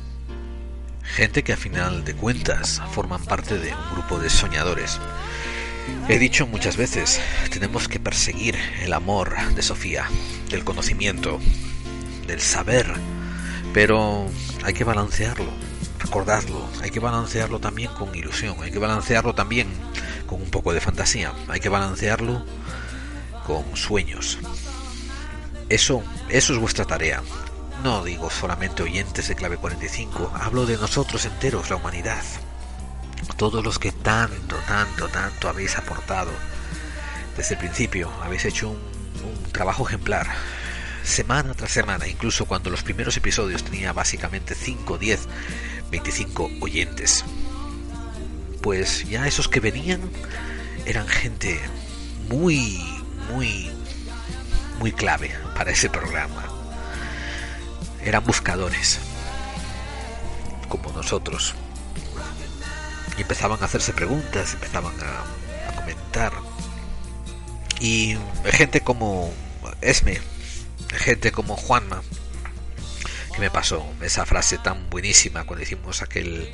[1.03, 4.99] Gente que a final de cuentas forman parte de un grupo de soñadores.
[6.09, 7.21] He dicho muchas veces,
[7.51, 10.07] tenemos que perseguir el amor de Sofía,
[10.51, 11.41] del conocimiento,
[12.27, 12.93] del saber,
[13.75, 14.27] pero
[14.65, 15.53] hay que balancearlo,
[15.99, 19.69] recordadlo, hay que balancearlo también con ilusión, hay que balancearlo también
[20.27, 22.45] con un poco de fantasía, hay que balancearlo
[23.47, 24.39] con sueños.
[25.69, 27.23] Eso, eso es vuestra tarea,
[27.83, 32.23] no digo solamente oyentes de clave 45, hablo de nosotros enteros, la humanidad.
[33.37, 36.31] Todos los que tanto, tanto, tanto habéis aportado
[37.37, 38.95] desde el principio, habéis hecho un,
[39.53, 40.27] trabajo ejemplar,
[41.05, 45.21] semana tras semana, incluso cuando los primeros episodios tenía básicamente 5, 10,
[45.91, 47.25] 25 oyentes.
[48.63, 50.01] Pues ya esos que venían
[50.87, 51.61] eran gente
[52.29, 52.83] muy,
[53.31, 53.71] muy,
[54.79, 56.55] muy clave para ese programa
[58.05, 58.99] eran buscadores,
[60.69, 61.55] como nosotros.
[63.17, 66.33] Y empezaban a hacerse preguntas, empezaban a, comentar.
[67.81, 69.33] Y gente como
[69.81, 70.21] Esme,
[70.95, 72.03] gente como Juanma,
[73.33, 76.49] que me pasó esa frase tan buenísima cuando hicimos aquel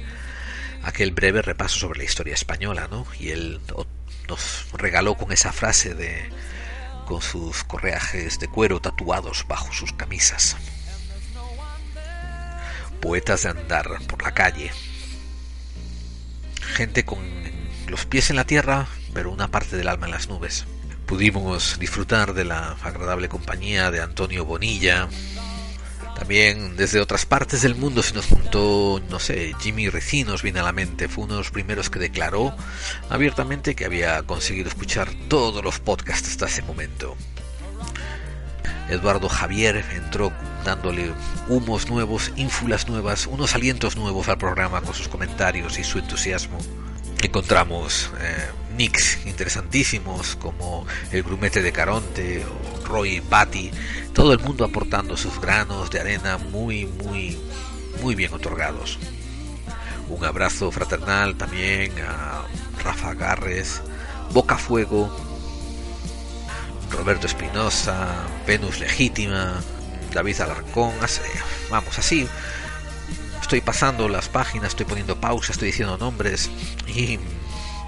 [0.82, 3.06] aquel breve repaso sobre la historia española, ¿no?
[3.18, 3.60] Y él
[4.28, 6.30] nos regaló con esa frase de
[7.06, 10.56] con sus correajes de cuero tatuados bajo sus camisas
[13.00, 14.70] poetas de andar por la calle,
[16.60, 17.18] gente con
[17.88, 20.66] los pies en la tierra, pero una parte del alma en las nubes.
[21.10, 25.08] Pudimos disfrutar de la agradable compañía de Antonio Bonilla.
[26.14, 30.62] También desde otras partes del mundo se nos juntó, no sé, Jimmy Recinos viene a
[30.62, 31.08] la mente.
[31.08, 32.54] Fue uno de los primeros que declaró
[33.08, 37.16] abiertamente que había conseguido escuchar todos los podcasts hasta ese momento.
[38.88, 40.32] Eduardo Javier entró
[40.64, 41.12] dándole
[41.48, 46.60] humos nuevos, ínfulas nuevas, unos alientos nuevos al programa con sus comentarios y su entusiasmo.
[47.22, 53.70] Encontramos eh, nicks interesantísimos como el grumete de Caronte o Roy Batty,
[54.14, 57.38] todo el mundo aportando sus granos de arena muy, muy,
[58.02, 58.98] muy bien otorgados.
[60.08, 62.42] Un abrazo fraternal también a
[62.82, 63.82] Rafa Garres,
[64.32, 65.14] Boca Fuego,
[66.90, 68.08] Roberto Espinosa,
[68.46, 69.60] Venus Legítima,
[70.12, 70.94] David Alarcón,
[71.70, 72.26] vamos, así.
[73.50, 76.48] Estoy pasando las páginas, estoy poniendo pausa, estoy diciendo nombres
[76.86, 77.18] y,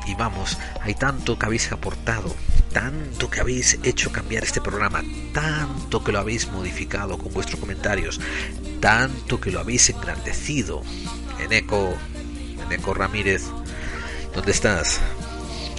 [0.07, 2.35] y vamos, hay tanto que habéis aportado,
[2.73, 8.21] tanto que habéis hecho cambiar este programa, tanto que lo habéis modificado con vuestros comentarios,
[8.81, 10.83] tanto que lo habéis engrandecido.
[11.39, 11.95] En Eco,
[12.61, 13.45] en Eco Ramírez,
[14.35, 14.99] ¿dónde estás?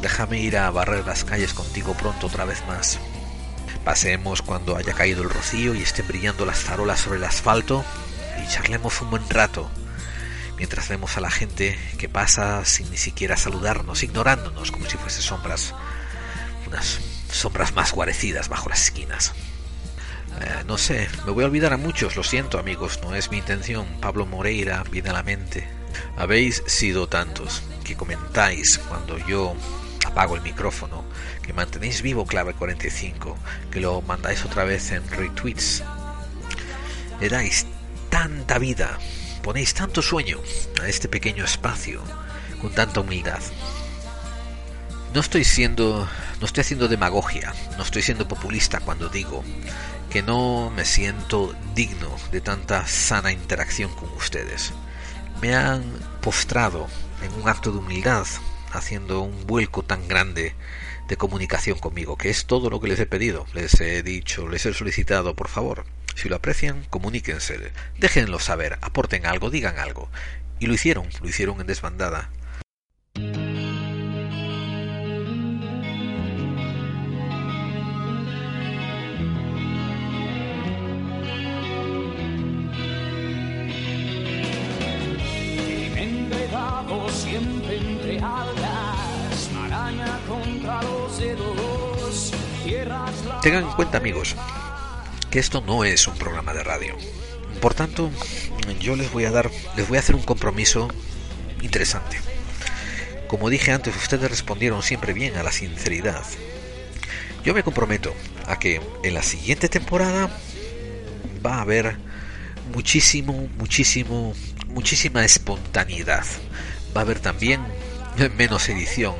[0.01, 2.99] Déjame ir a barrer las calles contigo pronto otra vez más.
[3.83, 7.83] Pasemos cuando haya caído el rocío y estén brillando las farolas sobre el asfalto
[8.41, 9.69] y charlemos un buen rato
[10.57, 15.21] mientras vemos a la gente que pasa sin ni siquiera saludarnos, ignorándonos como si fuese
[15.21, 15.73] sombras,
[16.67, 16.99] unas
[17.31, 19.33] sombras más guarecidas bajo las esquinas.
[20.41, 23.37] Eh, no sé, me voy a olvidar a muchos, lo siento amigos, no es mi
[23.37, 23.85] intención.
[24.01, 25.67] Pablo Moreira viene a la mente.
[26.17, 29.55] Habéis sido tantos que comentáis cuando yo
[30.05, 31.03] apago el micrófono
[31.41, 33.37] que mantenéis vivo Clave 45,
[33.71, 35.83] que lo mandáis otra vez en retweets.
[37.19, 37.65] Le dais
[38.13, 38.99] tanta vida,
[39.41, 40.37] ponéis tanto sueño
[40.79, 41.99] a este pequeño espacio,
[42.61, 43.39] con tanta humildad.
[45.15, 46.07] No estoy siendo,
[46.39, 49.43] no estoy haciendo demagogia, no estoy siendo populista cuando digo
[50.11, 54.73] que no me siento digno de tanta sana interacción con ustedes.
[55.41, 55.81] Me han
[56.21, 56.85] postrado
[57.23, 58.27] en un acto de humildad,
[58.73, 60.53] haciendo un vuelco tan grande
[61.07, 63.47] de comunicación conmigo, que es todo lo que les he pedido.
[63.55, 65.83] Les he dicho, les he solicitado, por favor,
[66.15, 70.09] si lo aprecian, comuníquense, déjenlo saber, aporten algo, digan algo.
[70.59, 72.29] Y lo hicieron, lo hicieron en desbandada.
[93.41, 94.37] Tengan en cuenta amigos
[95.33, 96.95] que esto no es un programa de radio.
[97.59, 98.11] Por tanto,
[98.79, 100.89] yo les voy a dar, les voy a hacer un compromiso
[101.63, 102.19] interesante.
[103.27, 106.23] Como dije antes, ustedes respondieron siempre bien a la sinceridad.
[107.43, 108.13] Yo me comprometo
[108.45, 110.29] a que en la siguiente temporada
[111.43, 111.97] va a haber
[112.71, 114.35] muchísimo, muchísimo,
[114.67, 116.25] muchísima espontaneidad.
[116.95, 117.59] Va a haber también
[118.37, 119.15] menos edición.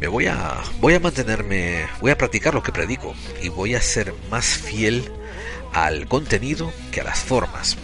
[0.00, 3.80] Me voy a voy a mantenerme, voy a practicar lo que predico y voy a
[3.80, 5.12] ser más fiel
[5.74, 7.76] al contenido que a las formas.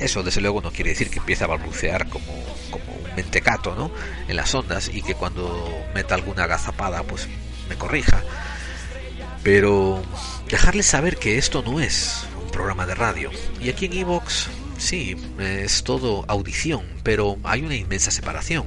[0.00, 3.90] Eso desde luego no quiere decir que empiece a balbucear como, un mentecato, ¿no?
[4.26, 7.28] En las ondas y que cuando meta alguna agazapada pues
[7.68, 8.22] me corrija.
[9.42, 10.02] Pero
[10.48, 13.30] dejarles saber que esto no es un programa de radio.
[13.60, 14.48] Y aquí en Evox,
[14.78, 18.66] sí, es todo audición, pero hay una inmensa separación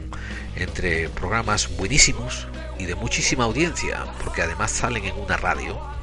[0.55, 2.47] entre programas buenísimos
[2.79, 5.96] y de muchísima audiencia, porque además salen en una radio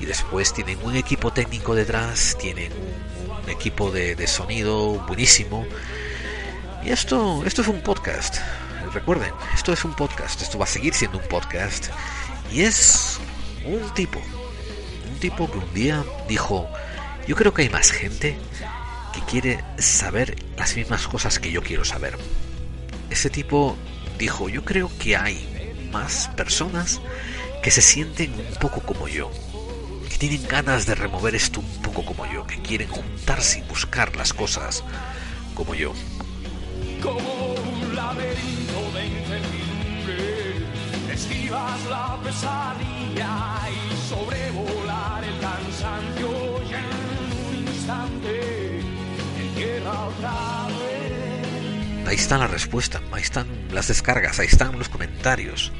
[0.00, 5.64] y después tienen un equipo técnico detrás, tienen un, equipo de, de, sonido buenísimo.
[6.84, 8.38] Y esto, esto es un podcast.
[8.92, 11.88] Recuerden, esto es un podcast, esto va a seguir siendo un podcast.
[12.52, 13.18] Y es
[13.64, 14.20] un tipo,
[15.10, 16.68] un tipo que un día dijo,
[17.26, 18.36] yo creo que hay más gente
[19.12, 22.16] que quiere saber las mismas cosas que yo quiero saber.
[23.10, 23.76] Ese tipo
[24.18, 27.00] dijo, yo creo que hay más personas
[27.62, 29.30] que se sienten un poco como yo,
[30.16, 34.16] que tienen ganas de remover esto un poco como yo, que quieren juntarse y buscar
[34.16, 34.82] las cosas
[35.54, 35.92] como yo.
[37.02, 40.56] Como un laberinto de incertidumbre,
[41.12, 46.86] esquivas la pesadilla y sobrevolar el cansancio y en
[47.48, 48.80] un instante
[49.38, 52.08] entierra otra vez.
[52.08, 55.72] Ahí está la respuesta, ahí están las descargas, ahí están los comentarios.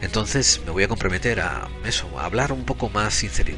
[0.00, 3.56] Entonces me voy a comprometer a eso, a hablar un poco más sincero,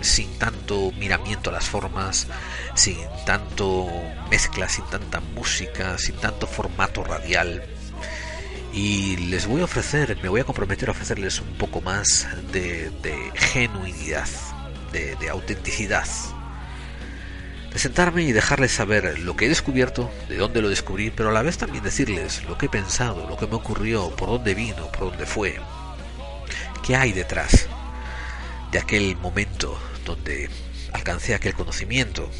[0.00, 2.26] sin tanto miramiento a las formas,
[2.74, 2.96] sin
[3.26, 3.86] tanto
[4.30, 7.62] mezcla, sin tanta música, sin tanto formato radial.
[8.72, 12.90] Y les voy a ofrecer, me voy a comprometer a ofrecerles un poco más de,
[13.34, 14.28] genuinidad,
[14.92, 16.06] de autenticidad.
[17.72, 21.32] De sentarme y dejarles saber lo que he descubierto, de dónde lo descubrí, pero a
[21.32, 24.90] la vez también decirles lo que he pensado, lo que me ocurrió, por dónde vino,
[24.90, 25.60] por dónde fue,
[26.82, 27.68] qué hay detrás
[28.72, 30.48] de aquel momento donde
[30.92, 32.30] alcancé aquel conocimiento.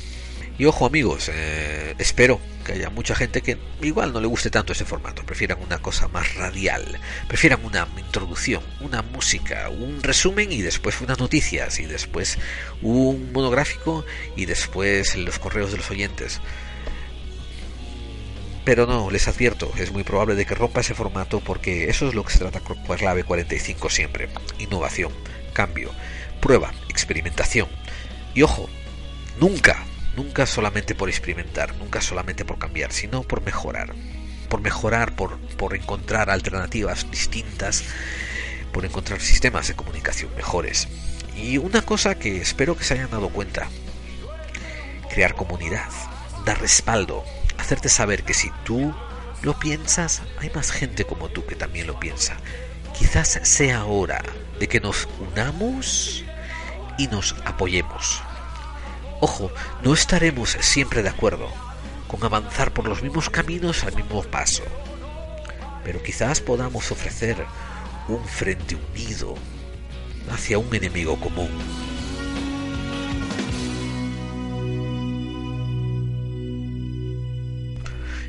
[0.59, 4.72] Y ojo amigos, eh, espero que haya mucha gente que igual no le guste tanto
[4.72, 6.98] ese formato, prefieran una cosa más radial,
[7.28, 12.39] prefieran una introducción, una música, un resumen y después unas noticias y después
[12.82, 14.05] un monográfico
[14.35, 16.40] y después los correos de los oyentes.
[18.64, 22.14] Pero no, les advierto, es muy probable de que rompa ese formato porque eso es
[22.14, 24.28] lo que se trata con clave 45 siempre.
[24.59, 25.12] Innovación,
[25.52, 25.93] cambio,
[26.40, 27.68] prueba, experimentación.
[28.35, 28.68] Y ojo,
[29.40, 29.86] nunca,
[30.16, 33.94] nunca solamente por experimentar, nunca solamente por cambiar, sino por mejorar.
[34.48, 37.85] Por mejorar, por, por encontrar alternativas distintas,
[38.72, 40.89] por encontrar sistemas de comunicación mejores.
[41.36, 43.68] Y una cosa que espero que se hayan dado cuenta,
[45.10, 45.89] crear comunidad,
[46.44, 47.24] dar respaldo,
[47.59, 48.94] hacerte saber que si tú
[49.43, 52.36] lo piensas, hay más gente como tú que también lo piensa.
[52.98, 54.22] Quizás sea hora
[54.59, 56.24] de que nos unamos
[56.98, 58.22] y nos apoyemos.
[59.20, 59.51] Ojo,
[59.82, 61.49] no estaremos siempre de acuerdo
[62.07, 64.62] con avanzar por los mismos caminos al mismo paso,
[65.85, 67.45] pero quizás podamos ofrecer
[68.07, 69.35] un frente unido
[70.31, 71.51] hacia un enemigo común.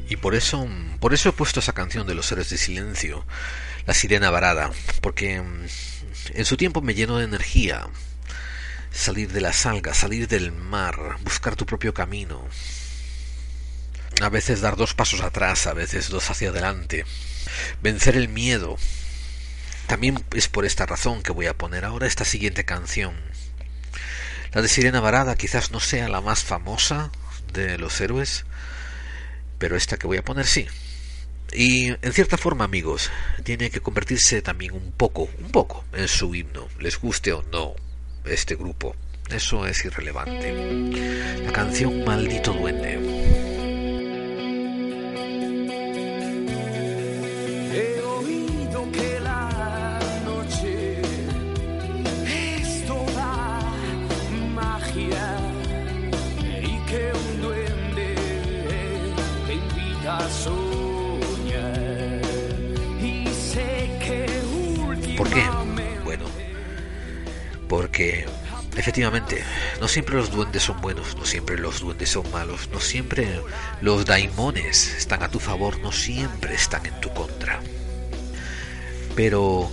[0.10, 0.68] Y por eso,
[1.00, 3.26] por eso he puesto esa canción de los héroes de silencio,
[3.86, 4.72] La sirena varada,
[5.02, 7.90] porque en su tiempo me llenó de energía,
[8.92, 12.48] salir de las algas, salir del mar, buscar tu propio camino.
[14.22, 17.06] A veces dar dos pasos atrás, a veces dos hacia adelante.
[17.82, 18.78] Vencer el miedo.
[19.88, 23.16] También es por esta razón que voy a poner ahora esta siguiente canción.
[24.52, 27.12] La de Sirena Varada quizás no sea la más famosa
[27.54, 28.46] de los héroes,
[29.58, 30.68] pero esta que voy a poner sí.
[31.52, 33.10] Y en cierta forma, amigos,
[33.44, 37.76] tiene que convertirse también un poco, un poco en su himno, les guste o no
[38.26, 38.96] este grupo.
[39.30, 40.54] Eso es irrelevante.
[41.44, 43.39] La canción Maldito Duende.
[67.70, 68.26] Porque
[68.76, 69.44] efectivamente,
[69.80, 73.42] no siempre los duendes son buenos, no siempre los duendes son malos, no siempre
[73.80, 77.62] los daimones están a tu favor, no siempre están en tu contra.
[79.16, 79.72] Pero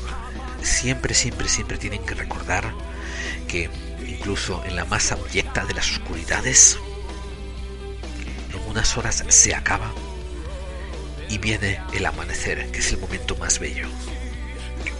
[0.62, 2.72] siempre, siempre, siempre tienen que recordar
[3.48, 3.70] que
[4.06, 6.78] incluso en la más abyecta de las oscuridades,
[8.52, 9.90] en unas horas se acaba
[11.28, 13.88] y viene el amanecer, que es el momento más bello.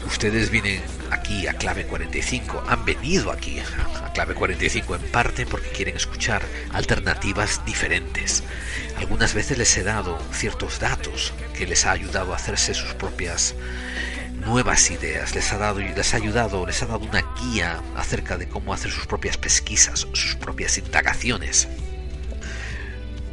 [0.06, 5.68] Ustedes vienen aquí a Clave 45, han venido aquí a Clave 45 en parte porque
[5.70, 6.42] quieren escuchar
[6.72, 8.44] alternativas diferentes.
[8.98, 13.54] Algunas veces les he dado ciertos datos que les ha ayudado a hacerse sus propias
[14.46, 18.48] nuevas ideas, les ha dado les ha ayudado, les ha dado una guía acerca de
[18.48, 21.68] cómo hacer sus propias pesquisas, sus propias indagaciones.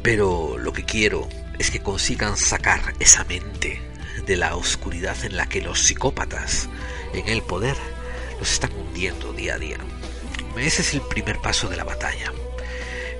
[0.02, 1.28] Pero lo que quiero
[1.58, 3.93] es que consigan sacar esa mente
[4.26, 6.68] de la oscuridad en la que los psicópatas
[7.12, 7.76] en el poder
[8.38, 9.78] los están hundiendo día a día.
[10.56, 12.32] Ese es el primer paso de la batalla.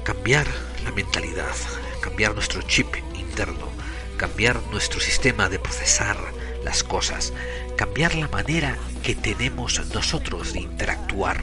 [0.02, 0.46] Cambiar
[0.84, 1.54] la mentalidad,
[2.00, 3.68] cambiar nuestro chip interno,
[4.16, 6.16] cambiar nuestro sistema de procesar
[6.62, 7.32] las cosas,
[7.76, 11.42] cambiar la manera que tenemos nosotros de interactuar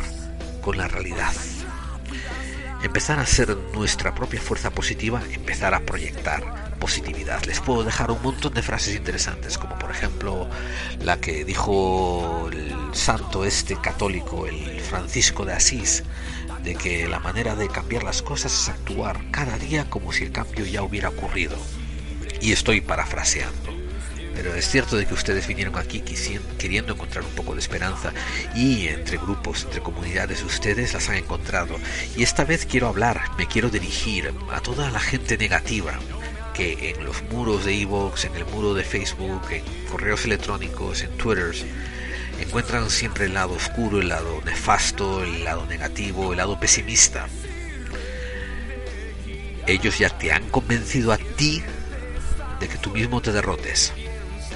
[0.61, 1.33] con la realidad.
[2.83, 7.45] Empezar a ser nuestra propia fuerza positiva, empezar a proyectar positividad.
[7.45, 10.49] Les puedo dejar un montón de frases interesantes, como por ejemplo
[11.01, 16.03] la que dijo el santo este católico, el Francisco de Asís,
[16.63, 20.31] de que la manera de cambiar las cosas es actuar cada día como si el
[20.31, 21.55] cambio ya hubiera ocurrido.
[22.41, 23.71] Y estoy parafraseando.
[24.33, 26.01] Pero es cierto de que ustedes vinieron aquí
[26.57, 28.11] queriendo encontrar un poco de esperanza
[28.55, 31.75] y entre grupos, entre comunidades de ustedes las han encontrado.
[32.17, 35.99] Y esta vez quiero hablar, me quiero dirigir a toda la gente negativa
[36.53, 41.11] que en los muros de Evox, en el muro de Facebook, en correos electrónicos, en
[41.17, 41.53] Twitter,
[42.39, 47.27] encuentran siempre el lado oscuro, el lado nefasto, el lado negativo, el lado pesimista.
[49.67, 51.61] Ellos ya te han convencido a ti
[52.59, 53.93] de que tú mismo te derrotes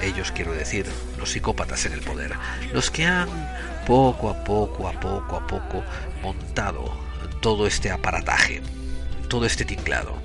[0.02, 0.86] ellos quiero decir,
[1.18, 2.32] los psicópatas en el poder,
[2.72, 3.28] los que han
[3.86, 5.82] poco a poco, a poco a poco
[6.22, 6.96] montado
[7.40, 8.62] todo este aparataje,
[9.28, 10.20] todo este tinglado,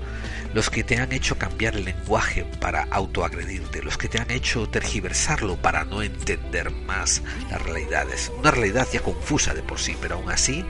[0.54, 4.68] los que te han hecho cambiar el lenguaje para autoagredirte, los que te han hecho
[4.68, 10.16] tergiversarlo para no entender más las realidades, una realidad ya confusa de por sí, pero
[10.16, 10.64] aún así,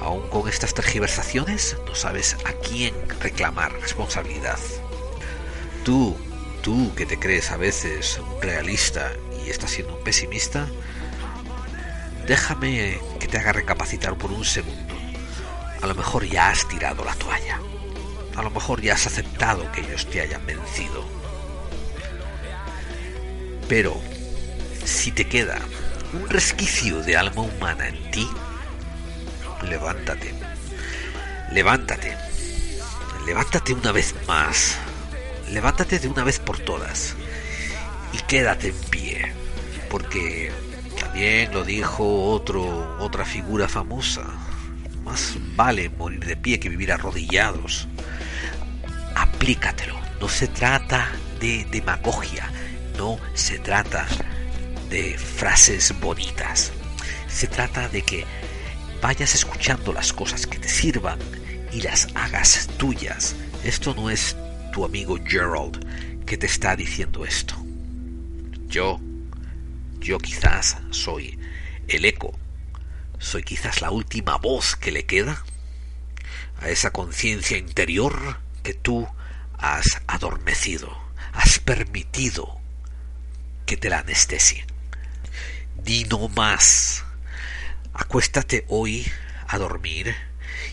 [0.00, 4.58] aún con estas tergiversaciones, no sabes a quién reclamar responsabilidad.
[5.84, 6.16] Tú,
[6.62, 9.12] tú que te crees a veces un realista
[9.46, 10.66] y estás siendo un pesimista,
[12.26, 14.94] déjame que te haga recapacitar por un segundo.
[15.82, 17.60] A lo mejor ya has tirado la toalla.
[18.36, 21.04] A lo mejor ya has aceptado que ellos te hayan vencido.
[23.68, 24.00] Pero
[24.84, 25.58] si te queda
[26.12, 28.28] un resquicio de alma humana en ti,
[29.62, 30.34] levántate.
[31.52, 32.16] Levántate.
[33.26, 34.78] Levántate una vez más
[35.50, 37.14] levántate de una vez por todas
[38.12, 39.32] y quédate en pie,
[39.90, 40.52] porque
[41.00, 44.24] también lo dijo otro, otra figura famosa,
[45.02, 47.88] más vale morir de pie que vivir arrodillados.
[49.14, 51.10] Aplícatelo, no se trata
[51.40, 52.50] de demagogia,
[52.96, 54.06] no se trata
[54.90, 56.72] de frases bonitas,
[57.28, 58.24] se trata de que
[59.02, 61.18] vayas escuchando las cosas que te sirvan
[61.72, 63.34] y las hagas tuyas.
[63.64, 64.36] Esto no es
[64.72, 65.84] tu amigo Gerald
[66.24, 67.54] que te está diciendo esto.
[68.66, 69.00] Yo,
[70.00, 71.38] yo quizás soy
[71.88, 72.38] el eco,
[73.18, 75.44] soy quizás la última voz que le queda
[76.60, 79.06] a esa conciencia interior que tú
[79.58, 80.92] has adormecido,
[81.32, 82.58] has permitido
[83.66, 84.66] que te la anestesie.
[85.76, 87.04] Di no más.
[87.92, 89.06] Acuéstate hoy
[89.46, 90.16] a dormir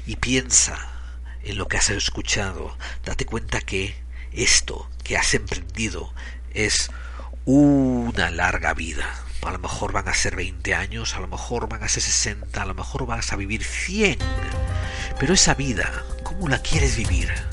[0.07, 0.89] y piensa
[1.43, 3.95] en lo que has escuchado, date cuenta que
[4.31, 6.13] esto que has emprendido
[6.53, 6.89] es
[7.45, 9.05] una larga vida.
[9.41, 12.61] A lo mejor van a ser 20 años, a lo mejor van a ser 60,
[12.61, 14.19] a lo mejor vas a vivir 100.
[15.19, 17.50] Pero esa vida, ¿cómo la quieres vivir?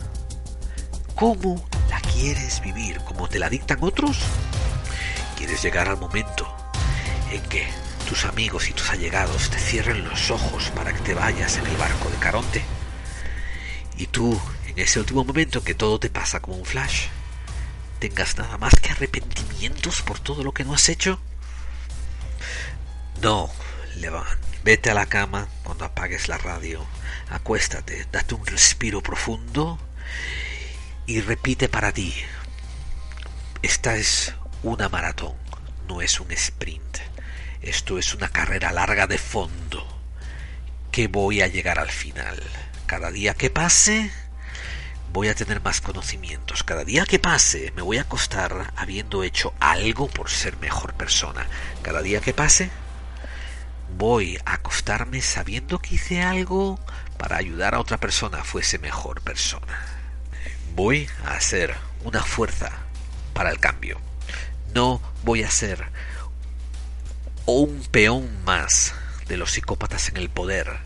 [1.19, 2.99] ¿Cómo la quieres vivir?
[3.01, 4.19] ¿Como te la dictan otros?
[5.36, 6.47] ¿Quieres llegar al momento
[7.32, 7.66] en que
[8.09, 11.77] tus amigos y tus allegados te cierren los ojos para que te vayas en el
[11.77, 12.62] barco de Caronte?
[13.97, 17.09] y tú, en ese último momento que todo te pasa como un flash,
[17.99, 21.20] tengas nada más que arrepentimientos por todo lo que no has hecho?
[23.20, 23.51] No,
[23.97, 24.24] Levan,
[24.62, 26.86] vete a la cama cuando apagues la radio,
[27.28, 29.81] acuéstate, date un respiro profundo
[31.09, 32.14] y repite para ti.
[33.62, 35.36] esta es una maratón,
[35.89, 36.98] no es un sprint.
[37.62, 39.86] Esto es una carrera larga de fondo.
[40.93, 42.39] Que voy a llegar al final.
[42.85, 44.10] Cada día que pase,
[45.10, 46.62] voy a tener más conocimientos.
[46.62, 51.47] Cada día que pase, me voy a acostar habiendo hecho algo por ser mejor persona.
[51.80, 52.70] Cada día que pase,
[53.97, 56.78] voy a acostarme sabiendo que hice algo
[57.16, 59.98] para ayudar a otra persona fuese mejor persona.
[60.79, 61.75] Voy a ser
[62.05, 62.71] una fuerza
[63.35, 64.01] para el cambio.
[64.75, 65.85] No voy a ser
[67.47, 68.95] un peón más
[69.27, 70.79] de los psicópatas en el poder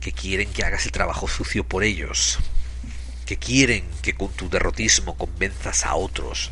[0.00, 2.38] que quieren que hagas el trabajo sucio por ellos,
[3.26, 6.50] que quieren que con tu derrotismo convenzas a otros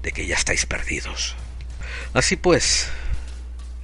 [0.00, 1.34] de que ya estáis perdidos.
[2.14, 2.88] Así pues,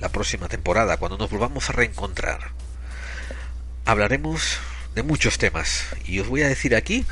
[0.01, 2.53] la próxima temporada, cuando nos volvamos a reencontrar,
[3.85, 4.57] hablaremos
[4.95, 7.05] de muchos temas y os voy a decir aquí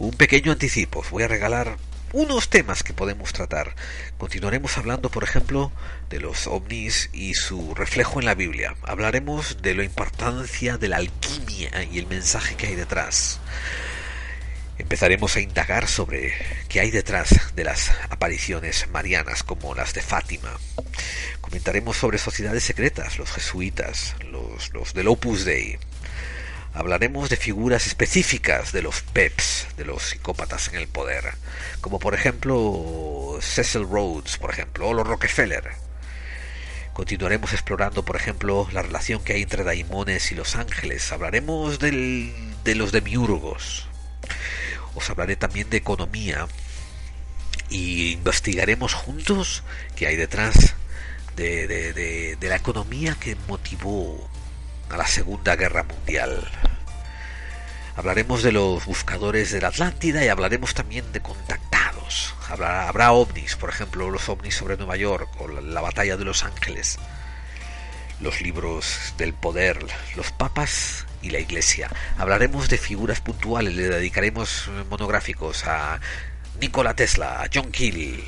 [0.00, 1.04] un pequeño anticipo.
[1.10, 1.76] Voy a regalar
[2.12, 3.76] unos temas que podemos tratar.
[4.16, 5.70] Continuaremos hablando, por ejemplo,
[6.08, 8.74] de los ovnis y su reflejo en la Biblia.
[8.82, 13.40] Hablaremos de la importancia de la alquimia y el mensaje que hay detrás.
[14.78, 16.32] Empezaremos a indagar sobre
[16.68, 20.58] qué hay detrás de las apariciones marianas como las de Fátima.
[21.42, 25.78] Comentaremos sobre sociedades secretas, los jesuitas, los, los del Opus Dei.
[26.72, 31.34] Hablaremos de figuras específicas de los PEPs, de los psicópatas en el poder,
[31.80, 35.72] como por ejemplo Cecil Rhodes, por ejemplo, o los Rockefeller.
[36.92, 41.10] Continuaremos explorando, por ejemplo, la relación que hay entre daimones y los ángeles.
[41.10, 43.88] Hablaremos de los demiurgos.
[44.94, 46.46] Os hablaré también de economía
[47.68, 49.64] y investigaremos juntos
[49.96, 50.74] qué hay detrás
[51.36, 54.29] de, de, de, la economía que motivó
[54.90, 56.48] a la Segunda Guerra Mundial.
[57.96, 62.34] Hablaremos de los buscadores de la Atlántida y hablaremos también de contactados.
[62.48, 66.44] Habrá, ovnis, por ejemplo, los ovnis sobre Nueva York o la, la batalla de Los
[66.44, 66.98] Ángeles.
[68.20, 69.78] Los libros del poder,
[70.16, 71.90] los papas y la iglesia.
[72.18, 76.00] Hablaremos de figuras puntuales, le dedicaremos monográficos a
[76.60, 78.24] Nikola Tesla, a John Keel.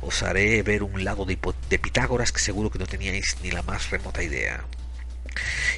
[0.00, 1.38] Os haré ver un lado de,
[1.68, 4.64] de Pitágoras que seguro que no teníais ni la más remota idea.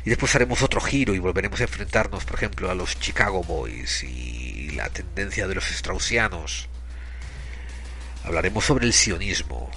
[0.05, 4.03] Y después haremos otro giro y volveremos a enfrentarnos, por ejemplo, a los Chicago Boys
[4.05, 6.69] y la tendencia de los straussianos.
[8.25, 9.71] Hablaremos sobre el sionismo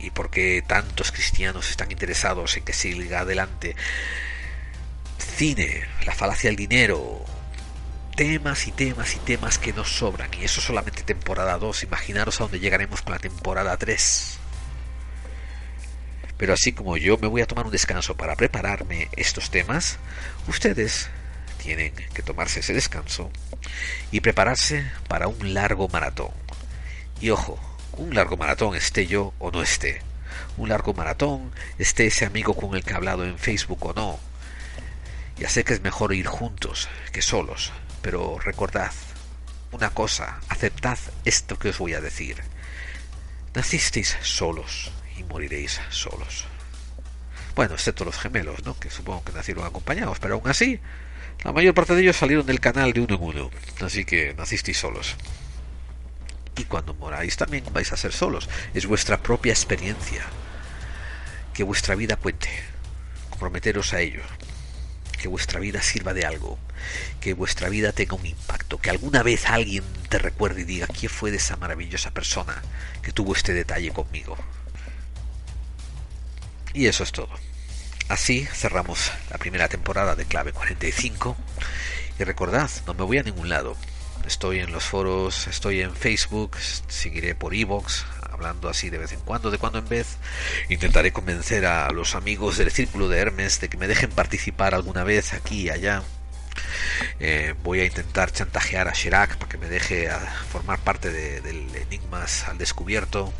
[0.00, 3.76] y por qué tantos cristianos están interesados en que siga adelante.
[5.18, 7.24] Cine, la falacia del dinero,
[8.16, 10.30] temas y temas y temas que nos sobran.
[10.40, 11.84] Y eso solamente temporada 2.
[11.84, 14.38] Imaginaros a dónde llegaremos con la temporada 3.
[16.38, 19.98] Pero así como yo me voy a tomar un descanso para prepararme estos temas,
[20.46, 21.10] ustedes
[21.60, 23.30] tienen que tomarse ese descanso
[24.12, 26.30] y prepararse para un largo maratón.
[27.20, 27.58] Y ojo,
[27.92, 30.00] un largo maratón esté yo o no esté.
[30.56, 34.20] Un largo maratón esté ese amigo con el que he hablado en Facebook o no.
[35.36, 38.92] Ya sé que es mejor ir juntos que solos, pero recordad
[39.72, 42.42] una cosa, aceptad esto que os voy a decir.
[43.54, 46.46] Nacisteis solos y moriréis solos.
[47.54, 48.78] Bueno, excepto los gemelos, ¿no?
[48.78, 50.80] Que supongo que nacieron acompañados, pero aún así,
[51.44, 53.50] la mayor parte de ellos salieron del canal de uno en uno,
[53.80, 55.16] así que nacisteis solos.
[56.58, 58.48] Y cuando moráis también vais a ser solos.
[58.74, 60.24] Es vuestra propia experiencia.
[61.54, 62.48] Que vuestra vida cuente.
[63.30, 64.22] Comprometeros a ello.
[65.20, 66.58] Que vuestra vida sirva de algo.
[67.20, 68.78] Que vuestra vida tenga un impacto.
[68.78, 72.60] Que alguna vez alguien te recuerde y diga quién fue de esa maravillosa persona
[73.02, 74.36] que tuvo este detalle conmigo.
[76.78, 77.28] Y eso es todo.
[78.08, 81.36] Así cerramos la primera temporada de Clave 45.
[82.20, 83.76] Y recordad, no me voy a ningún lado.
[84.24, 86.56] Estoy en los foros, estoy en Facebook,
[86.86, 90.18] seguiré por Evox, hablando así de vez en cuando, de cuando en vez.
[90.68, 95.02] Intentaré convencer a los amigos del Círculo de Hermes de que me dejen participar alguna
[95.02, 96.04] vez aquí y allá.
[97.18, 101.40] Eh, voy a intentar chantajear a Chirac para que me deje a formar parte de,
[101.40, 103.32] del Enigmas al descubierto.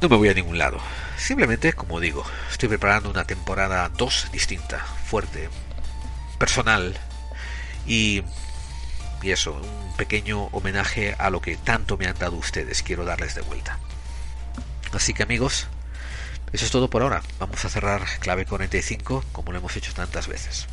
[0.00, 0.80] No me voy a ningún lado.
[1.16, 5.48] Simplemente, como digo, estoy preparando una temporada 2 distinta, fuerte,
[6.38, 6.96] personal
[7.86, 8.22] y,
[9.22, 12.82] y eso, un pequeño homenaje a lo que tanto me han dado ustedes.
[12.82, 13.78] Quiero darles de vuelta.
[14.92, 15.66] Así que amigos,
[16.52, 17.22] eso es todo por ahora.
[17.38, 20.66] Vamos a cerrar clave 45 como lo hemos hecho tantas veces.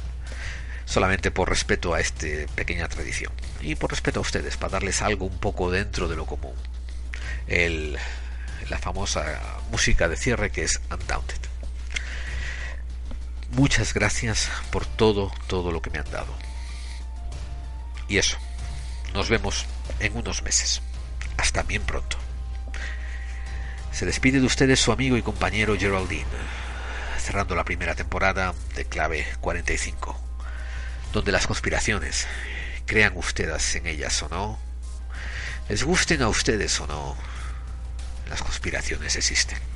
[0.86, 3.32] Solamente por respeto a esta pequeña tradición.
[3.62, 6.56] Y por respeto a ustedes, para darles algo un poco dentro de lo común.
[7.48, 7.98] El
[8.70, 9.40] la famosa
[9.72, 11.40] música de cierre que es Undaunted.
[13.52, 16.34] Muchas gracias por todo, todo lo que me han dado.
[18.08, 18.38] Y eso,
[19.14, 19.66] nos vemos
[20.00, 20.82] en unos meses.
[21.38, 22.18] Hasta bien pronto.
[23.92, 26.26] Se despide de ustedes su amigo y compañero Geraldine,
[27.20, 30.20] cerrando la primera temporada de Clave 45,
[31.12, 32.28] donde las conspiraciones,
[32.86, 34.60] crean ustedes en ellas o no,
[35.70, 37.16] les gusten a ustedes o no,
[38.30, 39.73] las conspiraciones existen.